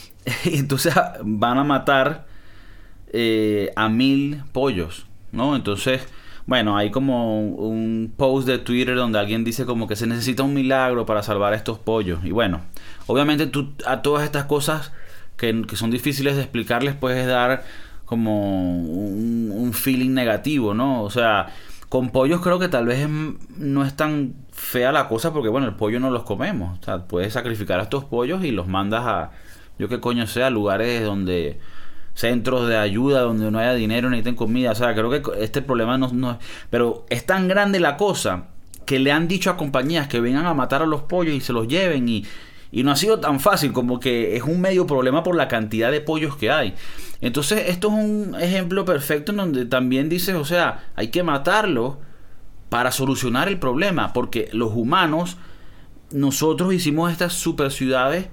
Entonces 0.44 0.94
van 1.22 1.58
a 1.58 1.64
matar 1.64 2.26
eh, 3.12 3.72
a 3.76 3.88
mil 3.88 4.42
pollos, 4.52 5.06
¿no? 5.32 5.56
Entonces, 5.56 6.06
bueno, 6.46 6.76
hay 6.76 6.90
como 6.90 7.40
un 7.40 8.12
post 8.16 8.46
de 8.46 8.58
Twitter 8.58 8.96
donde 8.96 9.18
alguien 9.18 9.44
dice 9.44 9.64
como 9.64 9.86
que 9.86 9.96
se 9.96 10.06
necesita 10.06 10.42
un 10.42 10.54
milagro 10.54 11.06
para 11.06 11.22
salvar 11.22 11.52
a 11.52 11.56
estos 11.56 11.78
pollos. 11.78 12.24
Y 12.24 12.32
bueno, 12.32 12.62
obviamente 13.06 13.50
a 13.86 14.02
todas 14.02 14.24
estas 14.24 14.44
cosas 14.46 14.92
que, 15.36 15.64
son 15.74 15.90
difíciles 15.90 16.36
de 16.36 16.42
explicarles 16.42 16.94
puedes 16.94 17.26
dar 17.26 17.64
como 18.04 18.76
un, 18.76 19.72
feeling 19.72 20.10
negativo, 20.10 20.74
¿no? 20.74 21.02
O 21.02 21.10
sea, 21.10 21.46
con 21.88 22.10
pollos 22.10 22.42
creo 22.42 22.58
que 22.58 22.68
tal 22.68 22.84
vez 22.86 23.08
no 23.56 23.84
es 23.84 23.96
tan 23.96 24.34
fea 24.52 24.92
la 24.92 25.08
cosa 25.08 25.32
porque, 25.32 25.48
bueno, 25.48 25.66
el 25.66 25.74
pollo 25.74 25.98
no 25.98 26.10
los 26.10 26.24
comemos. 26.24 26.78
O 26.78 26.84
sea, 26.84 27.06
puedes 27.06 27.32
sacrificar 27.32 27.80
a 27.80 27.84
estos 27.84 28.04
pollos 28.04 28.44
y 28.44 28.50
los 28.50 28.68
mandas 28.68 29.04
a, 29.06 29.30
yo 29.78 29.88
qué 29.88 29.98
coño 29.98 30.26
sea, 30.26 30.50
lugares 30.50 31.02
donde 31.04 31.58
centros 32.14 32.68
de 32.68 32.76
ayuda 32.76 33.20
donde 33.20 33.50
no 33.50 33.58
haya 33.58 33.74
dinero 33.74 34.10
tengan 34.10 34.34
comida. 34.34 34.72
O 34.72 34.74
sea, 34.74 34.94
creo 34.94 35.10
que 35.10 35.22
este 35.42 35.62
problema 35.62 35.98
no, 35.98 36.08
no... 36.12 36.38
Pero 36.70 37.06
es 37.08 37.24
tan 37.24 37.48
grande 37.48 37.80
la 37.80 37.96
cosa 37.96 38.48
que 38.86 38.98
le 38.98 39.12
han 39.12 39.28
dicho 39.28 39.50
a 39.50 39.56
compañías 39.56 40.08
que 40.08 40.20
vengan 40.20 40.46
a 40.46 40.54
matar 40.54 40.82
a 40.82 40.86
los 40.86 41.02
pollos 41.02 41.34
y 41.34 41.40
se 41.40 41.52
los 41.52 41.68
lleven 41.68 42.08
y, 42.08 42.24
y 42.70 42.82
no 42.82 42.90
ha 42.90 42.96
sido 42.96 43.20
tan 43.20 43.40
fácil 43.40 43.72
como 43.72 44.00
que 44.00 44.36
es 44.36 44.42
un 44.42 44.60
medio 44.60 44.86
problema 44.86 45.22
por 45.22 45.36
la 45.36 45.48
cantidad 45.48 45.90
de 45.90 46.00
pollos 46.00 46.36
que 46.36 46.50
hay. 46.50 46.74
Entonces 47.20 47.64
esto 47.68 47.88
es 47.88 47.94
un 47.94 48.36
ejemplo 48.40 48.84
perfecto 48.84 49.32
en 49.32 49.38
donde 49.38 49.66
también 49.66 50.08
dices, 50.08 50.34
o 50.34 50.44
sea, 50.44 50.90
hay 50.96 51.08
que 51.08 51.22
matarlo 51.22 52.00
para 52.68 52.90
solucionar 52.90 53.48
el 53.48 53.58
problema, 53.58 54.12
porque 54.12 54.48
los 54.52 54.72
humanos, 54.74 55.36
nosotros 56.10 56.72
hicimos 56.72 57.12
estas 57.12 57.34
super 57.34 57.70
ciudades 57.70 58.28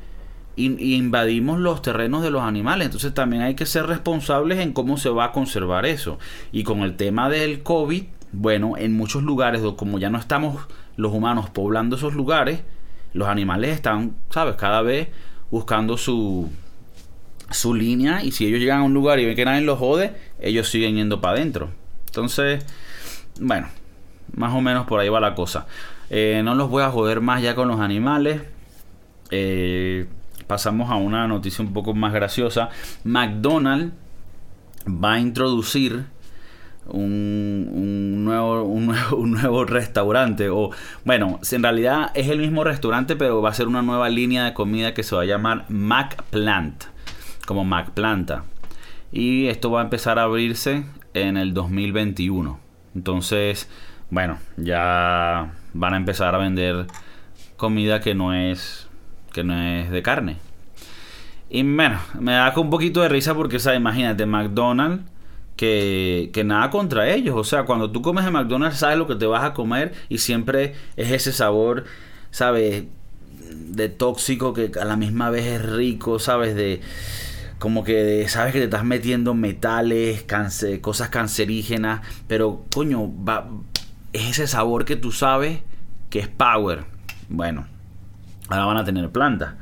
y, 0.60 0.96
invadimos 0.96 1.60
los 1.60 1.82
terrenos 1.82 2.22
de 2.24 2.32
los 2.32 2.44
animales. 2.44 2.86
Entonces 2.86 3.14
también 3.14 3.42
hay 3.42 3.56
que 3.56 3.66
ser 3.66 3.86
responsables 3.86 4.60
en 4.60 4.74
cómo 4.74 4.98
se 4.98 5.10
va 5.10 5.26
a 5.26 5.32
conservar 5.32 5.86
eso. 5.86 6.20
Y 6.52 6.64
con 6.64 6.82
el 6.82 6.96
tema 6.96 7.30
del 7.30 7.64
COVID, 7.64 8.04
bueno, 8.32 8.78
en 8.78 8.96
muchos 8.96 9.24
lugares, 9.24 9.62
como 9.76 10.00
ya 10.00 10.10
no 10.10 10.18
estamos 10.18 10.68
los 10.98 11.14
humanos 11.14 11.50
poblando 11.50 11.96
esos 11.96 12.14
lugares, 12.14 12.62
los 13.14 13.28
animales 13.28 13.72
están, 13.72 14.16
¿sabes? 14.30 14.56
Cada 14.56 14.82
vez 14.82 15.10
buscando 15.50 15.98
su, 15.98 16.50
su 17.50 17.74
línea 17.74 18.24
y 18.24 18.32
si 18.32 18.46
ellos 18.46 18.60
llegan 18.60 18.82
a 18.82 18.84
un 18.84 18.94
lugar 18.94 19.20
y 19.20 19.26
ven 19.26 19.36
que 19.36 19.46
nadie 19.46 19.62
los 19.62 19.80
jode, 19.80 20.14
ellos 20.40 20.70
siguen 20.70 20.96
yendo 20.96 21.22
para 21.22 21.38
adentro. 21.38 21.70
Entonces, 22.08 22.66
bueno, 23.40 23.68
más 24.36 24.54
o 24.54 24.62
menos 24.62 24.86
por 24.86 25.00
ahí 25.00 25.10
va 25.10 25.20
la 25.20 25.36
cosa. 25.36 25.68
Eh, 26.10 26.42
no 26.44 26.56
los 26.56 26.70
voy 26.70 26.84
a 26.84 26.90
joder 26.90 27.22
más 27.22 27.42
ya 27.42 27.56
con 27.56 27.68
los 27.68 27.80
animales. 27.80 28.42
Eh, 29.32 30.08
pasamos 30.50 30.90
a 30.90 30.96
una 30.96 31.28
noticia 31.28 31.64
un 31.64 31.74
poco 31.74 31.94
más 31.94 32.12
graciosa. 32.12 32.70
McDonald's 33.04 33.94
va 34.88 35.14
a 35.14 35.20
introducir 35.20 36.06
un, 36.88 38.26
nuevo, 38.26 38.64
un, 38.64 38.88
nuevo, 39.32 39.64
restaurante. 39.66 40.50
O, 40.50 40.72
bueno, 41.06 41.40
en 41.52 41.62
realidad 41.62 42.10
es 42.16 42.30
el 42.30 42.40
mismo 42.40 42.64
restaurante, 42.64 43.16
pero 43.16 43.44
va 43.44 43.52
a 43.52 43.54
ser 43.54 43.68
una 43.68 43.84
nueva 43.84 44.10
línea 44.10 44.44
de 44.44 44.56
comida 44.56 44.96
que 44.96 45.04
se 45.04 45.16
va 45.16 45.22
a 45.22 45.26
llamar 45.26 45.66
McPlant. 45.70 46.86
Como 47.46 47.64
McPlanta. 47.64 48.44
Y 49.12 49.50
esto 49.50 49.70
va 49.70 49.82
a 49.82 49.84
empezar 49.84 50.18
a 50.18 50.24
abrirse 50.24 50.84
en 51.14 51.38
el 51.38 51.54
2021. 51.54 52.60
Entonces, 52.96 53.70
bueno, 54.10 54.40
ya 54.58 55.54
van 55.74 55.94
a 55.94 55.98
empezar 55.98 56.34
a 56.34 56.40
vender 56.40 56.88
comida 57.56 58.00
que 58.00 58.16
no 58.16 58.34
es 58.34 58.89
que 59.32 59.44
no 59.44 59.60
es 59.60 59.90
de 59.92 60.02
carne. 60.02 60.38
Y 61.50 61.64
bueno, 61.64 62.00
me 62.20 62.34
da 62.34 62.54
un 62.58 62.70
poquito 62.70 63.02
de 63.02 63.10
risa 63.10 63.34
porque, 63.34 63.58
o 63.58 63.60
sea, 63.60 63.76
imagínate, 63.76 64.26
McDonald's, 64.26 65.04
que, 65.56 66.30
que 66.32 66.44
nada 66.44 66.70
contra 66.70 67.10
ellos. 67.10 67.36
O 67.36 67.44
sea, 67.44 67.64
cuando 67.64 67.92
tú 67.92 68.02
comes 68.02 68.26
en 68.26 68.34
McDonald's, 68.34 68.78
sabes 68.78 68.98
lo 68.98 69.08
que 69.08 69.16
te 69.16 69.26
vas 69.26 69.44
a 69.44 69.54
comer 69.54 69.94
y 70.08 70.20
siempre 70.20 70.76
es 70.96 71.12
ese 71.12 71.34
sabor, 71.34 71.86
¿sabes? 72.32 72.86
De 73.50 73.90
tóxico 73.90 74.54
que 74.54 74.72
a 74.80 74.86
la 74.86 74.96
misma 74.96 75.30
vez 75.30 75.46
es 75.46 75.66
rico, 75.70 76.20
¿sabes? 76.20 76.56
De 76.56 76.82
como 77.60 77.84
que 77.84 78.26
sabes 78.30 78.54
que 78.54 78.60
te 78.60 78.66
estás 78.66 78.86
metiendo 78.86 79.34
metales, 79.34 80.26
cosas 80.82 81.10
cancerígenas, 81.10 82.02
pero 82.28 82.64
coño, 82.74 83.12
va, 83.26 83.50
es 84.14 84.30
ese 84.30 84.48
sabor 84.48 84.86
que 84.86 84.96
tú 84.96 85.12
sabes 85.12 85.60
que 86.10 86.20
es 86.20 86.28
power. 86.30 86.86
Bueno, 87.28 87.68
ahora 88.50 88.66
van 88.66 88.78
a 88.78 88.84
tener 88.84 89.10
plantas. 89.10 89.56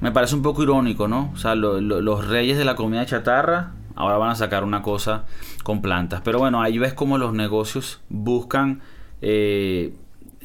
Me 0.00 0.12
parece 0.12 0.34
un 0.34 0.42
poco 0.42 0.62
irónico, 0.62 1.08
¿no? 1.08 1.30
O 1.32 1.36
sea, 1.36 1.54
los 1.54 2.28
reyes 2.28 2.58
de 2.58 2.64
la 2.64 2.74
comida 2.74 3.06
chatarra 3.06 3.72
ahora 3.94 4.18
van 4.18 4.30
a 4.30 4.34
sacar 4.34 4.64
una 4.64 4.82
cosa 4.82 5.24
con 5.62 5.80
plantas. 5.80 6.20
Pero 6.24 6.38
bueno, 6.38 6.60
ahí 6.60 6.78
ves 6.78 6.94
cómo 6.94 7.18
los 7.18 7.32
negocios 7.32 8.00
buscan 8.08 8.80
eh, 9.22 9.94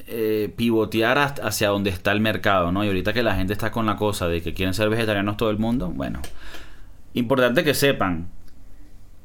eh, 0.07 0.53
pivotear 0.55 1.17
hacia 1.17 1.69
donde 1.69 1.89
está 1.89 2.11
el 2.11 2.21
mercado, 2.21 2.71
¿no? 2.71 2.83
Y 2.83 2.87
ahorita 2.87 3.13
que 3.13 3.23
la 3.23 3.35
gente 3.35 3.53
está 3.53 3.71
con 3.71 3.85
la 3.85 3.95
cosa 3.95 4.27
de 4.27 4.41
que 4.41 4.53
quieren 4.53 4.73
ser 4.73 4.89
vegetarianos 4.89 5.37
todo 5.37 5.49
el 5.49 5.59
mundo, 5.59 5.89
bueno, 5.89 6.21
importante 7.13 7.63
que 7.63 7.73
sepan, 7.73 8.29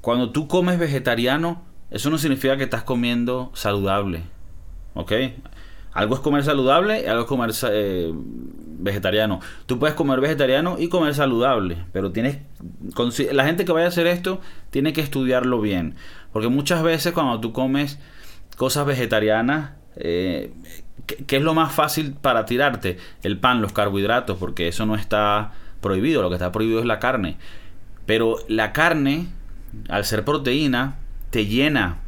cuando 0.01 0.31
tú 0.31 0.49
comes 0.49 0.79
vegetariano, 0.79 1.63
eso 1.91 2.11
no 2.11 2.19
significa 2.19 2.57
que 2.57 2.65
estás 2.65 2.83
comiendo 2.83 3.51
saludable, 3.55 4.25
¿ok? 4.95 5.13
Algo 5.95 6.17
es 6.17 6.21
comer 6.21 6.45
saludable 6.45 7.03
y 7.03 7.07
algo 7.07 7.23
es 7.23 7.29
comer 7.29 7.51
eh, 7.71 8.13
vegetariano. 8.13 9.41
Tú 9.67 9.79
puedes 9.79 9.95
comer 9.95 10.21
vegetariano 10.21 10.77
y 10.79 10.89
comer 10.89 11.15
saludable, 11.15 11.79
pero 11.93 12.11
tienes 12.11 12.39
la 13.33 13.45
gente 13.45 13.65
que 13.65 13.73
vaya 13.73 13.87
a 13.87 13.89
hacer 13.89 14.09
esto 14.09 14.41
tiene 14.71 14.93
que 14.93 15.01
estudiarlo 15.01 15.61
bien, 15.61 15.95
porque 16.33 16.49
muchas 16.49 16.83
veces 16.83 17.13
cuando 17.13 17.41
tú 17.41 17.53
comes 17.53 18.01
cosas 18.57 18.87
vegetarianas, 18.87 19.73
eh, 19.97 20.53
¿qué, 21.07 21.37
es 21.37 21.43
lo 21.43 21.55
más 21.55 21.73
fácil 21.73 22.15
para 22.21 22.45
tirarte? 22.45 22.99
El 23.23 23.39
pan, 23.39 23.63
los 23.63 23.73
carbohidratos, 23.73 24.37
porque 24.39 24.69
eso 24.69 24.87
no 24.87 24.97
está 24.97 25.53
prohibido, 25.81 26.23
lo 26.23 26.29
que 26.29 26.35
está 26.35 26.51
prohibido 26.51 26.81
es 26.81 26.87
la 26.87 26.99
carne. 26.99 27.37
Pero 28.05 28.39
la 28.49 28.73
carne, 28.73 29.29
al 29.89 30.05
ser 30.05 30.25
proteína, 30.25 30.97
te 31.31 31.47
llena 31.47 31.99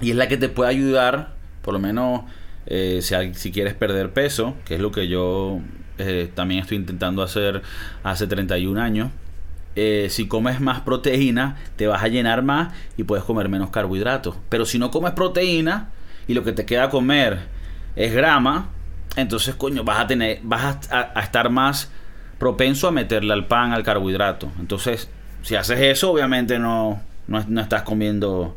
y 0.00 0.10
es 0.10 0.16
la 0.16 0.28
que 0.28 0.36
te 0.36 0.48
puede 0.48 0.70
ayudar, 0.70 1.34
por 1.62 1.74
lo 1.74 1.80
menos 1.80 2.22
eh, 2.74 3.02
si, 3.34 3.52
quieres 3.52 3.74
perder 3.74 4.14
peso, 4.14 4.56
que 4.64 4.76
es 4.76 4.80
lo 4.80 4.92
que 4.92 5.06
yo 5.06 5.60
eh, 5.98 6.30
también 6.34 6.62
estoy 6.62 6.78
intentando 6.78 7.22
hacer 7.22 7.60
hace 8.02 8.26
31 8.26 8.80
años, 8.80 9.10
eh, 9.76 10.06
si 10.08 10.26
comes 10.26 10.58
más 10.58 10.80
proteína, 10.80 11.58
te 11.76 11.86
vas 11.86 12.02
a 12.02 12.08
llenar 12.08 12.42
más 12.42 12.72
y 12.96 13.04
puedes 13.04 13.24
comer 13.24 13.50
menos 13.50 13.68
carbohidratos. 13.68 14.36
Pero 14.48 14.64
si 14.64 14.78
no 14.78 14.90
comes 14.90 15.12
proteína 15.12 15.90
y 16.26 16.32
lo 16.32 16.44
que 16.44 16.52
te 16.52 16.64
queda 16.64 16.88
comer 16.88 17.40
es 17.94 18.14
grama, 18.14 18.70
entonces, 19.16 19.54
coño, 19.54 19.84
vas 19.84 20.00
a 20.00 20.06
tener, 20.06 20.40
vas 20.42 20.88
a, 20.90 21.20
estar 21.20 21.50
más 21.50 21.90
propenso 22.38 22.88
a 22.88 22.90
meterle 22.90 23.34
al 23.34 23.48
pan, 23.48 23.72
al 23.72 23.82
carbohidrato. 23.82 24.50
Entonces, 24.58 25.10
si 25.42 25.56
haces 25.56 25.78
eso, 25.78 26.10
obviamente 26.10 26.58
no, 26.58 27.02
no, 27.26 27.60
estás 27.60 27.82
comiendo 27.82 28.56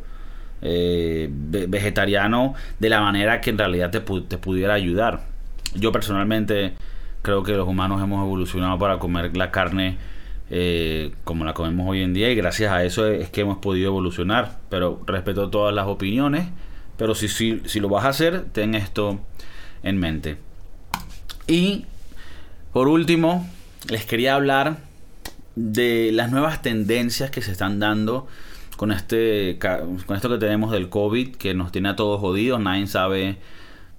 eh, 0.68 1.28
vegetariano 1.30 2.54
de 2.80 2.88
la 2.88 3.00
manera 3.00 3.40
que 3.40 3.50
en 3.50 3.58
realidad 3.58 3.90
te, 3.90 4.00
pudiera 4.00 4.74
ayudar. 4.74 5.22
Yo 5.74 5.92
personalmente 5.92 6.72
creo 7.22 7.44
que 7.44 7.52
los 7.52 7.68
humanos 7.68 8.02
hemos 8.02 8.24
evolucionado 8.24 8.76
para 8.76 8.98
comer 8.98 9.36
la 9.36 9.52
carne 9.52 9.96
eh, 10.50 11.12
como 11.22 11.44
la 11.44 11.54
comemos 11.54 11.88
hoy 11.88 12.02
en 12.02 12.14
día 12.14 12.30
y 12.30 12.34
gracias 12.34 12.72
a 12.72 12.84
eso 12.84 13.06
es 13.06 13.28
que 13.30 13.42
hemos 13.42 13.58
podido 13.58 13.88
evolucionar. 13.88 14.58
Pero 14.68 15.00
respeto 15.06 15.50
todas 15.50 15.72
las 15.72 15.86
opiniones, 15.86 16.48
pero 16.96 17.14
si, 17.14 17.28
si, 17.28 17.62
si 17.66 17.78
lo 17.78 17.88
vas 17.88 18.04
a 18.04 18.08
hacer, 18.08 18.46
ten 18.52 18.74
esto 18.74 19.20
en 19.84 19.98
mente. 19.98 20.36
Y 21.46 21.84
por 22.72 22.88
último, 22.88 23.48
les 23.88 24.04
quería 24.04 24.34
hablar 24.34 24.78
de 25.54 26.10
las 26.12 26.32
nuevas 26.32 26.60
tendencias 26.60 27.30
que 27.30 27.40
se 27.40 27.52
están 27.52 27.78
dando 27.78 28.26
con 28.76 28.92
este 28.92 29.58
con 29.58 30.16
esto 30.16 30.28
que 30.28 30.38
tenemos 30.38 30.70
del 30.70 30.88
COVID 30.88 31.36
que 31.36 31.54
nos 31.54 31.72
tiene 31.72 31.88
a 31.88 31.96
todos 31.96 32.20
jodidos, 32.20 32.60
nadie 32.60 32.86
sabe 32.86 33.38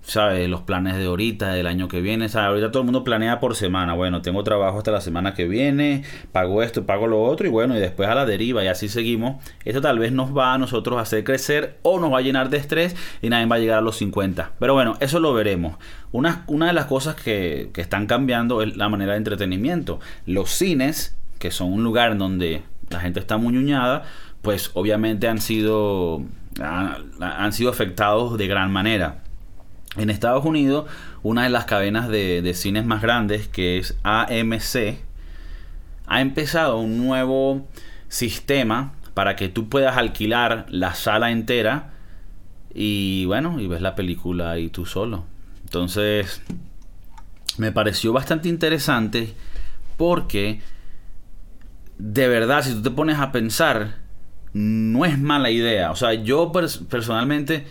¿sabes? 0.07 0.47
Los 0.47 0.61
planes 0.61 0.95
de 0.95 1.05
ahorita, 1.05 1.51
del 1.51 1.67
año 1.67 1.89
que 1.89 1.99
viene, 1.99 2.29
¿sabes? 2.29 2.47
Ahorita 2.47 2.71
todo 2.71 2.81
el 2.81 2.85
mundo 2.85 3.03
planea 3.03 3.41
por 3.41 3.55
semana. 3.55 3.93
Bueno, 3.93 4.21
tengo 4.21 4.41
trabajo 4.43 4.77
hasta 4.77 4.91
la 4.91 5.01
semana 5.01 5.33
que 5.33 5.47
viene, 5.47 6.03
pago 6.31 6.63
esto, 6.63 6.85
pago 6.85 7.07
lo 7.07 7.21
otro 7.21 7.45
y 7.45 7.49
bueno, 7.49 7.75
y 7.75 7.79
después 7.79 8.07
a 8.07 8.15
la 8.15 8.25
deriva 8.25 8.63
y 8.63 8.67
así 8.67 8.87
seguimos. 8.87 9.43
Esto 9.65 9.81
tal 9.81 9.99
vez 9.99 10.13
nos 10.13 10.35
va 10.35 10.53
a 10.53 10.57
nosotros 10.57 10.97
a 10.97 11.01
hacer 11.01 11.25
crecer 11.25 11.77
o 11.81 11.99
nos 11.99 12.11
va 12.11 12.19
a 12.19 12.21
llenar 12.21 12.49
de 12.49 12.57
estrés 12.57 12.95
y 13.21 13.29
nadie 13.29 13.45
va 13.47 13.57
a 13.57 13.59
llegar 13.59 13.79
a 13.79 13.81
los 13.81 13.97
50. 13.97 14.53
Pero 14.57 14.73
bueno, 14.73 14.95
eso 15.01 15.19
lo 15.19 15.33
veremos. 15.33 15.77
Una, 16.13 16.45
una 16.47 16.67
de 16.67 16.73
las 16.73 16.85
cosas 16.85 17.15
que, 17.15 17.69
que 17.73 17.81
están 17.81 18.07
cambiando 18.07 18.61
es 18.61 18.77
la 18.77 18.87
manera 18.87 19.11
de 19.11 19.17
entretenimiento. 19.17 19.99
Los 20.25 20.51
cines, 20.51 21.17
que 21.37 21.51
son 21.51 21.73
un 21.73 21.83
lugar 21.83 22.13
en 22.13 22.19
donde 22.19 22.63
la 22.89 23.01
gente 23.01 23.19
está 23.19 23.37
muñuñada, 23.37 24.05
pues 24.41 24.71
obviamente 24.73 25.27
han 25.27 25.41
sido, 25.41 26.23
han 26.59 27.53
sido 27.53 27.69
afectados 27.69 28.37
de 28.37 28.47
gran 28.47 28.71
manera. 28.71 29.23
En 29.97 30.09
Estados 30.09 30.45
Unidos, 30.45 30.85
una 31.23 31.43
de 31.43 31.49
las 31.49 31.65
cadenas 31.65 32.07
de, 32.07 32.51
cines 32.53 32.85
más 32.85 33.01
grandes, 33.01 33.47
que 33.47 33.77
es 33.77 33.97
AMC, 34.03 34.99
ha 36.05 36.21
empezado 36.21 36.79
un 36.79 36.97
nuevo 36.97 37.67
sistema 38.07 38.93
para 39.13 39.35
que 39.35 39.49
tú 39.49 39.67
puedas 39.69 39.97
alquilar 39.97 40.67
la 40.69 40.93
sala 40.93 41.31
entera 41.31 41.93
y 42.73 43.25
bueno, 43.25 43.59
y 43.59 43.67
ves 43.67 43.81
la 43.81 43.95
película 43.95 44.51
ahí 44.51 44.69
tú 44.69 44.85
solo. 44.85 45.25
Entonces, 45.63 46.41
me 47.57 47.71
pareció 47.71 48.13
bastante 48.13 48.47
interesante 48.47 49.33
porque 49.97 50.61
de 51.97 52.27
verdad, 52.27 52.63
si 52.63 52.73
tú 52.73 52.83
te 52.83 52.91
pones 52.91 53.19
a 53.19 53.31
pensar, 53.31 53.95
no 54.57 55.05
es 55.05 55.19
mala 55.19 55.51
idea. 55.51 55.91
O 55.91 55.95
sea, 55.95 56.13
yo 56.13 56.51
personalmente 56.51 57.65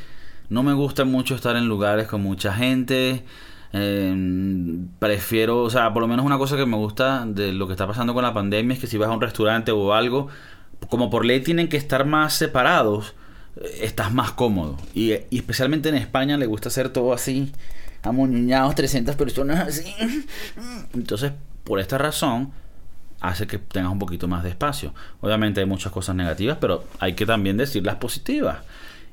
no 0.49 0.62
me 0.62 0.72
gusta 0.72 1.05
mucho 1.05 1.34
estar 1.34 1.57
en 1.57 1.66
lugares 1.66 2.07
con 2.07 2.22
mucha 2.22 2.53
gente. 2.53 3.24
Em, 3.72 4.89
prefiero, 5.01 5.62
o 5.62 5.70
sea, 5.70 5.93
por 5.93 6.01
lo 6.01 6.09
menos 6.09 6.24
una 6.24 6.39
cosa 6.39 6.57
que 6.57 6.64
me 6.64 6.76
gusta 6.76 7.26
de 7.26 7.53
lo 7.53 7.66
que 7.66 7.72
está 7.72 7.87
pasando 7.87 8.14
con 8.14 8.22
la 8.22 8.32
pandemia 8.32 8.74
es 8.74 8.80
que 8.80 8.87
si 8.87 8.97
vas 8.97 9.09
a 9.09 9.12
un 9.12 9.20
restaurante 9.20 9.72
o 9.72 9.93
algo, 9.93 10.28
como 10.89 11.11
por 11.11 11.24
ley 11.24 11.41
tienen 11.41 11.68
que 11.68 11.76
estar 11.76 12.07
más 12.07 12.34
separados, 12.34 13.14
eh, 13.57 13.80
estás 13.82 14.12
más 14.12 14.30
cómodo. 14.32 14.76
Y, 14.95 15.12
especialmente 15.12 15.89
en 15.89 15.97
España 15.97 16.37
le 16.37 16.47
gusta 16.47 16.68
hacer 16.68 16.91
todo 16.91 17.12
así, 17.12 17.53
amoñados, 18.03 18.76
300 18.76 19.16
personas 19.16 19.66
así. 19.66 19.93
Entonces, 20.95 21.32
por 21.64 21.80
esta 21.80 21.99
razón, 21.99 22.53
hace 23.29 23.47
que 23.47 23.59
tengas 23.59 23.93
un 23.93 23.99
poquito 23.99 24.29
más 24.29 24.43
de 24.43 24.51
espacio. 24.51 24.95
Obviamente 25.20 25.61
hay 25.61 25.66
muchas 25.66 25.93
cosas 25.93 26.16
negativas, 26.16 26.59
pero 26.61 26.85
hay 26.99 27.14
que 27.14 27.27
también 27.27 27.57
decir 27.57 27.85
las 27.85 27.97
positivas. 27.97 28.59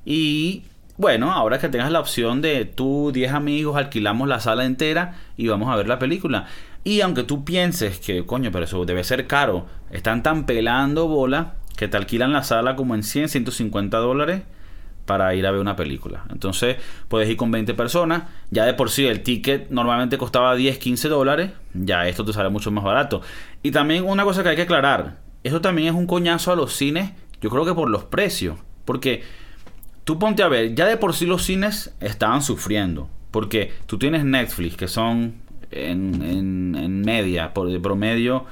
Y 0.05 0.63
bueno, 0.97 1.31
ahora 1.31 1.59
que 1.59 1.69
tengas 1.69 1.91
la 1.91 1.99
opción 1.99 2.41
de 2.41 2.65
tú, 2.65 3.11
10 3.13 3.33
amigos, 3.33 3.77
alquilamos 3.77 4.27
la 4.27 4.39
sala 4.39 4.65
entera 4.65 5.15
y 5.37 5.47
vamos 5.47 5.69
a 5.71 5.75
ver 5.75 5.87
la 5.87 5.99
película. 5.99 6.45
Y 6.83 7.01
aunque 7.01 7.23
tú 7.23 7.43
pienses 7.45 7.99
que, 7.99 8.25
coño, 8.25 8.51
pero 8.51 8.65
eso 8.65 8.85
debe 8.85 9.03
ser 9.03 9.25
caro, 9.25 9.67
están 9.91 10.21
tan 10.21 10.45
pelando 10.45 11.07
bola 11.07 11.55
que 11.77 11.87
te 11.87 11.97
alquilan 11.97 12.33
la 12.33 12.43
sala 12.43 12.75
como 12.75 12.93
en 12.93 13.03
100, 13.03 13.29
150 13.29 13.97
dólares 13.97 14.43
para 15.05 15.33
ir 15.35 15.45
a 15.45 15.51
ver 15.51 15.59
una 15.59 15.75
película. 15.75 16.25
Entonces 16.29 16.77
puedes 17.07 17.29
ir 17.29 17.37
con 17.37 17.51
20 17.51 17.73
personas. 17.73 18.23
Ya 18.51 18.65
de 18.65 18.73
por 18.73 18.89
sí 18.89 19.05
el 19.05 19.21
ticket 19.21 19.69
normalmente 19.69 20.17
costaba 20.17 20.55
10, 20.55 20.77
15 20.77 21.09
dólares. 21.09 21.51
Ya 21.73 22.07
esto 22.07 22.23
te 22.23 22.33
sale 22.33 22.49
mucho 22.49 22.71
más 22.71 22.83
barato. 22.83 23.21
Y 23.63 23.71
también 23.71 24.03
una 24.03 24.23
cosa 24.23 24.43
que 24.43 24.49
hay 24.49 24.55
que 24.55 24.63
aclarar. 24.63 25.19
Eso 25.43 25.61
también 25.61 25.87
es 25.87 25.93
un 25.93 26.05
coñazo 26.05 26.51
a 26.51 26.55
los 26.55 26.75
cines. 26.75 27.11
Yo 27.41 27.49
creo 27.49 27.65
que 27.65 27.73
por 27.73 27.89
los 27.89 28.03
precios. 28.03 28.57
Porque 28.85 29.23
tú 30.03 30.19
ponte 30.19 30.43
a 30.43 30.47
ver, 30.49 30.75
ya 30.75 30.85
de 30.85 30.97
por 30.97 31.13
sí 31.13 31.25
los 31.25 31.43
cines 31.43 31.93
estaban 31.99 32.41
sufriendo. 32.41 33.09
Porque 33.31 33.73
tú 33.87 33.97
tienes 33.97 34.25
Netflix, 34.25 34.75
que 34.75 34.87
son 34.87 35.35
en, 35.71 36.21
en, 36.75 37.01
media, 37.01 37.53
por 37.53 37.69
de 37.69 37.79
promedio, 37.79 38.45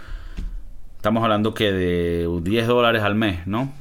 estamos 0.98 1.24
hablando 1.24 1.54
que 1.54 1.72
de 1.72 2.30
10 2.42 2.68
dólares 2.68 3.04
al 3.04 3.16
mes, 3.16 3.46
¿no? 3.46 3.72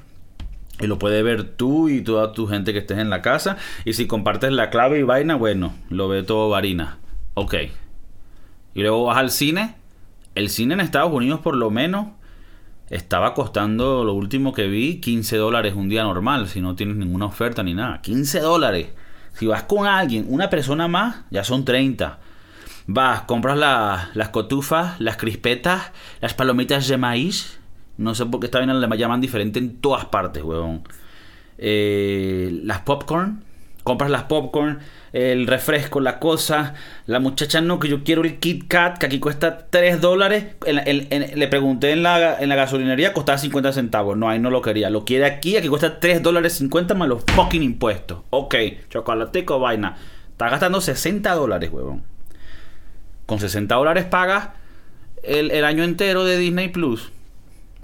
Y 0.81 0.87
lo 0.87 0.99
puedes 0.99 1.23
ver 1.23 1.45
tú 1.45 1.89
y 1.89 2.03
toda 2.03 2.33
tu 2.33 2.47
gente 2.47 2.73
que 2.73 2.79
estés 2.79 2.99
en 2.99 3.11
la 3.11 3.23
casa. 3.23 3.57
Y 3.85 3.93
si 3.93 4.07
compartes 4.07 4.53
la 4.53 4.71
clave 4.71 4.99
y 4.99 5.03
vaina, 5.03 5.35
bueno, 5.35 5.75
lo 5.91 6.09
ve 6.09 6.23
todo 6.23 6.49
varina. 6.49 6.99
Ok. 7.35 7.55
Y 8.75 8.81
luego 8.81 9.05
vas 9.05 9.19
al 9.19 9.31
cine. 9.31 9.75
El 10.35 10.49
cine 10.49 10.75
en 10.75 10.81
Estados 10.81 11.13
Unidos 11.13 11.41
por 11.41 11.57
lo 11.57 11.71
menos 11.71 12.07
estaba 12.89 13.35
costando, 13.35 14.05
lo 14.05 14.15
último 14.15 14.53
que 14.53 14.67
vi, 14.67 15.01
15 15.01 15.37
dólares 15.37 15.75
un 15.77 15.89
día 15.89 16.03
normal, 16.03 16.49
si 16.49 16.61
no 16.61 16.75
tienes 16.75 16.97
ninguna 16.97 17.27
oferta 17.27 17.63
ni 17.63 17.75
nada. 17.75 18.01
15 18.03 18.41
dólares. 18.41 18.89
Si 19.35 19.47
vas 19.47 19.63
con 19.63 19.87
alguien, 19.87 20.27
una 20.29 20.51
persona 20.51 20.89
más, 20.89 21.23
ya 21.31 21.45
son 21.45 21.65
30. 21.65 22.19
Vas, 22.87 23.23
compras 23.23 23.57
las 24.15 24.29
cotufas, 24.31 25.01
las 25.01 25.17
crispetas, 25.17 25.93
las 26.21 26.35
palomitas 26.35 26.89
de 26.89 26.97
maíz. 26.97 27.61
No 27.97 28.15
sé 28.15 28.27
por 28.27 28.41
qué 28.41 28.47
esta 28.47 28.59
vaina 28.59 28.75
le 28.75 28.99
llaman 28.99 29.21
diferente 29.21 29.59
en 29.61 29.77
todas 29.77 30.07
partes, 30.07 30.43
weón. 30.43 30.83
Eh, 31.59 32.61
las 32.65 32.81
popcorn. 32.81 33.45
Compras 33.83 34.11
las 34.11 34.25
popcorn 34.25 34.81
el 35.13 35.47
refresco, 35.47 36.01
la 36.01 36.19
cosa. 36.19 36.75
La 37.07 37.19
muchacha 37.19 37.61
no, 37.61 37.79
que 37.79 37.89
yo 37.89 38.05
quiero 38.05 38.23
el 38.23 38.39
Kit 38.39 38.69
Kat, 38.69 38.99
que 38.99 39.07
aquí 39.07 39.19
cuesta 39.19 39.67
3 39.71 40.01
dólares. 40.01 40.57
le 40.65 41.49
pregunté 41.49 41.93
en 41.93 42.03
la, 42.03 42.39
en 42.39 42.49
la 42.49 42.55
gasolinería, 42.55 43.13
costaba 43.13 43.39
50 43.39 43.73
centavos. 43.73 44.17
No, 44.17 44.29
ahí 44.29 44.39
no 44.39 44.51
lo 44.51 44.63
quería. 44.63 44.91
Lo 44.91 45.05
quiere 45.05 45.25
aquí, 45.25 45.57
aquí 45.57 45.69
cuesta 45.69 45.99
3 45.99 46.23
dólares 46.23 46.55
50 46.55 46.95
más 46.95 47.09
los 47.09 47.25
fucking 47.25 47.63
impuestos. 47.63 48.21
Ok, 48.31 48.55
chocolatico, 48.89 49.59
vaina. 49.59 49.97
Está 50.31 50.49
gastando 50.49 50.81
60 50.81 51.35
dólares, 51.35 51.71
huevón. 51.73 52.03
Con 53.27 53.41
60 53.41 53.75
dólares 53.75 54.05
pagas 54.05 54.51
el, 55.23 55.51
el 55.51 55.65
año 55.65 55.85
entero 55.85 56.25
de 56.25 56.39
Disney 56.39 56.69
Plus. 56.69 57.13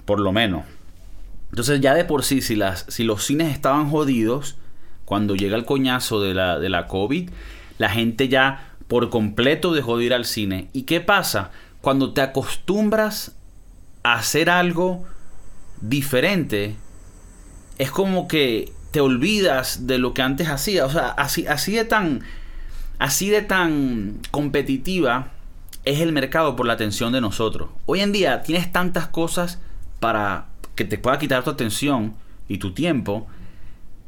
Por 0.05 0.19
lo 0.19 0.31
menos. 0.31 0.63
Entonces 1.49 1.81
ya 1.81 1.93
de 1.93 2.05
por 2.05 2.23
sí, 2.23 2.41
si, 2.41 2.55
las, 2.55 2.85
si 2.89 3.03
los 3.03 3.23
cines 3.25 3.53
estaban 3.53 3.89
jodidos 3.89 4.57
cuando 5.07 5.37
llega 5.37 5.55
el 5.55 5.63
coñazo 5.63 6.19
de 6.19 6.33
la, 6.33 6.59
de 6.59 6.67
la 6.67 6.87
COVID, 6.87 7.29
la 7.77 7.87
gente 7.87 8.27
ya 8.27 8.73
por 8.89 9.09
completo 9.09 9.71
dejó 9.71 9.97
de 9.97 10.03
ir 10.03 10.13
al 10.13 10.25
cine. 10.25 10.67
¿Y 10.73 10.81
qué 10.81 10.99
pasa? 10.99 11.51
Cuando 11.79 12.11
te 12.11 12.19
acostumbras 12.19 13.33
a 14.03 14.15
hacer 14.15 14.49
algo 14.49 15.05
diferente, 15.79 16.75
es 17.77 17.89
como 17.89 18.27
que 18.27 18.73
te 18.91 18.99
olvidas 18.99 19.87
de 19.87 19.97
lo 19.97 20.13
que 20.13 20.23
antes 20.23 20.49
hacías. 20.49 20.85
O 20.85 20.91
sea, 20.91 21.07
así, 21.11 21.71
de 21.71 21.85
tan. 21.85 22.23
Así 22.99 23.29
de 23.29 23.41
tan 23.41 24.19
competitiva 24.31 25.29
es 25.85 26.01
el 26.01 26.11
mercado 26.11 26.57
por 26.57 26.65
la 26.65 26.73
atención 26.73 27.13
de 27.13 27.21
nosotros. 27.21 27.69
Hoy 27.85 28.01
en 28.01 28.11
día 28.11 28.41
tienes 28.43 28.73
tantas 28.73 29.07
cosas 29.07 29.61
para 30.01 30.47
que 30.75 30.83
te 30.83 30.97
pueda 30.97 31.17
quitar 31.17 31.45
tu 31.45 31.49
atención 31.49 32.13
y 32.49 32.57
tu 32.57 32.73
tiempo 32.73 33.25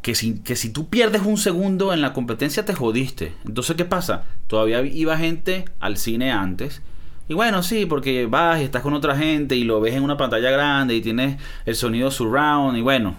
que 0.01 0.15
si, 0.15 0.39
que 0.39 0.55
si 0.55 0.71
tú 0.71 0.89
pierdes 0.89 1.23
un 1.23 1.37
segundo 1.37 1.93
en 1.93 2.01
la 2.01 2.13
competencia 2.13 2.65
te 2.65 2.73
jodiste. 2.73 3.33
Entonces, 3.45 3.75
¿qué 3.75 3.85
pasa? 3.85 4.23
Todavía 4.47 4.81
iba 4.81 5.17
gente 5.17 5.65
al 5.79 5.97
cine 5.97 6.31
antes. 6.31 6.81
Y 7.27 7.33
bueno, 7.33 7.61
sí, 7.61 7.85
porque 7.85 8.25
vas 8.25 8.59
y 8.59 8.63
estás 8.63 8.81
con 8.81 8.93
otra 8.93 9.15
gente 9.15 9.55
y 9.55 9.63
lo 9.63 9.79
ves 9.79 9.93
en 9.93 10.03
una 10.03 10.17
pantalla 10.17 10.49
grande 10.49 10.95
y 10.95 11.01
tienes 11.01 11.39
el 11.65 11.75
sonido 11.75 12.09
surround 12.11 12.77
y 12.77 12.81
bueno. 12.81 13.17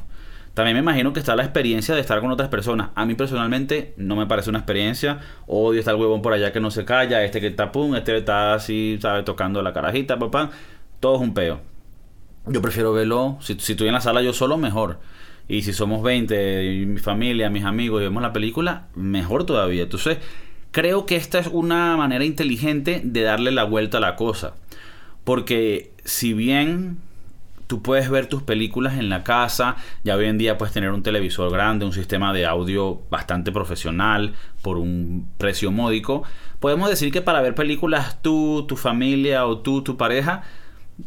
También 0.54 0.74
me 0.74 0.80
imagino 0.80 1.12
que 1.12 1.20
está 1.20 1.36
la 1.36 1.44
experiencia 1.44 1.94
de 1.94 2.00
estar 2.00 2.20
con 2.20 2.30
otras 2.32 2.48
personas. 2.48 2.90
A 2.96 3.06
mí 3.06 3.14
personalmente 3.14 3.94
no 3.96 4.16
me 4.16 4.26
parece 4.26 4.50
una 4.50 4.58
experiencia. 4.58 5.20
Odio 5.46 5.78
estar 5.78 5.94
el 5.94 6.00
huevón 6.00 6.22
por 6.22 6.32
allá 6.32 6.52
que 6.52 6.58
no 6.58 6.72
se 6.72 6.84
calla, 6.84 7.22
este 7.22 7.40
que 7.40 7.46
está 7.46 7.70
pum, 7.70 7.94
este 7.94 8.16
está 8.16 8.54
así, 8.54 8.98
sabe, 9.00 9.22
tocando 9.22 9.62
la 9.62 9.72
carajita, 9.72 10.18
papá. 10.18 10.50
Todo 10.98 11.14
es 11.14 11.20
un 11.20 11.32
peo. 11.32 11.60
yo 12.46 12.60
prefiero 12.60 12.92
verlo, 12.92 13.38
si, 13.40 13.54
si 13.60 13.72
estoy 13.72 13.86
en 13.86 13.94
la 13.94 14.00
sala 14.00 14.22
yo 14.22 14.32
solo, 14.32 14.58
mejor. 14.58 14.98
Y 15.50 15.62
si 15.62 15.72
somos 15.72 16.00
20, 16.04 16.64
y 16.64 16.86
mi 16.86 17.00
familia, 17.00 17.50
mis 17.50 17.64
amigos, 17.64 18.00
y 18.00 18.04
vemos 18.04 18.22
la 18.22 18.32
película, 18.32 18.86
mejor 18.94 19.44
todavía. 19.44 19.82
Entonces, 19.82 20.18
creo 20.70 21.06
que 21.06 21.16
esta 21.16 21.40
es 21.40 21.48
una 21.48 21.96
manera 21.96 22.24
inteligente 22.24 23.00
de 23.02 23.22
darle 23.22 23.50
la 23.50 23.64
vuelta 23.64 23.98
a 23.98 24.00
la 24.00 24.14
cosa. 24.14 24.54
Porque 25.24 25.90
si 26.04 26.34
bien 26.34 26.98
tú 27.66 27.82
puedes 27.82 28.10
ver 28.10 28.28
tus 28.28 28.44
películas 28.44 28.96
en 28.96 29.08
la 29.08 29.24
casa, 29.24 29.74
ya 30.04 30.14
hoy 30.14 30.26
en 30.26 30.38
día 30.38 30.56
puedes 30.56 30.72
tener 30.72 30.92
un 30.92 31.02
televisor 31.02 31.50
grande, 31.50 31.84
un 31.84 31.92
sistema 31.92 32.32
de 32.32 32.46
audio 32.46 33.02
bastante 33.10 33.50
profesional 33.50 34.34
por 34.62 34.78
un 34.78 35.28
precio 35.36 35.72
módico, 35.72 36.22
podemos 36.60 36.88
decir 36.88 37.10
que 37.10 37.22
para 37.22 37.40
ver 37.40 37.56
películas 37.56 38.22
tú, 38.22 38.66
tu 38.68 38.76
familia 38.76 39.46
o 39.46 39.58
tú, 39.58 39.82
tu 39.82 39.96
pareja, 39.96 40.44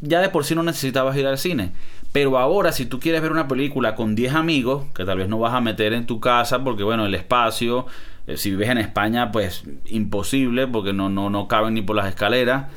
ya 0.01 0.19
de 0.19 0.27
por 0.27 0.43
sí 0.43 0.53
no 0.53 0.63
necesitabas 0.63 1.15
ir 1.15 1.27
al 1.27 1.37
cine. 1.37 1.71
Pero 2.13 2.37
ahora, 2.37 2.71
si 2.71 2.85
tú 2.85 2.99
quieres 2.99 3.23
ver 3.23 3.31
una 3.31 3.47
película 3.47 3.95
con 3.95 4.13
10 4.13 4.35
amigos, 4.35 4.85
que 4.93 5.03
tal 5.03 5.17
vez 5.17 5.27
no 5.27 5.39
vas 5.39 5.53
a 5.53 5.61
meter 5.61 5.93
en 5.93 6.05
tu 6.05 6.19
casa, 6.19 6.63
porque 6.63 6.83
bueno, 6.83 7.07
el 7.07 7.15
espacio, 7.15 7.87
eh, 8.27 8.37
si 8.37 8.51
vives 8.51 8.69
en 8.69 8.77
España, 8.77 9.31
pues 9.31 9.63
imposible, 9.85 10.67
porque 10.67 10.93
no, 10.93 11.09
no, 11.09 11.31
no 11.31 11.47
caben 11.47 11.73
ni 11.73 11.81
por 11.81 11.95
las 11.95 12.07
escaleras, 12.07 12.67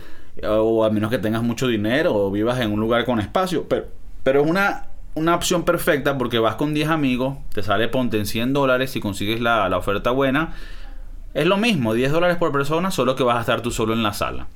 o 0.43 0.85
a 0.85 0.91
menos 0.91 1.11
que 1.11 1.19
tengas 1.19 1.43
mucho 1.43 1.69
dinero 1.69 2.15
o 2.15 2.31
vivas 2.31 2.61
en 2.61 2.73
un 2.73 2.81
lugar 2.81 3.05
con 3.05 3.21
espacio. 3.21 3.69
Pero, 3.69 3.85
pero 4.23 4.43
es 4.43 4.49
una, 4.49 4.87
una 5.15 5.35
opción 5.35 5.65
perfecta 5.65 6.17
porque 6.17 6.39
vas 6.39 6.55
con 6.55 6.73
10 6.73 6.89
amigos, 6.89 7.37
te 7.53 7.63
sale 7.63 7.89
ponte 7.89 8.19
en 8.19 8.25
100 8.25 8.55
dólares 8.55 8.91
si 8.91 9.01
consigues 9.01 9.43
la, 9.43 9.69
la 9.69 9.77
oferta 9.77 10.13
buena. 10.13 10.55
Es 11.35 11.47
lo 11.47 11.59
mismo, 11.59 11.93
10 11.93 12.11
dólares 12.11 12.39
por 12.39 12.53
persona, 12.53 12.91
solo 12.91 13.17
que 13.17 13.23
vas 13.23 13.37
a 13.37 13.41
estar 13.41 13.61
tú 13.61 13.71
solo 13.71 13.93
en 13.93 14.03
la 14.03 14.15
sala. 14.15 14.47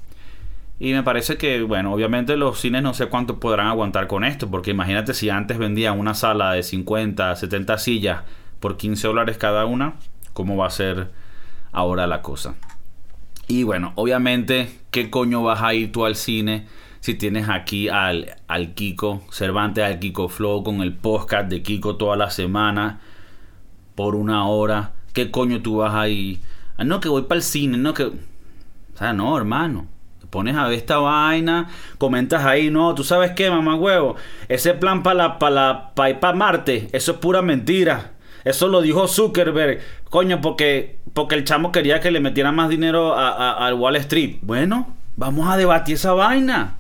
Y 0.83 0.95
me 0.95 1.03
parece 1.03 1.37
que, 1.37 1.61
bueno, 1.61 1.93
obviamente 1.93 2.39
los 2.39 2.59
cines 2.59 2.83
no 2.83 2.95
sé 2.95 3.07
cuánto 3.07 3.39
podrán 3.39 3.67
aguantar 3.67 4.07
con 4.07 4.25
esto, 4.25 4.51
porque 4.51 4.71
imagínate 4.71 5.13
si 5.13 5.29
antes 5.29 5.59
vendían 5.59 5.99
una 5.99 6.15
sala 6.15 6.53
de 6.53 6.63
50, 6.63 7.37
70 7.37 7.77
sillas 7.77 8.23
por 8.61 8.79
15 8.79 9.09
dólares 9.09 9.37
cada 9.37 9.67
una, 9.67 9.97
¿cómo 10.33 10.57
va 10.57 10.69
a 10.69 10.71
ser 10.71 11.11
ahora 11.71 12.07
la 12.07 12.23
cosa? 12.23 12.55
Y 13.47 13.63
bueno, 13.65 13.93
obviamente, 13.97 14.73
¿qué 14.91 15.11
coño 15.11 15.43
vas 15.43 15.61
a 15.61 15.75
ir 15.75 15.93
tú 15.93 16.07
al 16.07 16.17
cine 16.17 16.67
si 17.01 17.15
tienes 17.15 17.51
aquí 17.51 17.91
al, 17.91 18.37
al 18.49 18.73
Kiko 18.73 19.23
Cervantes, 19.31 19.85
al 19.85 19.99
Kiko 19.99 20.31
Flow 20.31 20.65
con 20.65 20.81
el 20.81 20.95
podcast 20.95 21.51
de 21.51 21.63
Kiko 21.63 21.97
toda 21.97 22.17
la 22.17 22.31
semana 22.31 23.01
por 23.95 24.15
una 24.15 24.47
hora? 24.47 24.93
¿Qué 25.13 25.31
coño 25.31 25.61
tú 25.61 25.77
vas 25.77 25.95
a 25.95 26.09
ir? 26.09 26.41
Ah, 26.79 26.85
no, 26.85 27.01
que 27.01 27.11
voy 27.11 27.23
para 27.25 27.37
el 27.37 27.43
cine, 27.43 27.77
no, 27.77 27.93
que... 27.93 28.05
O 28.05 28.97
sea, 28.97 29.13
no, 29.13 29.37
hermano 29.37 30.00
pones 30.31 30.57
a 30.57 30.69
ver 30.69 30.79
esta 30.79 30.99
vaina, 30.99 31.69
comentas 31.99 32.45
ahí, 32.45 32.71
no, 32.71 32.95
tú 32.95 33.05
sabes 33.05 33.33
qué, 33.33 33.51
mamá 33.51 33.75
huevo, 33.75 34.17
ese 34.49 34.75
plan 34.75 35.03
para 35.03 35.15
la, 35.15 35.39
para 35.39 35.91
para 35.95 36.33
Marte, 36.33 36.89
eso 36.93 37.13
es 37.13 37.19
pura 37.19 37.43
mentira. 37.43 38.13
Eso 38.45 38.69
lo 38.69 38.81
dijo 38.81 39.07
Zuckerberg, 39.07 39.81
coño, 40.09 40.41
porque, 40.41 40.99
porque 41.13 41.35
el 41.35 41.45
chamo 41.45 41.73
quería 41.73 42.01
que 42.01 42.11
le 42.11 42.21
metiera 42.21 42.53
más 42.53 42.71
dinero 42.71 43.15
al 43.15 43.75
Wall 43.75 43.97
Street. 43.97 44.39
Bueno, 44.43 44.97
vamos 45.17 45.49
a 45.49 45.57
debatir 45.57 45.97
esa 45.97 46.15
vaina. 46.15 46.79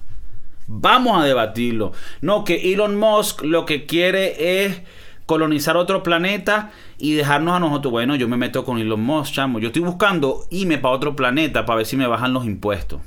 Vamos 0.66 1.20
a 1.20 1.24
debatirlo. 1.24 1.92
No, 2.20 2.44
que 2.44 2.72
Elon 2.72 2.96
Musk 2.96 3.42
lo 3.42 3.66
que 3.66 3.86
quiere 3.86 4.64
es 4.64 4.82
colonizar 5.26 5.76
otro 5.76 6.02
planeta 6.02 6.70
y 6.96 7.14
dejarnos 7.14 7.54
a 7.54 7.60
nosotros. 7.60 7.90
Bueno, 7.90 8.14
yo 8.14 8.28
me 8.28 8.36
meto 8.36 8.64
con 8.64 8.78
Elon 8.78 9.02
Musk, 9.02 9.34
chamo. 9.34 9.58
Yo 9.58 9.66
estoy 9.66 9.82
buscando 9.82 10.46
irme 10.50 10.78
para 10.78 10.94
otro 10.94 11.16
planeta 11.16 11.66
para 11.66 11.78
ver 11.78 11.86
si 11.86 11.96
me 11.96 12.06
bajan 12.06 12.32
los 12.32 12.46
impuestos. 12.46 13.00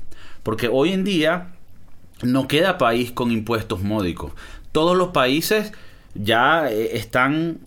Porque 0.44 0.68
hoy 0.68 0.92
en 0.92 1.04
día 1.04 1.54
no 2.22 2.48
queda 2.48 2.78
país 2.78 3.12
con 3.12 3.32
impuestos 3.32 3.82
módicos. 3.82 4.34
Todos 4.72 4.98
los 4.98 5.10
países 5.10 5.72
ya 6.14 6.70
eh, 6.70 6.98
están 6.98 7.60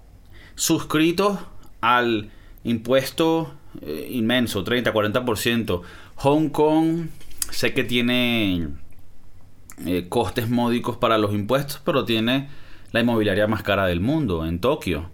suscritos 0.55 1.39
al 1.81 2.31
impuesto 2.65 3.55
eh, 3.83 4.09
inmenso, 4.11 4.65
30-40%. 4.65 5.83
Hong 6.17 6.49
Kong 6.49 7.07
sé 7.51 7.75
que 7.75 7.85
tiene 7.85 8.69
eh, 9.85 10.07
costes 10.09 10.49
módicos 10.49 10.97
para 10.97 11.19
los 11.19 11.35
impuestos, 11.35 11.81
pero 11.85 12.05
tiene 12.05 12.49
la 12.93 13.01
inmobiliaria 13.01 13.47
más 13.47 13.63
cara 13.63 13.87
del 13.87 14.01
mundo, 14.01 14.47
en 14.47 14.59
Tokio. 14.61 15.11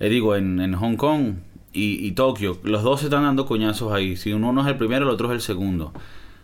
digo, 0.00 0.36
en, 0.36 0.72
Hong 0.74 0.96
Kong 0.96 1.34
y, 1.72 2.06
y, 2.06 2.12
Tokio. 2.12 2.58
Los 2.64 2.82
dos 2.82 3.00
se 3.00 3.06
están 3.06 3.22
dando 3.22 3.46
coñazos 3.46 3.92
ahí. 3.92 4.16
Si 4.16 4.32
uno 4.32 4.52
no 4.52 4.62
es 4.62 4.68
el 4.68 4.76
primero, 4.76 5.04
el 5.04 5.10
otro 5.10 5.28
es 5.28 5.34
el 5.34 5.40
segundo 5.40 5.92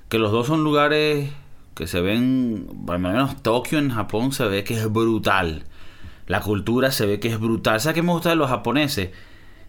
que 0.08 0.18
los 0.18 0.32
dos 0.32 0.46
son 0.46 0.64
lugares 0.64 1.30
que 1.74 1.86
se 1.86 2.00
ven, 2.00 2.66
lo 2.86 2.98
menos 2.98 3.42
Tokio 3.42 3.78
en 3.78 3.90
Japón 3.90 4.32
se 4.32 4.44
ve 4.46 4.64
que 4.64 4.74
es 4.74 4.92
brutal. 4.92 5.64
La 6.26 6.40
cultura 6.40 6.90
se 6.90 7.06
ve 7.06 7.20
que 7.20 7.28
es 7.28 7.38
brutal. 7.38 7.80
¿Sabes 7.80 7.94
qué 7.94 8.02
me 8.02 8.12
gusta 8.12 8.30
de 8.30 8.36
los 8.36 8.50
japoneses? 8.50 9.10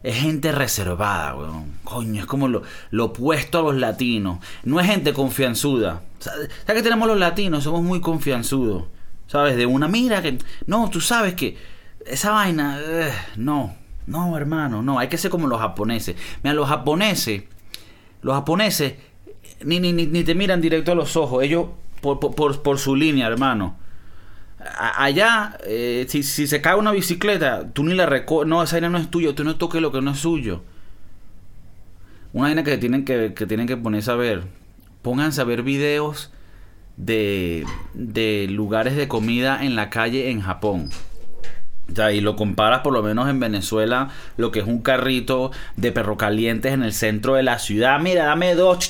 Es 0.02 0.16
gente 0.16 0.52
reservada, 0.52 1.36
weón. 1.36 1.74
Coño, 1.84 2.22
es 2.22 2.26
como 2.26 2.48
lo, 2.48 2.64
opuesto 3.00 3.60
a 3.60 3.62
los 3.62 3.76
latinos. 3.76 4.40
No 4.64 4.80
es 4.80 4.88
gente 4.88 5.14
confianzuda. 5.14 6.02
¿Sabes 6.20 6.50
qué 6.66 6.82
tenemos 6.82 7.08
los 7.08 7.18
latinos? 7.18 7.64
Somos 7.64 7.82
muy 7.82 8.02
confianzudos. 8.02 8.86
¿Sabes? 9.28 9.56
De 9.56 9.66
una 9.66 9.88
mira 9.88 10.22
que... 10.22 10.40
No, 10.66 10.90
tú 10.90 11.02
sabes 11.02 11.36
que... 11.36 11.58
Esa 12.06 12.32
vaina... 12.32 12.80
Eh, 12.82 13.12
no. 13.36 13.76
No, 14.08 14.36
hermano, 14.36 14.82
no. 14.82 15.00
Hay 15.00 15.10
que 15.10 15.18
ser 15.18 15.30
como 15.30 15.48
los 15.48 15.60
japoneses. 15.60 16.16
Mira, 16.44 16.56
los 16.56 16.68
japoneses... 16.68 17.44
Los 18.22 18.36
japoneses 18.36 18.96
ni, 19.64 19.80
ni, 19.80 19.92
ni 19.94 20.24
te 20.24 20.36
miran 20.36 20.62
directo 20.62 20.92
a 20.92 20.96
los 20.96 21.16
ojos. 21.16 21.44
Ellos, 21.44 21.68
por, 22.02 22.20
por, 22.20 22.62
por 22.62 22.78
su 22.80 22.96
línea, 22.96 23.28
hermano. 23.28 23.78
allá, 24.78 25.58
eh, 25.66 26.06
si, 26.10 26.24
si, 26.24 26.48
se 26.48 26.62
cae 26.62 26.76
una 26.76 26.92
bicicleta, 26.92 27.70
tú 27.72 27.84
ni 27.84 27.94
la 27.94 28.06
recoges. 28.06 28.48
No, 28.48 28.64
esa 28.64 28.76
vaina 28.76 28.90
no 28.90 28.98
es 28.98 29.10
tuya. 29.10 29.34
Tú 29.36 29.44
no 29.44 29.56
toques 29.58 29.82
lo 29.82 29.92
que 29.92 30.02
no 30.02 30.12
es 30.12 30.20
suyo. 30.20 30.62
Una 32.34 32.48
vaina 32.48 32.64
que 32.64 32.78
tienen 32.78 33.06
que, 33.06 33.34
que 33.34 33.46
tienen 33.46 33.68
que 33.68 33.78
ponerse 33.78 34.12
a 34.12 34.16
ver. 34.16 34.44
Pónganse 35.02 35.42
a 35.42 35.46
ver 35.46 35.64
videos 35.64 36.32
de, 36.98 37.66
de 37.94 38.48
lugares 38.50 38.96
de 38.96 39.08
comida 39.08 39.64
en 39.64 39.76
la 39.76 39.90
calle 39.90 40.30
en 40.30 40.42
Japón 40.42 40.90
y 42.14 42.22
lo 42.22 42.36
comparas 42.36 42.82
por 42.82 42.94
lo 42.94 43.04
menos 43.04 43.30
en 43.30 43.40
Venezuela, 43.40 44.10
lo 44.38 44.52
que 44.52 44.60
es 44.60 44.68
un 44.68 44.82
carrito 44.82 45.52
de 45.76 45.92
perro 45.92 46.18
calientes 46.18 46.74
en 46.74 46.84
el 46.84 46.94
centro 46.94 47.36
de 47.36 47.44
la 47.44 47.60
ciudad. 47.60 48.00
Mira, 48.00 48.26
dame 48.26 48.56
dos 48.56 48.90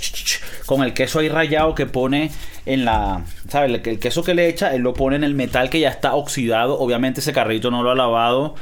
con 0.65 0.83
el 0.83 0.93
queso 0.93 1.19
ahí 1.19 1.29
rayado 1.29 1.75
que 1.75 1.85
pone 1.85 2.31
en 2.65 2.85
la, 2.85 3.23
¿sabes? 3.47 3.81
El, 3.83 3.99
queso 3.99 4.23
que 4.23 4.33
le 4.33 4.47
echa, 4.47 4.73
él 4.75 4.81
lo 4.81 4.93
pone 4.93 5.15
en 5.15 5.23
el 5.23 5.33
metal 5.33 5.69
que 5.69 5.79
ya 5.79 5.89
está 5.89 6.13
oxidado. 6.13 6.79
Obviamente 6.79 7.21
ese 7.21 7.33
carrito 7.33 7.71
no 7.71 7.83
lo 7.83 7.91
ha 7.91 7.95
lavado 7.95 8.55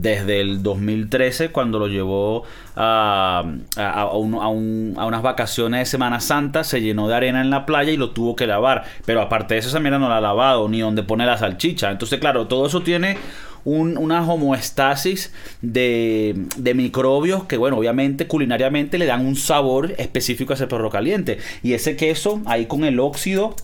desde 0.00 0.40
el 0.40 0.62
2013 0.62 1.50
cuando 1.50 1.78
lo 1.78 1.86
llevó 1.86 2.44
a, 2.76 3.44
a, 3.76 4.06
unas 4.16 5.22
vacaciones 5.22 5.80
de 5.80 5.86
Semana 5.86 6.20
Santa, 6.20 6.64
se 6.64 6.80
llenó 6.80 7.08
de 7.08 7.14
arena 7.14 7.42
en 7.42 7.50
la 7.50 7.66
playa 7.66 7.92
y 7.92 7.96
lo 7.96 8.10
tuvo 8.10 8.34
que 8.34 8.46
lavar. 8.46 8.84
Pero 9.04 9.20
aparte 9.20 9.54
de 9.54 9.60
eso, 9.60 9.68
esa 9.68 9.80
mierda 9.80 9.98
no 9.98 10.08
la 10.08 10.16
ha 10.16 10.20
lavado, 10.20 10.68
ni 10.68 10.80
donde 10.80 11.02
pone 11.02 11.26
la 11.26 11.36
salchicha. 11.36 11.90
Entonces, 11.90 12.18
claro, 12.20 12.46
todo 12.46 12.66
eso 12.66 12.82
tiene 12.82 13.18
una 13.64 14.22
homoestasis 14.22 15.32
de, 15.60 16.34
de, 16.56 16.74
microbios 16.74 17.44
que, 17.44 17.56
bueno, 17.56 17.78
obviamente 17.78 18.26
culinariamente 18.26 18.98
le 18.98 19.06
dan 19.06 19.24
un 19.26 19.36
sabor 19.36 19.94
específico 19.98 20.52
a 20.52 20.56
ese 20.56 20.66
perro 20.66 20.90
caliente. 20.90 21.38
Y 21.62 21.74
ese 21.74 21.96
queso, 21.96 22.42
ahí 22.46 22.66
con 22.66 22.84
el 22.84 22.98
óxido, 23.00 23.54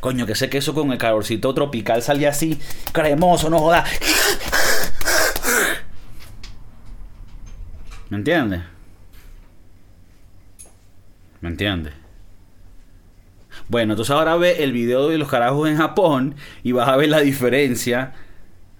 coño, 0.00 0.26
que 0.26 0.32
ese 0.32 0.48
queso 0.50 0.74
con 0.74 0.92
el 0.92 0.98
calorcito 0.98 1.54
tropical 1.54 2.02
salía 2.02 2.30
así, 2.30 2.58
cremoso, 2.92 3.50
no 3.50 3.58
joda. 3.58 3.84
¿Me 8.10 8.18
entiendes? 8.18 8.60
¿Me 11.40 11.48
entiendes? 11.48 11.92
Bueno, 13.68 13.94
entonces 13.94 14.14
ahora 14.14 14.36
ve 14.36 14.62
el 14.62 14.72
video 14.72 15.08
de 15.08 15.18
los 15.18 15.28
carajos 15.28 15.68
en 15.68 15.76
Japón 15.76 16.34
y 16.62 16.72
vas 16.72 16.88
a 16.88 16.96
ver 16.96 17.08
la 17.08 17.20
diferencia 17.20 18.12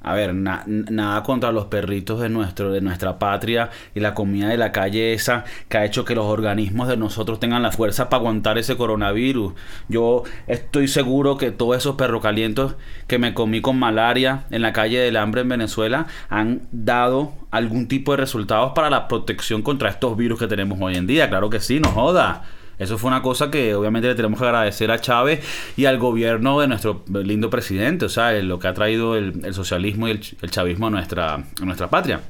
a 0.05 0.15
ver, 0.15 0.35
nada 0.35 1.23
contra 1.23 1.51
los 1.51 1.65
perritos 1.67 2.21
de, 2.21 2.29
nuestro, 2.29 2.71
de 2.71 2.83
nuestra 2.83 3.19
patria 3.19 3.71
y 3.95 4.01
la 4.01 4.15
comida 4.15 4.49
de 4.49 4.59
la 4.59 4.71
calle 4.71 5.15
esa 5.15 5.45
que 5.69 5.79
ha 5.79 5.85
hecho 5.85 6.05
que 6.05 6.15
los 6.15 6.27
organismos 6.27 6.89
de 6.89 6.99
nosotros 6.99 7.41
tengan 7.41 7.63
la 7.63 7.73
fuerza 7.73 8.11
para 8.11 8.21
aguantar 8.21 8.59
ese 8.59 8.77
coronavirus. 8.77 9.55
Yo 9.89 10.25
estoy 10.47 10.89
seguro 10.89 11.39
que 11.39 11.51
todos 11.51 11.79
esos 11.79 11.97
perrocalientos 11.97 12.77
que 13.07 13.19
me 13.19 13.33
comí 13.33 13.63
con 13.63 13.79
malaria 13.79 14.45
en 14.51 14.61
la 14.61 14.75
calle 14.75 14.99
del 14.99 15.17
hambre 15.17 15.41
en 15.41 15.49
Venezuela 15.49 16.07
han 16.29 16.69
dado 16.71 17.33
algún 17.51 17.89
tipo 17.89 18.13
de 18.13 18.19
resultados 18.19 18.73
para 18.75 18.91
la 18.91 19.09
protección 19.09 19.63
contra 19.63 19.89
estos 19.89 20.17
virus 20.19 20.39
que 20.39 20.49
tenemos 20.49 20.79
hoy 20.83 20.97
en 20.97 21.07
día. 21.07 21.31
Claro 21.31 21.49
que 21.49 21.61
sí, 21.61 21.81
no 21.81 21.89
joda. 21.89 22.43
Eso 22.79 22.99
fue 22.99 23.09
una 23.09 23.23
cosa 23.23 23.51
que 23.51 23.75
obviamente 23.75 24.09
le 24.09 24.15
tenemos 24.15 24.39
que 24.39 24.47
agradecer 24.47 24.91
a 24.91 24.99
Chávez 24.99 25.45
y 25.77 25.85
al 25.85 25.99
gobierno 25.99 26.61
de 26.61 26.69
nuestro 26.69 27.05
lindo 27.09 27.51
presidente, 27.51 28.05
o 28.07 28.09
sea, 28.09 28.33
lo 28.43 28.59
que 28.59 28.69
ha 28.69 28.75
traído 28.75 29.17
el, 29.17 29.55
socialismo 29.55 30.09
y 30.09 30.13
el, 30.13 30.51
chavismo 30.51 30.89
a 30.89 30.91
nuestra, 30.91 31.45
nuestra 31.63 31.89
patria. 31.89 32.21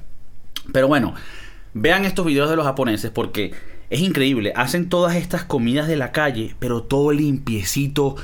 Pero 0.73 0.89
bueno, 0.89 1.15
vean 1.73 2.05
estos 2.05 2.27
videos 2.27 2.51
de 2.51 2.57
los 2.57 2.65
japoneses 2.65 3.11
porque 3.11 3.53
es 3.91 4.01
increíble, 4.01 4.53
hacen 4.57 4.89
todas 4.89 5.17
estas 5.17 5.45
comidas 5.45 5.89
de 5.89 5.97
la 5.97 6.13
calle, 6.13 6.55
pero 6.59 6.83
todo 6.83 7.13
limpiecito, 7.13 8.17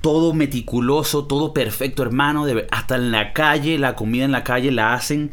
todo 0.00 0.34
meticuloso, 0.34 1.24
todo 1.26 1.52
perfecto, 1.52 2.02
hermano. 2.02 2.46
De, 2.46 2.66
hasta 2.70 2.96
en 2.96 3.10
la 3.10 3.32
calle, 3.32 3.78
la 3.78 3.94
comida 3.94 4.24
en 4.24 4.32
la 4.32 4.44
calle 4.44 4.70
la 4.70 4.94
hacen 4.94 5.30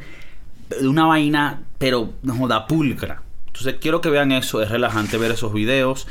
de 0.70 0.88
una 0.88 1.06
vaina, 1.06 1.64
pero 1.78 2.14
no 2.24 2.36
joda 2.36 2.68
pulcra. 2.68 3.22
Entonces 3.52 3.76
quiero 3.82 4.02
que 4.02 4.10
vean 4.10 4.32
eso, 4.32 4.62
es 4.62 4.70
relajante 4.70 5.18
ver 5.18 5.32
esos 5.32 5.54
videos. 5.54 6.08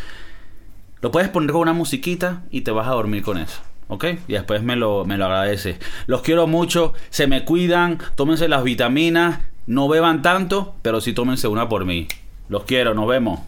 Lo 1.01 1.11
puedes 1.11 1.31
poner 1.31 1.53
con 1.53 1.63
una 1.63 1.73
musiquita 1.73 2.43
y 2.51 2.61
te 2.61 2.71
vas 2.71 2.87
a 2.87 2.93
dormir 2.93 3.23
con 3.23 3.39
eso. 3.39 3.61
¿Ok? 3.89 4.05
Y 4.29 4.35
después 4.35 4.63
me 4.63 4.77
lo, 4.77 5.05
me 5.05 5.17
lo 5.17 5.25
agradeces. 5.25 5.79
Los 6.07 6.23
quiero 6.23 6.47
mucho, 6.47 6.93
se 7.09 7.27
me 7.27 7.45
cuidan, 7.45 7.99
tómense 8.15 8.49
las 8.49 8.63
vitaminas, 8.63 9.41
no 9.67 9.89
beban 9.89 10.23
tanto, 10.23 10.75
pero 10.83 11.01
sí 11.01 11.13
tómense 11.13 11.49
una 11.49 11.69
por 11.69 11.85
mí. 11.85 12.07
Los 12.49 12.65
quiero, 12.65 12.95
nos 12.95 13.09
vemos. 13.09 13.41